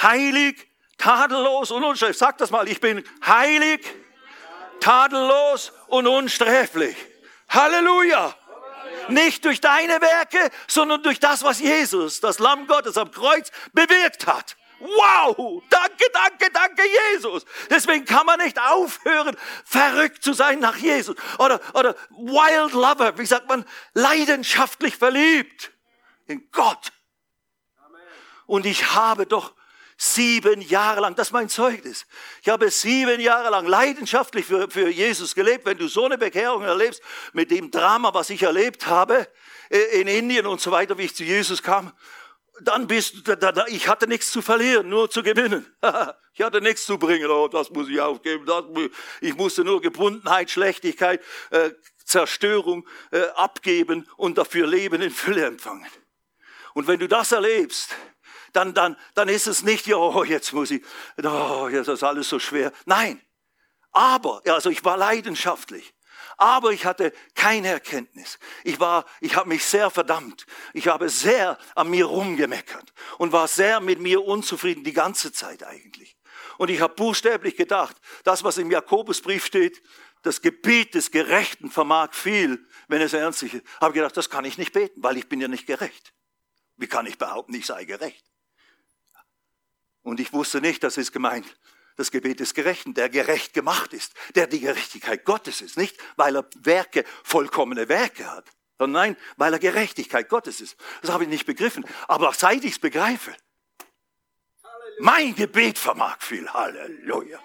Heilig, 0.02 0.68
tadellos 0.98 1.72
und 1.72 1.84
unsträflich. 1.84 2.18
Sag 2.18 2.38
das 2.38 2.52
mal, 2.52 2.68
ich 2.68 2.80
bin 2.80 3.04
heilig, 3.26 3.86
tadellos 4.80 5.72
und 5.88 6.08
unsträflich. 6.08 6.96
Halleluja! 7.50 8.36
Nicht 9.10 9.44
durch 9.44 9.60
deine 9.60 10.00
Werke, 10.00 10.50
sondern 10.68 11.04
durch 11.04 11.20
das, 11.20 11.44
was 11.44 11.60
Jesus, 11.60 12.22
das 12.22 12.40
Lamm 12.40 12.68
Gottes 12.68 12.98
am 12.98 13.12
Kreuz, 13.12 13.52
bewirkt 13.74 14.28
hat. 14.28 14.56
Wow! 14.80 15.64
Danke, 15.70 16.06
danke, 16.12 16.50
danke, 16.52 16.84
Jesus. 17.12 17.46
Deswegen 17.70 18.06
kann 18.06 18.26
man 18.26 18.40
nicht 18.40 18.60
aufhören, 18.60 19.38
verrückt 19.66 20.24
zu 20.24 20.34
sein 20.34 20.60
nach 20.60 20.76
Jesus. 20.76 21.16
Oder, 21.38 21.62
oder 21.74 21.96
wild 22.10 22.74
lover, 22.74 23.18
wie 23.18 23.26
sagt 23.26 23.48
man, 23.48 23.66
leidenschaftlich 23.94 24.98
verliebt 24.98 25.72
in 26.28 26.50
Gott. 26.52 26.92
Und 28.46 28.66
ich 28.66 28.94
habe 28.94 29.26
doch 29.26 29.54
Sieben 29.98 30.62
Jahre 30.62 31.02
lang, 31.02 31.16
das 31.16 31.28
ist 31.28 31.34
mein 31.34 31.50
Zeugnis. 31.50 32.06
Ich 32.42 32.50
habe 32.50 32.70
sieben 32.72 33.20
Jahre 33.20 33.50
lang 33.50 33.68
leidenschaftlich 33.68 34.46
für, 34.46 34.70
für 34.70 34.90
Jesus 34.90 35.36
gelebt. 35.36 35.66
Wenn 35.66 35.78
du 35.78 35.88
so 35.88 36.06
eine 36.06 36.18
Bekehrung 36.18 36.64
erlebst, 36.64 37.02
mit 37.34 37.52
dem 37.52 37.72
Drama, 37.72 38.14
was 38.14 38.30
ich 38.30 38.44
erlebt 38.44 38.88
habe, 38.88 39.28
äh, 39.70 40.02
in 40.02 40.08
Indien 40.08 40.48
und 40.48 40.62
so 40.62 40.72
weiter, 40.72 40.98
wie 40.98 41.04
ich 41.04 41.16
zu 41.16 41.24
Jesus 41.24 41.62
kam, 41.62 41.94
dann 42.62 42.88
bist 42.88 43.28
du, 43.28 43.36
da, 43.36 43.52
da, 43.52 43.66
ich 43.68 43.88
hatte 43.88 44.08
nichts 44.08 44.32
zu 44.32 44.42
verlieren, 44.42 44.90
nur 44.90 45.10
zu 45.10 45.24
gewinnen. 45.24 45.66
ich 46.34 46.42
hatte 46.42 46.62
nichts 46.62 46.86
zu 46.86 46.98
bringen, 46.98 47.30
oh, 47.30 47.48
das 47.48 47.70
muss 47.72 47.90
ich 47.90 48.00
aufgeben. 48.00 48.46
Das, 48.46 48.64
ich 49.22 49.36
musste 49.36 49.64
nur 49.64 49.82
Gebundenheit, 49.82 50.52
Schlechtigkeit, 50.52 51.22
äh, 51.50 51.72
Zerstörung 52.06 52.88
äh, 53.12 53.24
abgeben 53.36 54.08
und 54.18 54.38
dafür 54.38 54.68
Leben 54.68 55.02
in 55.02 55.12
Fülle 55.12 55.46
empfangen. 55.46 55.88
Und 56.74 56.88
wenn 56.88 57.00
du 57.00 57.08
das 57.08 57.32
erlebst, 57.32 57.96
dann, 58.54 58.74
dann, 58.74 58.98
dann 59.14 59.30
ist 59.30 59.48
es 59.48 59.64
nicht, 59.64 59.88
ja, 59.88 59.98
oh, 59.98 60.24
jetzt 60.24 60.54
muss 60.54 60.72
ich, 60.72 60.84
oh, 61.24 61.68
jetzt 61.70 61.88
ist 61.88 62.04
alles 62.04 62.30
so 62.30 62.40
schwer. 62.40 62.72
Nein. 62.86 63.22
Aber, 63.92 64.42
also 64.46 64.70
ich 64.70 64.84
war 64.84 64.98
leidenschaftlich. 64.98 65.94
Aber 66.38 66.72
ich 66.72 66.86
hatte 66.86 67.14
keine 67.36 67.68
Erkenntnis. 67.68 68.40
Ich 68.64 68.80
war, 68.80 69.06
ich 69.22 69.36
habe 69.36 69.50
mich 69.50 69.64
sehr 69.66 69.90
verdammt. 69.90 70.46
Ich 70.74 70.88
habe 70.88 71.10
sehr 71.10 71.58
an 71.76 71.90
mir 71.90 72.06
rumgemeckert 72.06 72.94
und 73.18 73.32
war 73.32 73.48
sehr 73.48 73.80
mit 73.80 74.00
mir 74.00 74.24
unzufrieden 74.24 74.84
die 74.84 74.94
ganze 74.94 75.32
Zeit 75.32 75.64
eigentlich. 75.64 76.18
Und 76.58 76.70
ich 76.70 76.82
habe 76.82 76.96
buchstäblich 76.96 77.56
gedacht, 77.56 77.96
das, 78.24 78.44
was 78.44 78.58
im 78.58 78.72
Jakobusbrief 78.72 79.46
steht, 79.46 79.82
das 80.24 80.42
Gebet 80.42 80.96
des 80.96 81.12
Gerechten 81.12 81.70
vermag 81.70 82.14
viel, 82.14 82.66
wenn 82.88 83.02
es 83.02 83.14
ernstlich 83.14 83.56
ist. 83.56 83.66
Habe 83.80 83.94
gedacht, 83.94 84.16
das 84.18 84.30
kann 84.30 84.46
ich 84.46 84.58
nicht 84.58 84.74
beten, 84.74 85.04
weil 85.04 85.18
ich 85.18 85.28
bin 85.28 85.42
ja 85.42 85.48
nicht 85.48 85.68
gerecht. 85.68 86.14
Wie 86.78 86.88
kann 86.88 87.06
ich 87.06 87.18
behaupten, 87.18 87.54
ich 87.54 87.66
sei 87.66 87.86
gerecht? 87.86 88.33
Und 90.04 90.20
ich 90.20 90.34
wusste 90.34 90.62
nicht, 90.62 90.84
das 90.84 90.98
ist 90.98 91.12
gemeint. 91.12 91.58
Das 91.96 92.12
Gebet 92.12 92.40
des 92.40 92.54
Gerechten, 92.54 92.94
der 92.94 93.10
gerecht 93.10 93.54
gemacht 93.54 93.94
ist, 93.94 94.14
der 94.36 94.48
die 94.48 94.60
Gerechtigkeit 94.60 95.26
Gottes 95.26 95.62
ist. 95.62 95.78
Nicht, 95.78 95.98
weil 96.16 96.36
er 96.36 96.46
Werke, 96.56 97.06
vollkommene 97.24 97.88
Werke 97.88 98.30
hat, 98.30 98.50
sondern 98.80 99.02
nein, 99.02 99.18
weil 99.38 99.54
er 99.54 99.60
Gerechtigkeit 99.60 100.28
Gottes 100.28 100.60
ist. 100.60 100.76
Das 101.02 101.12
habe 101.12 101.24
ich 101.24 101.30
nicht 101.30 101.46
begriffen. 101.46 101.86
Aber 102.08 102.34
seit 102.34 102.64
ich 102.64 102.74
es 102.74 102.80
begreife, 102.80 103.36
mein 105.00 105.36
Gebet 105.36 105.78
vermag 105.78 106.18
viel. 106.20 106.48
Halleluja. 106.52 107.40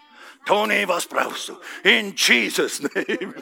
Toni, 0.47 0.89
was 0.89 1.07
brauchst 1.07 1.51
du? 1.51 1.59
In 1.83 2.15
Jesus' 2.17 2.81
name. 2.81 3.35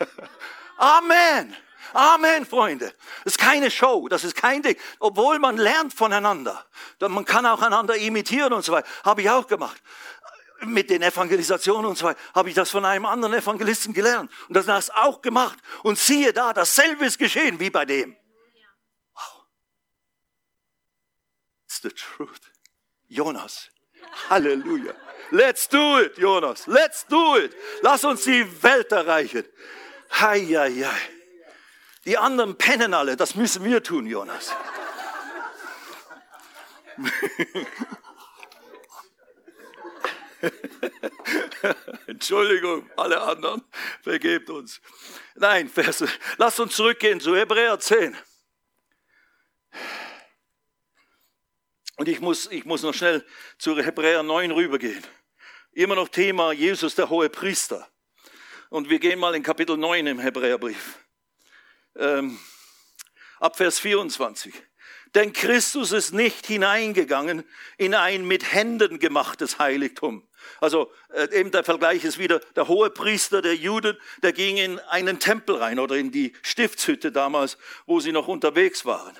Amen. 0.76 1.56
Amen, 1.96 2.44
Freunde. 2.44 2.92
Das 3.24 3.36
ist 3.36 3.38
keine 3.38 3.70
Show, 3.70 4.06
das 4.08 4.22
ist 4.22 4.36
kein 4.36 4.62
Ding. 4.62 4.76
Obwohl 4.98 5.38
man 5.38 5.56
lernt 5.56 5.94
voneinander. 5.94 6.66
Man 7.00 7.24
kann 7.24 7.46
auch 7.46 7.62
einander 7.62 7.96
imitieren 7.96 8.52
und 8.52 8.62
so 8.62 8.72
weiter. 8.72 8.86
Habe 9.02 9.22
ich 9.22 9.30
auch 9.30 9.46
gemacht. 9.46 9.82
Mit 10.60 10.90
den 10.90 11.00
Evangelisationen 11.00 11.86
und 11.86 11.96
so 11.96 12.04
weiter 12.04 12.20
habe 12.34 12.50
ich 12.50 12.54
das 12.54 12.70
von 12.70 12.84
einem 12.84 13.06
anderen 13.06 13.32
Evangelisten 13.32 13.94
gelernt. 13.94 14.30
Und 14.46 14.54
das 14.54 14.68
hast 14.68 14.94
auch 14.94 15.22
gemacht. 15.22 15.58
Und 15.84 15.98
siehe 15.98 16.34
da, 16.34 16.52
dasselbe 16.52 17.06
ist 17.06 17.18
geschehen 17.18 17.58
wie 17.60 17.70
bei 17.70 17.86
dem. 17.86 18.14
Wow. 19.14 19.46
It's 21.64 21.80
the 21.80 21.88
truth. 21.88 22.42
Jonas. 23.08 23.70
Halleluja. 24.28 24.92
Let's 25.30 25.66
do 25.66 25.98
it, 26.00 26.18
Jonas. 26.18 26.66
Let's 26.66 27.06
do 27.06 27.38
it. 27.38 27.56
Lass 27.80 28.04
uns 28.04 28.24
die 28.24 28.46
Welt 28.62 28.92
erreichen. 28.92 29.44
Hei, 30.10 30.44
hei, 30.44 30.72
hei. 30.72 31.15
Die 32.06 32.16
anderen 32.16 32.56
pennen 32.56 32.94
alle. 32.94 33.16
Das 33.16 33.34
müssen 33.34 33.64
wir 33.64 33.82
tun, 33.82 34.06
Jonas. 34.06 34.54
Entschuldigung, 42.06 42.88
alle 42.96 43.20
anderen, 43.20 43.62
vergebt 44.02 44.48
uns. 44.50 44.80
Nein, 45.34 45.68
Vers, 45.68 46.04
lasst 46.38 46.60
uns 46.60 46.76
zurückgehen 46.76 47.20
zu 47.20 47.34
Hebräer 47.36 47.78
10. 47.78 48.16
Und 51.96 52.08
ich 52.08 52.20
muss, 52.20 52.46
ich 52.46 52.64
muss 52.64 52.82
noch 52.82 52.94
schnell 52.94 53.26
zu 53.58 53.76
Hebräer 53.76 54.22
9 54.22 54.52
rübergehen. 54.52 55.04
Immer 55.72 55.96
noch 55.96 56.08
Thema 56.08 56.52
Jesus, 56.52 56.94
der 56.94 57.10
hohe 57.10 57.28
Priester. 57.28 57.90
Und 58.70 58.90
wir 58.90 59.00
gehen 59.00 59.18
mal 59.18 59.34
in 59.34 59.42
Kapitel 59.42 59.76
9 59.76 60.06
im 60.06 60.20
Hebräerbrief. 60.20 61.05
Ähm, 61.98 62.38
ab 63.38 63.56
Vers 63.56 63.78
24. 63.78 64.54
Denn 65.14 65.32
Christus 65.32 65.92
ist 65.92 66.12
nicht 66.12 66.46
hineingegangen 66.46 67.44
in 67.78 67.94
ein 67.94 68.26
mit 68.26 68.52
Händen 68.52 68.98
gemachtes 68.98 69.58
Heiligtum. 69.58 70.26
Also 70.60 70.92
äh, 71.14 71.28
eben 71.38 71.50
der 71.50 71.64
Vergleich 71.64 72.04
ist 72.04 72.18
wieder 72.18 72.40
der 72.54 72.68
hohe 72.68 72.90
Priester 72.90 73.40
der 73.40 73.56
Juden, 73.56 73.96
der 74.22 74.32
ging 74.32 74.58
in 74.58 74.78
einen 74.80 75.18
Tempel 75.18 75.56
rein 75.56 75.78
oder 75.78 75.96
in 75.96 76.10
die 76.10 76.32
Stiftshütte 76.42 77.12
damals, 77.12 77.56
wo 77.86 78.00
sie 78.00 78.12
noch 78.12 78.28
unterwegs 78.28 78.84
waren. 78.84 79.16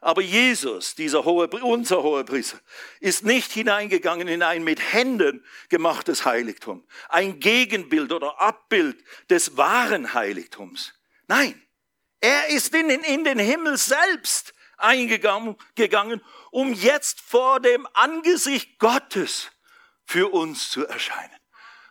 Aber 0.00 0.20
Jesus, 0.20 0.94
dieser 0.94 1.24
hohe, 1.24 1.48
unser 1.48 2.02
hoher 2.02 2.24
Priester, 2.24 2.60
ist 3.00 3.24
nicht 3.24 3.52
hineingegangen 3.52 4.28
in 4.28 4.42
ein 4.42 4.62
mit 4.62 4.92
Händen 4.92 5.44
gemachtes 5.70 6.26
Heiligtum, 6.26 6.84
ein 7.08 7.40
Gegenbild 7.40 8.12
oder 8.12 8.40
Abbild 8.40 9.02
des 9.30 9.56
wahren 9.56 10.12
Heiligtums. 10.12 10.92
Nein, 11.26 11.58
er 12.24 12.48
ist 12.48 12.74
in, 12.74 12.88
in 12.88 13.24
den 13.24 13.38
Himmel 13.38 13.76
selbst 13.76 14.54
eingegangen, 14.78 15.56
gegangen, 15.74 16.22
um 16.50 16.72
jetzt 16.72 17.20
vor 17.20 17.60
dem 17.60 17.86
Angesicht 17.92 18.78
Gottes 18.78 19.50
für 20.06 20.32
uns 20.32 20.70
zu 20.70 20.86
erscheinen. 20.86 21.36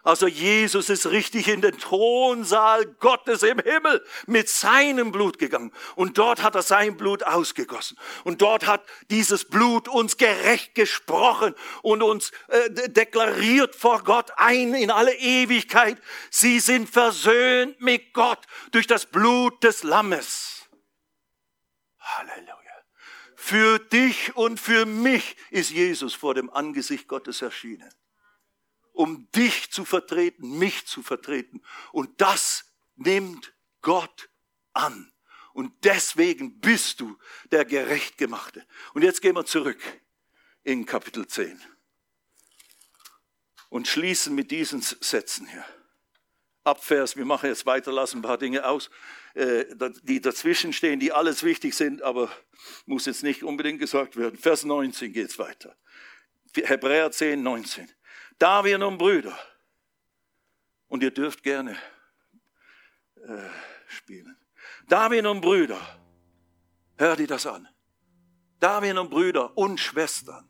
Also 0.03 0.27
Jesus 0.27 0.89
ist 0.89 1.05
richtig 1.07 1.47
in 1.47 1.61
den 1.61 1.77
Thronsaal 1.77 2.85
Gottes 2.85 3.41
im 3.41 3.59
Himmel 3.59 4.05
mit 4.27 4.49
seinem 4.49 5.13
Blut 5.13 5.39
gegangen. 5.39 5.71
Und 5.95 6.17
dort 6.17 6.43
hat 6.43 6.55
er 6.55 6.61
sein 6.61 6.97
Blut 6.97 7.23
ausgegossen. 7.23 7.97
Und 8.25 8.41
dort 8.41 8.67
hat 8.67 8.85
dieses 9.09 9.45
Blut 9.45 9.87
uns 9.87 10.17
gerecht 10.17 10.75
gesprochen 10.75 11.55
und 11.83 12.03
uns 12.03 12.31
äh, 12.49 12.89
deklariert 12.89 13.75
vor 13.75 14.03
Gott 14.03 14.31
ein 14.35 14.73
in 14.73 14.91
alle 14.91 15.15
Ewigkeit. 15.15 15.97
Sie 16.29 16.59
sind 16.59 16.89
versöhnt 16.89 17.79
mit 17.79 18.11
Gott 18.11 18.45
durch 18.71 18.87
das 18.87 19.05
Blut 19.05 19.63
des 19.63 19.83
Lammes. 19.83 20.67
Halleluja. 21.99 22.53
Für 23.37 23.79
dich 23.79 24.35
und 24.35 24.59
für 24.59 24.85
mich 24.85 25.37
ist 25.49 25.69
Jesus 25.69 26.13
vor 26.13 26.33
dem 26.33 26.49
Angesicht 26.49 27.07
Gottes 27.07 27.41
erschienen 27.41 27.89
um 28.93 29.29
dich 29.31 29.71
zu 29.71 29.83
vertreten, 29.85 30.57
mich 30.57 30.85
zu 30.85 31.03
vertreten. 31.03 31.61
Und 31.91 32.21
das 32.21 32.71
nimmt 32.95 33.53
Gott 33.81 34.29
an. 34.73 35.11
Und 35.53 35.71
deswegen 35.83 36.59
bist 36.59 36.99
du 36.99 37.17
der 37.51 37.65
Gerechtgemachte. 37.65 38.65
Und 38.93 39.03
jetzt 39.03 39.21
gehen 39.21 39.35
wir 39.35 39.45
zurück 39.45 39.79
in 40.63 40.85
Kapitel 40.85 41.27
10 41.27 41.61
und 43.69 43.87
schließen 43.87 44.33
mit 44.33 44.51
diesen 44.51 44.81
Sätzen 44.81 45.47
hier. 45.47 45.65
Abvers, 46.63 47.17
wir 47.17 47.25
machen 47.25 47.49
jetzt 47.49 47.65
weiter, 47.65 47.91
lassen 47.91 48.19
ein 48.19 48.21
paar 48.21 48.37
Dinge 48.37 48.65
aus, 48.65 48.89
äh, 49.33 49.65
die 50.03 50.21
dazwischen 50.21 50.71
stehen, 50.73 50.99
die 50.99 51.11
alles 51.11 51.43
wichtig 51.43 51.75
sind, 51.75 52.01
aber 52.01 52.31
muss 52.85 53.05
jetzt 53.05 53.23
nicht 53.23 53.43
unbedingt 53.43 53.79
gesagt 53.79 54.15
werden. 54.15 54.37
Vers 54.37 54.63
19 54.63 55.11
geht's 55.11 55.39
weiter. 55.39 55.75
Hebräer 56.55 57.11
10, 57.11 57.41
19. 57.43 57.91
Da 58.43 58.61
wir 58.65 58.77
nun 58.77 58.97
Brüder, 58.97 59.39
und 60.89 61.01
ihr 61.01 61.11
dürft 61.11 61.43
gerne 61.43 61.77
äh, 63.25 63.49
spielen, 63.87 64.35
da 64.89 65.09
wir 65.09 65.23
nun 65.23 65.39
Brüder, 65.39 65.79
hör 66.97 67.15
dir 67.15 67.27
das 67.27 67.47
an, 67.47 67.69
da 68.59 68.81
wir 68.81 68.93
nun 68.93 69.09
Brüder 69.09 69.57
und 69.57 69.79
Schwestern, 69.79 70.49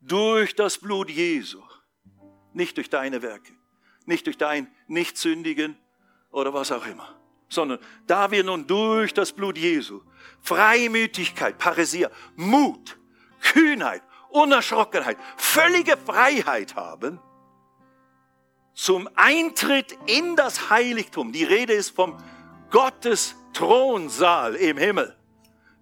durch 0.00 0.54
das 0.54 0.78
Blut 0.78 1.10
Jesu, 1.10 1.62
nicht 2.54 2.78
durch 2.78 2.88
deine 2.88 3.20
Werke, 3.20 3.52
nicht 4.06 4.24
durch 4.24 4.38
dein 4.38 4.74
Nichtsündigen 4.86 5.76
oder 6.30 6.54
was 6.54 6.72
auch 6.72 6.86
immer, 6.86 7.20
sondern 7.50 7.80
da 8.06 8.30
wir 8.30 8.44
nun 8.44 8.66
durch 8.66 9.12
das 9.12 9.30
Blut 9.34 9.58
Jesu. 9.58 10.00
Freimütigkeit, 10.40 11.58
Paresia, 11.58 12.10
Mut, 12.34 12.98
Kühnheit 13.42 14.02
Unerschrockenheit, 14.30 15.16
völlige 15.36 15.96
Freiheit 15.96 16.76
haben 16.76 17.20
zum 18.74 19.08
Eintritt 19.16 19.98
in 20.06 20.36
das 20.36 20.70
Heiligtum. 20.70 21.32
Die 21.32 21.44
Rede 21.44 21.72
ist 21.72 21.90
vom 21.90 22.16
Gottes 22.70 23.34
Thronsaal 23.52 24.54
im 24.54 24.78
Himmel. 24.78 25.16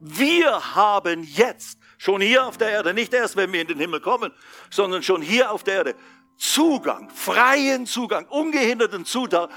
Wir 0.01 0.75
haben 0.75 1.23
jetzt, 1.25 1.79
schon 1.99 2.21
hier 2.21 2.47
auf 2.47 2.57
der 2.57 2.71
Erde, 2.71 2.95
nicht 2.95 3.13
erst, 3.13 3.37
wenn 3.37 3.53
wir 3.53 3.61
in 3.61 3.67
den 3.67 3.79
Himmel 3.79 4.01
kommen, 4.01 4.33
sondern 4.71 5.03
schon 5.03 5.21
hier 5.21 5.51
auf 5.51 5.63
der 5.63 5.75
Erde, 5.75 5.95
Zugang, 6.39 7.09
freien 7.09 7.87
Zugang, 7.87 8.27
ungehinderten 8.27 9.07
Zugang 9.07 9.49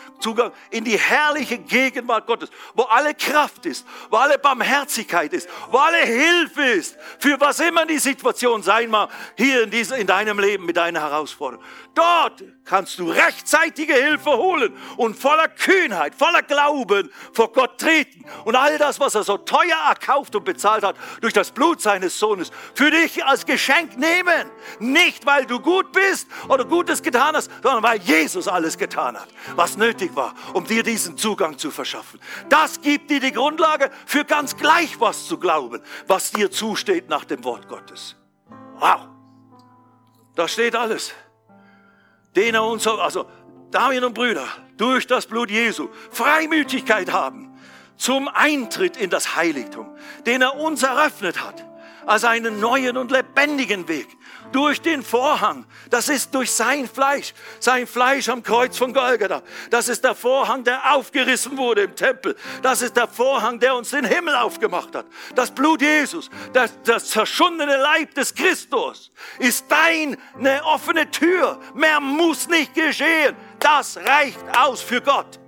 in 0.70 0.86
die 0.86 0.98
herrliche 0.98 1.58
Gegenwart 1.58 2.26
Gottes, 2.26 2.50
wo 2.74 2.84
alle 2.84 3.14
Kraft 3.14 3.66
ist, 3.66 3.86
wo 4.10 4.16
alle 4.16 4.40
Barmherzigkeit 4.40 5.34
ist, 5.34 5.50
wo 5.72 5.78
alle 5.78 5.98
Hilfe 5.98 6.64
ist, 6.64 6.98
für 7.20 7.38
was 7.42 7.60
immer 7.60 7.86
die 7.86 8.00
Situation 8.00 8.64
sein 8.64 8.90
mag, 8.90 9.10
hier 9.36 9.64
in, 9.64 9.72
diese, 9.72 9.98
in 9.98 10.08
deinem 10.08 10.40
Leben 10.40 10.66
mit 10.66 10.78
deiner 10.78 11.02
Herausforderung. 11.02 11.66
Dort 11.96 12.44
kannst 12.64 12.98
du 12.98 13.10
rechtzeitige 13.10 13.96
Hilfe 13.96 14.32
holen 14.32 14.74
und 14.96 15.18
voller 15.18 15.50
Kühnheit, 15.50 16.16
voller 16.16 16.44
Glauben 16.44 17.12
vor 17.34 17.52
Gott 17.52 17.78
treten 17.78 18.24
und 18.46 18.56
all 18.56 18.78
das, 18.78 19.02
was 19.02 19.16
er 19.16 19.24
so 19.24 19.38
teuer 19.38 19.78
erkauft 19.90 20.34
und 20.34 20.46
bezahlt 20.46 20.86
hat, 20.86 20.96
durch 21.20 21.34
das 21.34 21.52
Blut 21.52 21.82
seines 21.82 22.18
Sohnes, 22.18 22.52
für 22.74 22.90
dich 22.90 23.26
als 23.26 23.46
Geschenk 23.46 23.98
nehmen. 23.98 24.50
Nicht, 24.80 25.26
weil 25.26 25.46
du 25.46 25.60
gut 25.60 25.92
bist 25.92 26.30
oder 26.48 26.69
Gutes 26.70 27.04
getan 27.04 27.36
hast, 27.36 27.52
sondern 27.62 27.84
weil 27.84 28.00
Jesus 28.00 28.48
alles 28.48 28.78
getan 28.78 29.20
hat, 29.20 29.28
was 29.56 29.78
nötig 29.78 30.16
war, 30.16 30.34
um 30.54 30.66
dir 30.66 30.84
diesen 30.84 31.18
Zugang 31.18 31.58
zu 31.58 31.72
verschaffen. 31.72 32.20
Das 32.48 32.82
gibt 32.82 33.10
dir 33.10 33.20
die 33.20 33.32
Grundlage 33.32 33.92
für 34.06 34.24
ganz 34.24 34.56
gleich 34.56 35.00
was 35.00 35.28
zu 35.28 35.38
glauben, 35.38 35.82
was 36.08 36.32
dir 36.32 36.52
zusteht 36.52 37.10
nach 37.10 37.26
dem 37.26 37.44
Wort 37.44 37.68
Gottes. 37.68 38.16
Wow. 38.80 39.08
Da 40.36 40.48
steht 40.48 40.76
alles. 40.76 41.14
Den 42.36 42.56
er 42.56 42.64
uns, 42.64 42.88
also 42.88 43.30
Damen 43.72 44.04
und 44.04 44.14
Brüder, 44.14 44.48
durch 44.78 45.06
das 45.08 45.26
Blut 45.26 45.52
Jesu 45.52 45.90
Freimütigkeit 46.12 47.12
haben 47.12 47.58
zum 47.98 48.30
Eintritt 48.30 48.96
in 48.96 49.10
das 49.10 49.36
Heiligtum, 49.36 49.94
den 50.26 50.42
er 50.42 50.56
uns 50.56 50.84
eröffnet 50.84 51.44
hat 51.44 51.69
als 52.10 52.24
einen 52.24 52.60
neuen 52.60 52.98
und 52.98 53.12
lebendigen 53.12 53.88
Weg. 53.88 54.08
Durch 54.52 54.82
den 54.82 55.04
Vorhang. 55.04 55.66
Das 55.92 56.10
ist 56.10 56.34
durch 56.34 56.52
sein 56.52 56.90
Fleisch. 56.90 57.36
Sein 57.60 57.86
Fleisch 57.86 58.30
am 58.30 58.42
Kreuz 58.42 58.80
von 58.80 58.94
Golgatha. 58.94 59.44
Das 59.70 59.88
ist 59.88 60.04
der 60.04 60.16
Vorhang, 60.16 60.64
der 60.64 60.96
aufgerissen 60.96 61.56
wurde 61.56 61.84
im 61.84 61.96
Tempel. 61.96 62.36
Das 62.64 62.82
ist 62.82 62.98
der 62.98 63.08
Vorhang, 63.08 63.60
der 63.60 63.76
uns 63.76 63.92
den 63.92 64.06
Himmel 64.06 64.36
aufgemacht 64.36 64.96
hat. 64.96 65.06
Das 65.36 65.52
Blut 65.52 65.84
Jesus, 65.84 66.32
das, 66.52 66.74
das 66.84 67.10
zerschundene 67.12 67.78
Leib 67.78 68.16
des 68.16 68.34
Christus 68.34 69.12
ist 69.38 69.66
deine 69.70 70.18
offene 70.64 71.12
Tür. 71.12 71.60
Mehr 71.76 72.00
muss 72.00 72.48
nicht 72.48 72.74
geschehen. 72.74 73.36
Das 73.60 73.98
reicht 73.98 74.40
aus 74.58 74.82
für 74.82 75.02
Gott. 75.02 75.40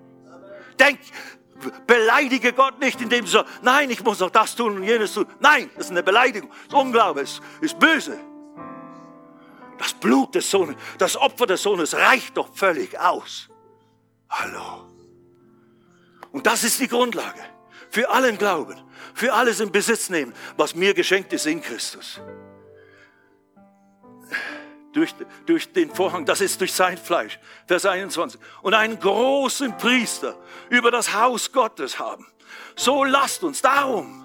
Denk, 0.80 1.00
beleidige 1.88 2.54
Gott 2.54 2.80
nicht, 2.80 3.02
indem 3.02 3.26
du 3.26 3.32
sagst, 3.32 3.52
nein, 3.62 3.90
ich 3.90 4.04
muss 4.04 4.20
noch 4.20 4.30
das 4.30 4.56
tun 4.56 4.78
und 4.78 4.84
jenes 4.84 5.14
tun. 5.14 5.26
Nein, 5.40 5.70
das 5.76 5.86
ist 5.86 5.92
eine 5.92 6.04
Beleidigung. 6.04 6.52
Das 6.70 6.80
Unglaube 6.80 7.22
ist, 7.22 7.42
ist 7.62 7.78
böse. 7.80 8.20
Das 9.78 9.94
Blut 9.94 10.36
des 10.36 10.50
Sohnes, 10.50 10.76
das 10.98 11.18
Opfer 11.18 11.48
des 11.48 11.64
Sohnes 11.64 11.96
reicht 11.96 12.38
doch 12.38 12.54
völlig 12.54 13.00
aus. 13.00 13.50
Hallo. 14.30 14.88
Und 16.32 16.46
das 16.46 16.64
ist 16.64 16.80
die 16.80 16.88
Grundlage 16.88 17.42
für 17.90 18.10
allen 18.10 18.38
Glauben, 18.38 18.80
für 19.14 19.34
alles 19.34 19.60
in 19.60 19.72
Besitz 19.72 20.10
nehmen, 20.10 20.34
was 20.56 20.76
mir 20.76 20.94
geschenkt 20.94 21.34
ist 21.34 21.46
in 21.46 21.62
Christus 21.62 22.22
durch, 24.94 25.16
durch 25.46 25.72
den 25.72 25.94
Vorhang, 25.94 26.26
das 26.26 26.42
ist 26.42 26.60
durch 26.60 26.74
sein 26.74 26.98
Fleisch, 26.98 27.40
Vers 27.68 27.86
21, 27.86 28.40
und 28.62 28.74
einen 28.74 29.00
großen 29.00 29.76
Priester 29.78 30.38
über 30.70 30.92
das 30.92 31.14
Haus 31.14 31.52
Gottes 31.52 32.00
haben. 32.00 32.28
So 32.76 33.04
lasst 33.04 33.44
uns 33.44 33.62
darum, 33.62 34.22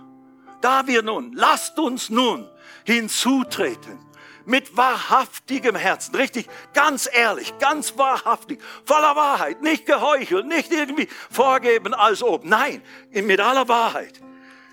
da 0.60 0.86
wir 0.86 1.02
nun, 1.02 1.32
lasst 1.32 1.78
uns 1.78 2.10
nun 2.10 2.48
hinzutreten 2.84 3.98
mit 4.44 4.76
wahrhaftigem 4.76 5.74
Herzen, 5.74 6.14
richtig, 6.14 6.46
ganz 6.72 7.08
ehrlich, 7.12 7.58
ganz 7.58 7.98
wahrhaftig, 7.98 8.60
voller 8.84 9.16
Wahrheit, 9.16 9.60
nicht 9.60 9.86
geheuchelt, 9.86 10.46
nicht 10.46 10.72
irgendwie 10.72 11.08
vorgeben 11.30 11.94
als 11.94 12.22
ob, 12.22 12.44
nein, 12.44 12.80
mit 13.10 13.40
aller 13.40 13.68
Wahrheit 13.68 14.20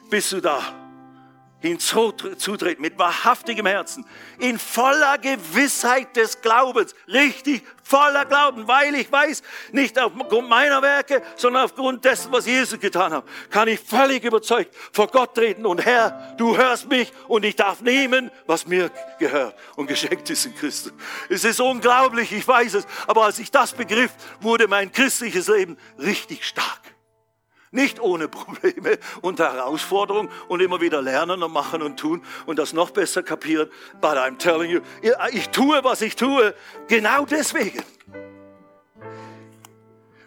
bist 0.10 0.32
du 0.32 0.42
da 0.42 0.62
hinzutreten 1.64 2.82
mit 2.82 3.00
wahrhaftigem 3.00 3.66
Herzen, 3.66 4.06
in 4.38 4.60
voller 4.60 5.18
Gewissheit 5.18 6.14
des 6.16 6.42
Glaubens, 6.42 6.94
richtig 7.08 7.64
voller 7.84 8.26
Glauben, 8.26 8.68
weil 8.68 8.96
ich 8.96 9.10
weiß, 9.10 9.42
nicht 9.72 9.98
aufgrund 9.98 10.50
meiner 10.50 10.82
Werke, 10.82 11.22
sondern 11.38 11.64
aufgrund 11.64 12.04
dessen, 12.04 12.32
was 12.32 12.46
Jesus 12.46 12.80
getan 12.80 13.14
hat, 13.14 13.24
kann 13.50 13.70
ich 13.70 13.80
völlig 13.80 14.24
überzeugt 14.26 14.76
vor 14.92 15.08
Gott 15.08 15.36
treten 15.36 15.66
und 15.66 15.86
Herr, 15.86 16.36
du 16.38 16.58
hörst 16.58 16.90
mich 16.90 17.12
und 17.28 17.46
ich 17.46 17.56
darf 17.56 17.82
nehmen, 17.82 18.30
was 18.46 18.68
mir 18.68 18.92
gehört 19.20 19.56
und 19.78 19.88
geschenkt 19.88 20.30
ist 20.30 20.46
in 20.46 20.56
Christus. 20.56 20.94
Es 21.30 21.46
ist 21.46 21.62
unglaublich, 21.62 22.32
ich 22.34 22.46
weiß 22.46 22.74
es, 22.74 22.88
aber 23.08 23.24
als 23.24 23.40
ich 23.40 23.52
das 23.52 23.72
begriff, 23.72 24.12
wurde 24.42 24.68
mein 24.68 24.92
christliches 24.92 25.48
Leben 25.48 25.78
richtig 25.98 26.46
stark. 26.46 26.83
Nicht 27.74 28.00
ohne 28.00 28.28
Probleme 28.28 29.00
und 29.22 29.40
Herausforderungen 29.40 30.30
und 30.48 30.62
immer 30.62 30.80
wieder 30.80 31.02
lernen 31.02 31.42
und 31.42 31.52
machen 31.52 31.82
und 31.82 32.00
tun 32.00 32.24
und 32.46 32.60
das 32.60 32.72
noch 32.72 32.92
besser 32.92 33.24
kapieren. 33.24 33.68
But 34.00 34.12
I'm 34.12 34.38
telling 34.38 34.70
you, 34.70 34.82
ich 35.32 35.50
tue, 35.50 35.84
was 35.84 36.04
ich 36.04 36.16
tue, 36.16 36.54
genau 36.88 37.26
deswegen. 37.26 37.84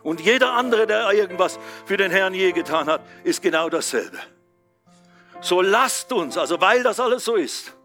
Und 0.03 0.21
jeder 0.21 0.55
andere, 0.55 0.89
der 0.89 1.13
irgendwas 1.13 1.61
für 1.85 1.97
den 1.97 2.11
Herrn 2.11 2.35
je 2.35 2.51
getan 2.51 2.89
hat, 2.89 3.01
ist 3.23 3.43
genau 3.43 3.69
dasselbe. 3.69 4.19
So 5.41 5.63
lasst 5.63 6.13
uns, 6.13 6.37
also 6.37 6.61
weil 6.61 6.83
das 6.83 6.99
alles 6.99 7.25
so 7.25 7.37
ist, 7.37 7.77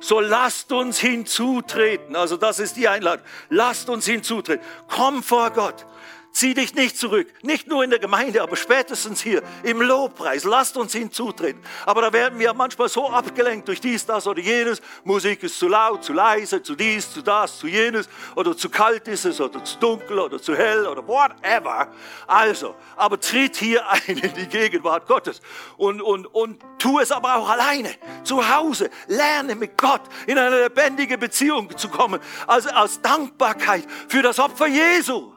so 0.00 0.18
lasst 0.18 0.72
uns 0.72 0.98
hinzutreten. 0.98 2.16
Also 2.16 2.36
das 2.36 2.58
ist 2.58 2.76
die 2.76 2.88
Einladung. 2.88 3.24
Lasst 3.48 3.88
uns 3.88 4.06
hinzutreten. 4.06 4.64
Komm 4.88 5.22
vor 5.22 5.50
Gott. 5.50 5.86
Zieh 6.34 6.52
dich 6.52 6.74
nicht 6.74 6.98
zurück. 6.98 7.28
Nicht 7.42 7.68
nur 7.68 7.84
in 7.84 7.90
der 7.90 8.00
Gemeinde, 8.00 8.42
aber 8.42 8.56
spätestens 8.56 9.22
hier 9.22 9.40
im 9.62 9.80
Lobpreis. 9.80 10.42
Lasst 10.42 10.76
uns 10.76 10.92
hinzutreten. 10.92 11.62
Aber 11.86 12.02
da 12.02 12.12
werden 12.12 12.40
wir 12.40 12.52
manchmal 12.54 12.88
so 12.88 13.08
abgelenkt 13.08 13.68
durch 13.68 13.80
dies, 13.80 14.04
das 14.04 14.26
oder 14.26 14.40
jenes. 14.40 14.82
Musik 15.04 15.44
ist 15.44 15.56
zu 15.56 15.68
laut, 15.68 16.02
zu 16.02 16.12
leise, 16.12 16.60
zu 16.60 16.74
dies, 16.74 17.08
zu 17.12 17.22
das, 17.22 17.60
zu 17.60 17.68
jenes. 17.68 18.08
Oder 18.34 18.56
zu 18.56 18.68
kalt 18.68 19.06
ist 19.06 19.26
es, 19.26 19.40
oder 19.40 19.62
zu 19.62 19.78
dunkel, 19.78 20.18
oder 20.18 20.42
zu 20.42 20.56
hell, 20.56 20.88
oder 20.88 21.06
whatever. 21.06 21.86
Also, 22.26 22.74
aber 22.96 23.20
tritt 23.20 23.54
hier 23.54 23.88
ein 23.88 24.18
in 24.18 24.34
die 24.34 24.48
Gegenwart 24.48 25.06
Gottes. 25.06 25.40
Und, 25.76 26.02
und, 26.02 26.26
und 26.26 26.60
tu 26.80 26.98
es 26.98 27.12
aber 27.12 27.36
auch 27.36 27.48
alleine. 27.48 27.94
Zu 28.24 28.52
Hause. 28.52 28.90
Lerne 29.06 29.54
mit 29.54 29.78
Gott 29.78 30.02
in 30.26 30.36
eine 30.36 30.64
lebendige 30.64 31.16
Beziehung 31.16 31.78
zu 31.78 31.88
kommen. 31.88 32.20
Also 32.48 32.70
als 32.70 33.00
Dankbarkeit 33.00 33.86
für 34.08 34.22
das 34.22 34.40
Opfer 34.40 34.66
Jesu. 34.66 35.32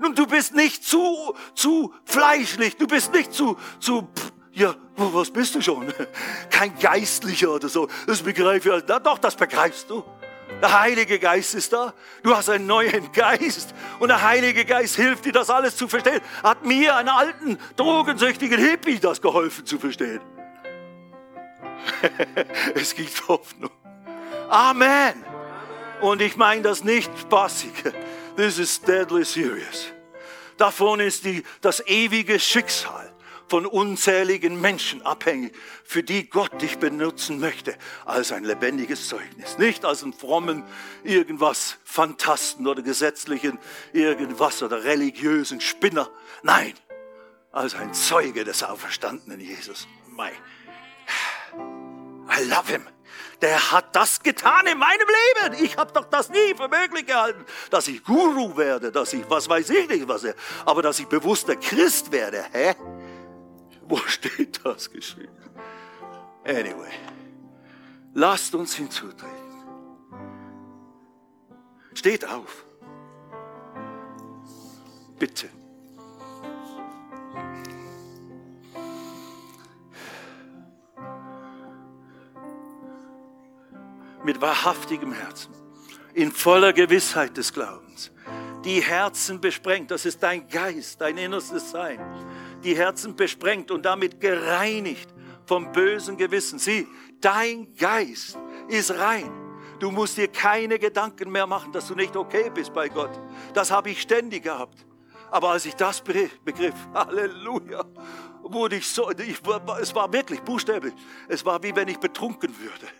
Und 0.00 0.18
du 0.18 0.26
bist 0.26 0.54
nicht 0.54 0.84
zu, 0.84 1.34
zu 1.54 1.92
fleischlich, 2.04 2.76
du 2.76 2.86
bist 2.86 3.12
nicht 3.12 3.32
zu, 3.32 3.56
zu, 3.80 4.08
ja, 4.52 4.74
was 4.96 5.30
bist 5.30 5.54
du 5.54 5.60
schon? 5.60 5.92
Kein 6.50 6.78
Geistlicher 6.78 7.50
oder 7.50 7.68
so. 7.68 7.88
Das 8.06 8.22
begreife 8.22 8.76
ich. 8.76 8.84
Doch, 8.84 9.18
das 9.18 9.36
begreifst 9.36 9.90
du. 9.90 10.04
Der 10.60 10.80
Heilige 10.80 11.18
Geist 11.18 11.54
ist 11.54 11.72
da. 11.72 11.92
Du 12.22 12.34
hast 12.34 12.48
einen 12.48 12.66
neuen 12.66 13.12
Geist. 13.12 13.74
Und 13.98 14.08
der 14.08 14.22
Heilige 14.22 14.64
Geist 14.64 14.96
hilft 14.96 15.24
dir, 15.24 15.32
das 15.32 15.50
alles 15.50 15.76
zu 15.76 15.86
verstehen. 15.86 16.20
Hat 16.42 16.64
mir, 16.64 16.96
einen 16.96 17.10
alten, 17.10 17.58
drogensüchtigen 17.76 18.58
Hippie, 18.58 18.98
das 18.98 19.20
geholfen 19.20 19.66
zu 19.66 19.78
verstehen. 19.78 20.20
es 22.74 22.94
gibt 22.94 23.28
Hoffnung. 23.28 23.70
Amen. 24.48 25.24
Und 26.00 26.22
ich 26.22 26.36
meine 26.36 26.62
das 26.62 26.82
nicht 26.82 27.10
spaßig. 27.18 27.72
This 28.38 28.60
is 28.60 28.80
deadly 28.80 29.24
serious. 29.24 29.92
Davon 30.58 31.00
ist 31.00 31.24
die, 31.24 31.42
das 31.60 31.84
ewige 31.88 32.38
Schicksal 32.38 33.12
von 33.48 33.66
unzähligen 33.66 34.60
Menschen 34.60 35.02
abhängig, 35.02 35.56
für 35.82 36.04
die 36.04 36.30
Gott 36.30 36.62
dich 36.62 36.78
benutzen 36.78 37.40
möchte 37.40 37.76
als 38.04 38.30
ein 38.30 38.44
lebendiges 38.44 39.08
Zeugnis. 39.08 39.58
Nicht 39.58 39.84
als 39.84 40.04
einen 40.04 40.12
frommen 40.12 40.62
irgendwas 41.02 41.78
Fantasten 41.82 42.68
oder 42.68 42.80
gesetzlichen 42.82 43.58
irgendwas 43.92 44.62
oder 44.62 44.84
religiösen 44.84 45.60
Spinner. 45.60 46.08
Nein, 46.44 46.74
als 47.50 47.74
ein 47.74 47.92
Zeuge 47.92 48.44
des 48.44 48.62
auferstandenen 48.62 49.40
Jesus. 49.40 49.88
My, 50.16 50.30
I 52.30 52.44
love 52.48 52.70
him 52.70 52.86
der 53.40 53.72
hat 53.72 53.94
das 53.94 54.22
getan 54.22 54.66
in 54.66 54.78
meinem 54.78 55.06
Leben. 55.08 55.64
Ich 55.64 55.76
habe 55.76 55.92
doch 55.92 56.04
das 56.06 56.30
nie 56.30 56.54
für 56.56 56.68
möglich 56.68 57.06
gehalten, 57.06 57.44
dass 57.70 57.88
ich 57.88 58.02
Guru 58.02 58.56
werde, 58.56 58.90
dass 58.90 59.12
ich, 59.12 59.28
was 59.28 59.48
weiß 59.48 59.70
ich 59.70 59.88
nicht, 59.88 60.08
was 60.08 60.24
er, 60.24 60.34
aber 60.64 60.82
dass 60.82 60.98
ich 60.98 61.06
bewusster 61.06 61.56
Christ 61.56 62.12
werde. 62.12 62.44
Hä? 62.52 62.74
Wo 63.82 63.96
steht 64.06 64.60
das 64.64 64.90
geschrieben? 64.90 65.36
Anyway, 66.44 66.92
lasst 68.14 68.54
uns 68.54 68.74
hinzutreten. 68.74 69.26
Steht 71.94 72.24
auf. 72.24 72.64
Bitte. 75.18 75.48
Mit 84.28 84.42
wahrhaftigem 84.42 85.14
Herzen, 85.14 85.54
in 86.12 86.30
voller 86.30 86.74
Gewissheit 86.74 87.34
des 87.38 87.50
Glaubens, 87.50 88.10
die 88.62 88.82
Herzen 88.82 89.40
besprengt, 89.40 89.90
das 89.90 90.04
ist 90.04 90.22
dein 90.22 90.46
Geist, 90.48 91.00
dein 91.00 91.16
innerstes 91.16 91.70
Sein, 91.70 91.98
die 92.62 92.76
Herzen 92.76 93.16
besprengt 93.16 93.70
und 93.70 93.86
damit 93.86 94.20
gereinigt 94.20 95.08
vom 95.46 95.72
bösen 95.72 96.18
Gewissen. 96.18 96.58
Sieh, 96.58 96.86
dein 97.22 97.74
Geist 97.74 98.36
ist 98.68 98.90
rein. 98.90 99.32
Du 99.78 99.90
musst 99.90 100.18
dir 100.18 100.28
keine 100.28 100.78
Gedanken 100.78 101.30
mehr 101.30 101.46
machen, 101.46 101.72
dass 101.72 101.88
du 101.88 101.94
nicht 101.94 102.14
okay 102.14 102.50
bist 102.52 102.74
bei 102.74 102.90
Gott. 102.90 103.18
Das 103.54 103.70
habe 103.70 103.88
ich 103.88 104.02
ständig 104.02 104.42
gehabt. 104.42 104.84
Aber 105.30 105.52
als 105.52 105.64
ich 105.64 105.74
das 105.74 106.02
begriff, 106.02 106.74
Halleluja, 106.94 107.82
wurde 108.42 108.76
ich 108.76 108.86
so, 108.86 109.10
ich, 109.10 109.40
es 109.80 109.94
war 109.94 110.12
wirklich 110.12 110.42
buchstäblich, 110.42 110.92
es 111.28 111.46
war 111.46 111.62
wie 111.62 111.74
wenn 111.74 111.88
ich 111.88 111.98
betrunken 111.98 112.54
würde. 112.58 112.92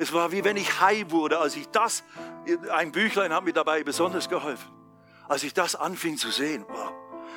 Es 0.00 0.14
war 0.14 0.32
wie 0.32 0.42
wenn 0.44 0.56
ich 0.56 0.80
high 0.80 1.10
wurde, 1.10 1.38
als 1.40 1.54
ich 1.56 1.68
das, 1.68 2.04
ein 2.72 2.90
Büchlein 2.90 3.34
hat 3.34 3.44
mir 3.44 3.52
dabei 3.52 3.84
besonders 3.84 4.30
geholfen, 4.30 4.70
als 5.28 5.42
ich 5.42 5.52
das 5.52 5.76
anfing 5.76 6.16
zu 6.16 6.30
sehen. 6.30 6.64
Wow. 6.66 6.92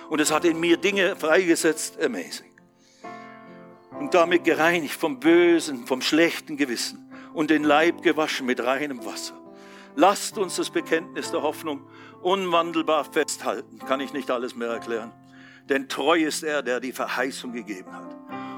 Und 0.10 0.22
es 0.22 0.32
hat 0.32 0.46
in 0.46 0.58
mir 0.62 0.78
Dinge 0.78 1.18
freigesetzt, 1.18 2.02
amazing. 2.02 2.54
Und 4.00 4.14
damit 4.14 4.46
gereinigt 4.46 4.98
vom 4.98 5.20
bösen, 5.20 5.86
vom 5.88 6.02
schlechten 6.02 6.56
Gewissen 6.56 7.12
und 7.34 7.50
den 7.50 7.66
Leib 7.66 8.02
gewaschen 8.02 8.46
mit 8.46 8.64
reinem 8.64 9.04
Wasser. 9.06 9.38
Lasst 9.98 10.38
uns 10.38 10.56
das 10.56 10.70
Bekenntnis 10.70 11.32
der 11.32 11.42
Hoffnung 11.42 11.86
unwandelbar 12.22 13.04
festhalten. 13.04 13.80
Kann 13.80 14.00
ich 14.00 14.14
nicht 14.14 14.32
alles 14.32 14.56
mehr 14.56 14.70
erklären. 14.70 15.12
Denn 15.68 15.90
treu 15.90 16.18
ist 16.18 16.44
er, 16.44 16.62
der 16.62 16.80
die 16.80 16.94
Verheißung 16.94 17.52
gegeben 17.52 17.92
hat. 17.94 18.16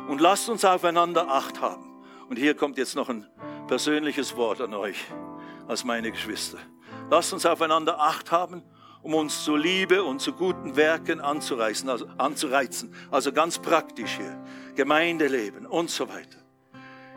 Und 0.08 0.22
lasst 0.22 0.48
uns 0.48 0.64
aufeinander 0.64 1.28
Acht 1.28 1.60
haben. 1.60 2.04
Und 2.30 2.38
hier 2.38 2.54
kommt 2.54 2.78
jetzt 2.78 2.96
noch 2.96 3.10
ein 3.10 3.28
persönliches 3.68 4.36
Wort 4.36 4.62
an 4.62 4.74
euch 4.74 4.98
als 5.68 5.84
meine 5.84 6.12
Geschwister. 6.12 6.58
Lasst 7.10 7.34
uns 7.34 7.46
aufeinander 7.46 8.00
Acht 8.00 8.32
haben, 8.32 8.64
um 9.02 9.14
uns 9.14 9.44
zur 9.44 9.60
Liebe 9.60 10.04
und 10.04 10.20
zu 10.20 10.34
guten 10.34 10.76
Werken 10.76 11.22
anzureißen, 11.22 11.88
also 11.90 12.08
anzureizen. 12.18 12.94
Also 13.12 13.32
ganz 13.32 13.60
praktisch 13.60 14.18
hier. 14.18 14.44
Gemeindeleben 14.76 15.68
und 15.68 15.90
so 15.92 16.10
weiter. 16.10 16.40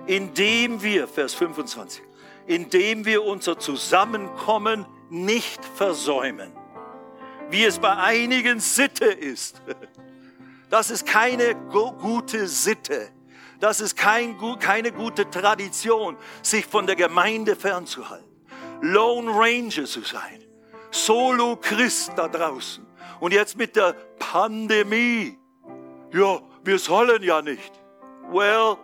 Indem 0.07 0.82
wir, 0.82 1.09
Vers 1.09 1.34
25, 1.34 2.03
indem 2.46 3.05
wir 3.05 3.24
unser 3.24 3.59
Zusammenkommen 3.59 4.86
nicht 5.11 5.64
versäumen, 5.64 6.53
wie 7.51 7.64
es 7.64 7.78
bei 7.78 7.96
einigen 7.96 8.61
Sitte 8.61 9.07
ist. 9.07 9.62
Das 10.70 10.90
ist 10.90 11.07
keine 11.07 11.55
gute 11.55 12.46
Sitte. 12.46 13.09
Das 13.61 13.80
ist 13.80 13.96
kein, 13.96 14.36
keine 14.61 14.92
gute 14.92 15.28
Tradition, 15.28 16.16
sich 16.42 16.64
von 16.66 16.86
der 16.86 16.96
Gemeinde 16.96 17.56
fernzuhalten. 17.56 18.26
Lone 18.80 19.30
Ranger 19.30 19.84
zu 19.84 20.02
sein. 20.02 20.44
Solo 20.90 21.56
Christ 21.56 22.12
da 22.16 22.28
draußen. 22.28 22.86
Und 23.20 23.32
jetzt 23.32 23.56
mit 23.56 23.74
der 23.74 23.94
Pandemie. 24.18 25.38
Ja, 26.12 26.40
wir 26.62 26.78
sollen 26.78 27.22
ja 27.22 27.42
nicht. 27.42 27.72
Well, 28.30 28.76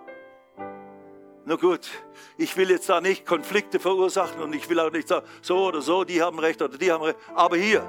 na 1.46 1.56
gut, 1.56 1.88
ich 2.36 2.56
will 2.56 2.70
jetzt 2.70 2.88
da 2.88 3.00
nicht 3.00 3.26
Konflikte 3.26 3.78
verursachen 3.78 4.42
und 4.42 4.54
ich 4.54 4.68
will 4.68 4.80
auch 4.80 4.90
nicht 4.90 5.08
sagen, 5.08 5.26
so 5.42 5.66
oder 5.66 5.82
so, 5.82 6.02
die 6.02 6.22
haben 6.22 6.38
recht 6.38 6.60
oder 6.62 6.76
die 6.76 6.90
haben 6.90 7.04
recht. 7.04 7.18
Aber 7.34 7.56
hier, 7.56 7.86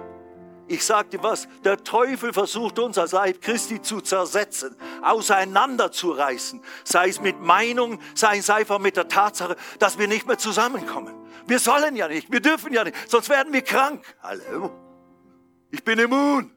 ich 0.67 0.85
dir 0.85 1.21
was, 1.21 1.47
der 1.63 1.83
Teufel 1.83 2.33
versucht 2.33 2.79
uns 2.79 2.97
als 2.97 3.11
Leib 3.11 3.41
Christi 3.41 3.81
zu 3.81 4.01
zersetzen, 4.01 4.75
auseinanderzureißen, 5.01 6.61
sei 6.83 7.09
es 7.09 7.21
mit 7.21 7.39
Meinung, 7.39 7.99
sei 8.15 8.37
es 8.37 8.49
einfach 8.49 8.79
mit 8.79 8.97
der 8.97 9.07
Tatsache, 9.07 9.55
dass 9.79 9.99
wir 9.99 10.07
nicht 10.07 10.27
mehr 10.27 10.37
zusammenkommen. 10.37 11.13
Wir 11.47 11.59
sollen 11.59 11.95
ja 11.95 12.07
nicht, 12.07 12.31
wir 12.31 12.39
dürfen 12.39 12.73
ja 12.73 12.83
nicht, 12.83 12.95
sonst 13.09 13.29
werden 13.29 13.53
wir 13.53 13.61
krank. 13.61 14.03
Hallo, 14.23 14.71
ich 15.71 15.83
bin 15.83 15.99
immun. 15.99 16.51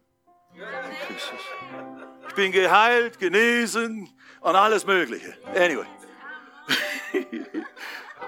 Ich 2.29 2.35
bin 2.35 2.53
geheilt, 2.53 3.19
genesen 3.19 4.09
und 4.41 4.57
alles 4.57 4.87
Mögliche. 4.87 5.37
Anyway. 5.55 5.87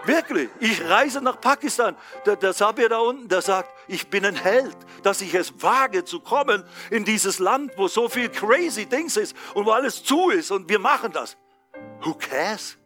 Wirklich, 0.05 0.49
ich 0.61 0.82
reise 0.88 1.20
nach 1.20 1.41
Pakistan. 1.41 1.97
Der, 2.24 2.36
der 2.36 2.53
Sabir 2.53 2.88
da 2.88 2.99
unten, 2.99 3.28
der 3.28 3.43
sagt, 3.43 3.70
ich 3.86 4.09
bin 4.09 4.24
ein 4.24 4.36
Held, 4.36 4.76
dass 5.03 5.20
ich 5.20 5.34
es 5.34 5.62
wage 5.62 6.05
zu 6.05 6.20
kommen 6.20 6.64
in 6.91 7.05
dieses 7.05 7.38
Land, 7.38 7.72
wo 7.76 7.88
so 7.88 8.09
viel 8.09 8.28
crazy 8.28 8.86
Dings 8.86 9.16
ist 9.16 9.36
und 9.55 9.66
wo 9.66 9.72
alles 9.72 10.03
zu 10.03 10.30
ist 10.30 10.51
und 10.51 10.68
wir 10.68 10.78
machen 10.78 11.12
das. 11.12 11.36
Who 12.03 12.14
cares? 12.14 12.78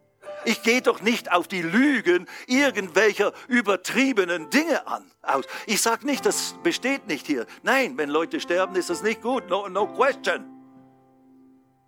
Ich 0.45 0.63
gehe 0.63 0.83
doch 0.83 1.01
nicht 1.01 1.33
auf 1.33 1.49
die 1.49 1.63
Lügen 1.63 2.27
irgendwelcher 2.47 3.33
übertriebenen 3.49 4.51
Dinge 4.51 4.87
an. 4.87 5.11
Aus. 5.23 5.47
Ich 5.67 5.81
sage 5.81 6.05
nicht, 6.05 6.27
das 6.27 6.55
besteht 6.63 7.07
nicht 7.07 7.27
hier. 7.27 7.47
Nein, 7.63 7.97
wenn 7.97 8.11
Leute 8.11 8.41
sterben, 8.41 8.77
ist 8.77 8.91
das 8.91 9.03
nicht 9.03 9.23
gut. 9.23 9.49
No, 9.49 9.69
no 9.69 9.87
question. 9.87 10.45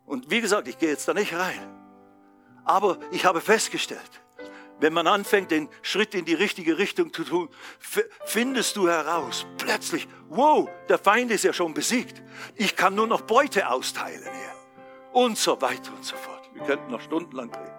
Und 0.07 0.31
wie 0.31 0.41
gesagt, 0.41 0.69
ich 0.69 0.79
gehe 0.79 0.91
jetzt 0.91 1.07
da 1.07 1.12
nicht 1.12 1.35
rein. 1.35 1.61
Aber 2.64 2.99
ich 3.11 3.25
habe 3.25 3.41
festgestellt, 3.41 4.23
wenn 4.81 4.93
man 4.93 5.07
anfängt, 5.07 5.51
den 5.51 5.68
Schritt 5.83 6.14
in 6.14 6.24
die 6.24 6.35
richtige 6.35 6.79
Richtung 6.79 7.12
zu 7.12 7.24
tun, 7.24 7.49
findest 8.24 8.77
du 8.77 8.89
heraus, 8.89 9.47
plötzlich, 9.59 10.07
wow, 10.29 10.68
der 10.89 10.99
Feind 10.99 11.31
ist 11.31 11.45
ja 11.45 11.53
schon 11.53 11.74
besiegt. 11.74 12.22
Ich 12.55 12.77
kann 12.77 12.95
nur 12.95 13.07
noch 13.07 13.22
Beute 13.22 13.68
austeilen 13.68 14.22
hier. 14.22 15.12
Und 15.12 15.39
so 15.39 15.61
weiter 15.62 15.93
und 15.95 16.05
so 16.05 16.16
fort. 16.16 16.51
Wir 16.53 16.62
könnten 16.62 16.91
noch 16.91 17.01
stundenlang 17.01 17.51
reden. 17.55 17.74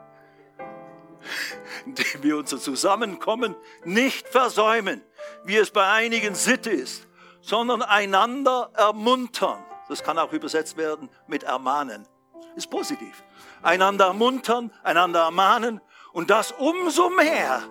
Indem 1.86 2.24
wir 2.24 2.38
unser 2.38 2.58
Zusammenkommen 2.58 3.56
nicht 3.84 4.28
versäumen, 4.28 5.04
wie 5.44 5.58
es 5.58 5.70
bei 5.70 5.88
einigen 5.88 6.34
Sitte 6.34 6.72
ist, 6.72 7.08
sondern 7.42 7.82
einander 7.82 8.72
ermuntern. 8.74 9.64
Das 9.88 10.04
kann 10.04 10.18
auch 10.18 10.34
übersetzt 10.34 10.78
werden 10.78 11.10
mit 11.28 11.44
ermahnen. 11.44 12.08
Ist 12.56 12.70
positiv. 12.72 13.24
Einander 13.62 14.06
ermuntern, 14.06 14.74
einander 14.84 15.22
ermahnen 15.22 15.80
und 16.18 16.32
das 16.32 16.52
umso 16.52 17.12
mehr, 17.12 17.62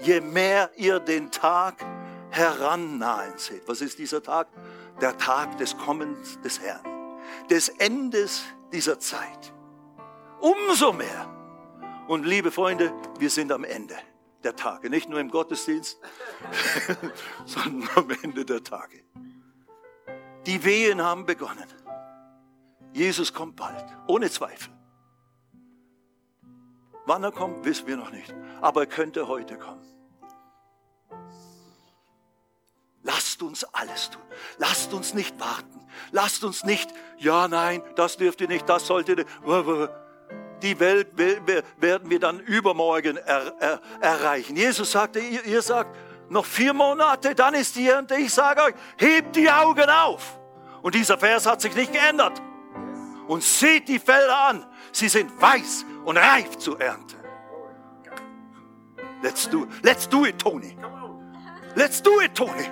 je 0.00 0.20
mehr 0.20 0.70
ihr 0.76 1.00
den 1.00 1.30
Tag 1.30 1.82
herannahen 2.28 3.38
seht. 3.38 3.66
Was 3.66 3.80
ist 3.80 3.98
dieser 3.98 4.22
Tag? 4.22 4.48
Der 5.00 5.16
Tag 5.16 5.56
des 5.56 5.78
Kommens 5.78 6.38
des 6.42 6.60
Herrn, 6.60 6.84
des 7.48 7.70
Endes 7.70 8.44
dieser 8.70 8.98
Zeit. 8.98 9.54
Umso 10.40 10.92
mehr. 10.92 11.26
Und 12.06 12.26
liebe 12.26 12.50
Freunde, 12.50 12.92
wir 13.18 13.30
sind 13.30 13.50
am 13.50 13.64
Ende 13.64 13.96
der 14.44 14.54
Tage, 14.54 14.90
nicht 14.90 15.08
nur 15.08 15.18
im 15.18 15.30
Gottesdienst, 15.30 15.98
sondern 17.46 17.88
am 17.94 18.10
Ende 18.22 18.44
der 18.44 18.62
Tage. 18.62 19.02
Die 20.44 20.62
Wehen 20.64 21.02
haben 21.02 21.24
begonnen. 21.24 21.66
Jesus 22.92 23.32
kommt 23.32 23.56
bald, 23.56 23.86
ohne 24.06 24.30
Zweifel. 24.30 24.75
Wann 27.06 27.22
er 27.22 27.32
kommt, 27.32 27.64
wissen 27.64 27.86
wir 27.86 27.96
noch 27.96 28.10
nicht. 28.10 28.34
Aber 28.60 28.82
er 28.82 28.86
könnte 28.86 29.28
heute 29.28 29.56
kommen. 29.56 29.86
Lasst 33.02 33.40
uns 33.42 33.62
alles 33.72 34.10
tun. 34.10 34.22
Lasst 34.58 34.92
uns 34.92 35.14
nicht 35.14 35.38
warten. 35.38 35.80
Lasst 36.10 36.42
uns 36.44 36.64
nicht, 36.64 36.92
ja, 37.18 37.48
nein, 37.48 37.82
das 37.94 38.16
dürft 38.16 38.40
ihr 38.40 38.48
nicht, 38.48 38.68
das 38.68 38.86
solltet 38.86 39.20
ihr. 39.20 39.90
Die 40.62 40.80
Welt 40.80 41.16
werden 41.16 42.10
wir 42.10 42.18
dann 42.18 42.40
übermorgen 42.40 43.16
er, 43.18 43.54
er, 43.60 43.80
erreichen. 44.00 44.56
Jesus 44.56 44.90
sagte, 44.90 45.20
ihr, 45.20 45.44
ihr 45.44 45.62
sagt, 45.62 45.94
noch 46.28 46.44
vier 46.44 46.72
Monate, 46.72 47.34
dann 47.34 47.54
ist 47.54 47.76
die 47.76 47.88
Ernte. 47.88 48.16
Ich 48.16 48.32
sage 48.32 48.62
euch, 48.62 48.74
hebt 48.96 49.36
die 49.36 49.50
Augen 49.50 49.88
auf. 49.88 50.38
Und 50.82 50.94
dieser 50.94 51.18
Vers 51.18 51.46
hat 51.46 51.60
sich 51.60 51.74
nicht 51.74 51.92
geändert. 51.92 52.42
Und 53.28 53.42
seht 53.42 53.88
die 53.88 53.98
Felder 53.98 54.38
an. 54.48 54.66
Sie 54.92 55.08
sind 55.08 55.40
weiß 55.40 55.84
und 56.06 56.16
reif 56.16 56.56
zu 56.56 56.78
ernten. 56.78 57.16
Let's 59.22 59.50
do, 59.50 59.66
let's 59.82 60.08
do 60.08 60.24
it, 60.24 60.38
Tony. 60.38 60.76
Let's 61.74 62.00
do 62.00 62.20
it, 62.20 62.34
Tony. 62.34 62.70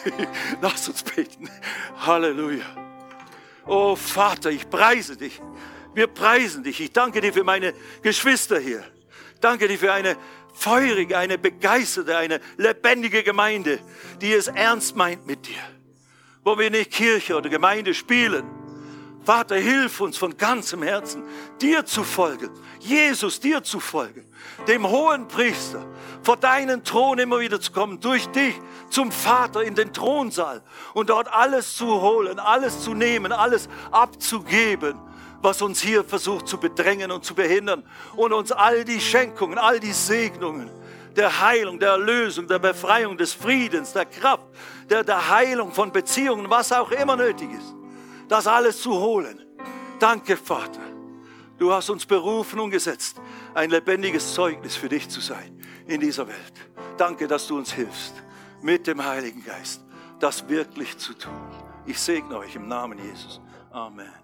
Lass 0.60 0.88
uns 0.88 1.02
beten. 1.02 1.48
Halleluja. 1.96 2.64
Oh 3.66 3.94
Vater, 3.94 4.50
ich 4.50 4.68
preise 4.68 5.16
dich. 5.16 5.40
Wir 5.94 6.08
preisen 6.08 6.64
dich. 6.64 6.80
Ich 6.80 6.92
danke 6.92 7.20
dir 7.20 7.32
für 7.32 7.44
meine 7.44 7.72
Geschwister 8.02 8.58
hier. 8.58 8.82
Danke 9.40 9.68
dir 9.68 9.78
für 9.78 9.92
eine 9.92 10.16
feurige, 10.52 11.16
eine 11.16 11.38
begeisterte, 11.38 12.16
eine 12.16 12.40
lebendige 12.56 13.22
Gemeinde, 13.22 13.78
die 14.20 14.32
es 14.32 14.48
ernst 14.48 14.96
meint 14.96 15.26
mit 15.26 15.46
dir. 15.46 15.62
Wo 16.42 16.58
wir 16.58 16.70
nicht 16.70 16.90
Kirche 16.90 17.36
oder 17.36 17.48
Gemeinde 17.48 17.94
spielen, 17.94 18.44
Vater, 19.24 19.54
hilf 19.54 20.00
uns 20.00 20.16
von 20.16 20.36
ganzem 20.36 20.82
Herzen, 20.82 21.22
dir 21.60 21.86
zu 21.86 22.02
folgen, 22.02 22.50
Jesus, 22.82 23.40
dir 23.40 23.62
zu 23.62 23.80
folgen, 23.80 24.24
dem 24.66 24.88
hohen 24.88 25.28
Priester, 25.28 25.84
vor 26.22 26.36
deinen 26.36 26.84
Thron 26.84 27.18
immer 27.18 27.40
wieder 27.40 27.60
zu 27.60 27.72
kommen, 27.72 28.00
durch 28.00 28.26
dich 28.28 28.54
zum 28.90 29.10
Vater 29.10 29.62
in 29.62 29.74
den 29.74 29.92
Thronsaal 29.92 30.62
und 30.94 31.10
dort 31.10 31.32
alles 31.32 31.76
zu 31.76 32.00
holen, 32.00 32.38
alles 32.38 32.80
zu 32.80 32.94
nehmen, 32.94 33.32
alles 33.32 33.68
abzugeben, 33.90 34.98
was 35.40 35.62
uns 35.62 35.80
hier 35.80 36.04
versucht 36.04 36.46
zu 36.46 36.58
bedrängen 36.58 37.10
und 37.10 37.24
zu 37.24 37.34
behindern 37.34 37.82
und 38.16 38.32
uns 38.32 38.52
all 38.52 38.84
die 38.84 39.00
Schenkungen, 39.00 39.58
all 39.58 39.80
die 39.80 39.92
Segnungen, 39.92 40.70
der 41.16 41.40
Heilung, 41.40 41.78
der 41.78 41.90
Erlösung, 41.90 42.46
der 42.46 42.58
Befreiung, 42.58 43.16
des 43.16 43.32
Friedens, 43.32 43.92
der 43.92 44.06
Kraft, 44.06 44.46
der, 44.88 45.04
der 45.04 45.28
Heilung 45.28 45.72
von 45.72 45.92
Beziehungen, 45.92 46.48
was 46.48 46.72
auch 46.72 46.90
immer 46.90 47.16
nötig 47.16 47.50
ist 47.52 47.74
das 48.32 48.46
alles 48.46 48.80
zu 48.80 48.98
holen. 48.98 49.38
Danke, 49.98 50.36
Vater. 50.36 50.80
Du 51.62 51.72
hast 51.72 51.90
uns 51.90 52.04
berufen 52.04 52.58
und 52.58 52.70
gesetzt, 52.70 53.20
ein 53.54 53.70
lebendiges 53.70 54.34
Zeugnis 54.34 54.74
für 54.74 54.88
dich 54.88 55.08
zu 55.08 55.20
sein 55.20 55.56
in 55.86 56.00
dieser 56.00 56.26
Welt. 56.26 56.54
Danke, 56.96 57.28
dass 57.28 57.46
du 57.46 57.56
uns 57.56 57.72
hilfst, 57.72 58.14
mit 58.62 58.88
dem 58.88 59.04
Heiligen 59.04 59.44
Geist 59.44 59.80
das 60.18 60.48
wirklich 60.48 60.98
zu 60.98 61.14
tun. 61.14 61.32
Ich 61.86 62.00
segne 62.00 62.36
euch 62.36 62.56
im 62.56 62.66
Namen 62.66 62.98
Jesus. 62.98 63.40
Amen. 63.70 64.21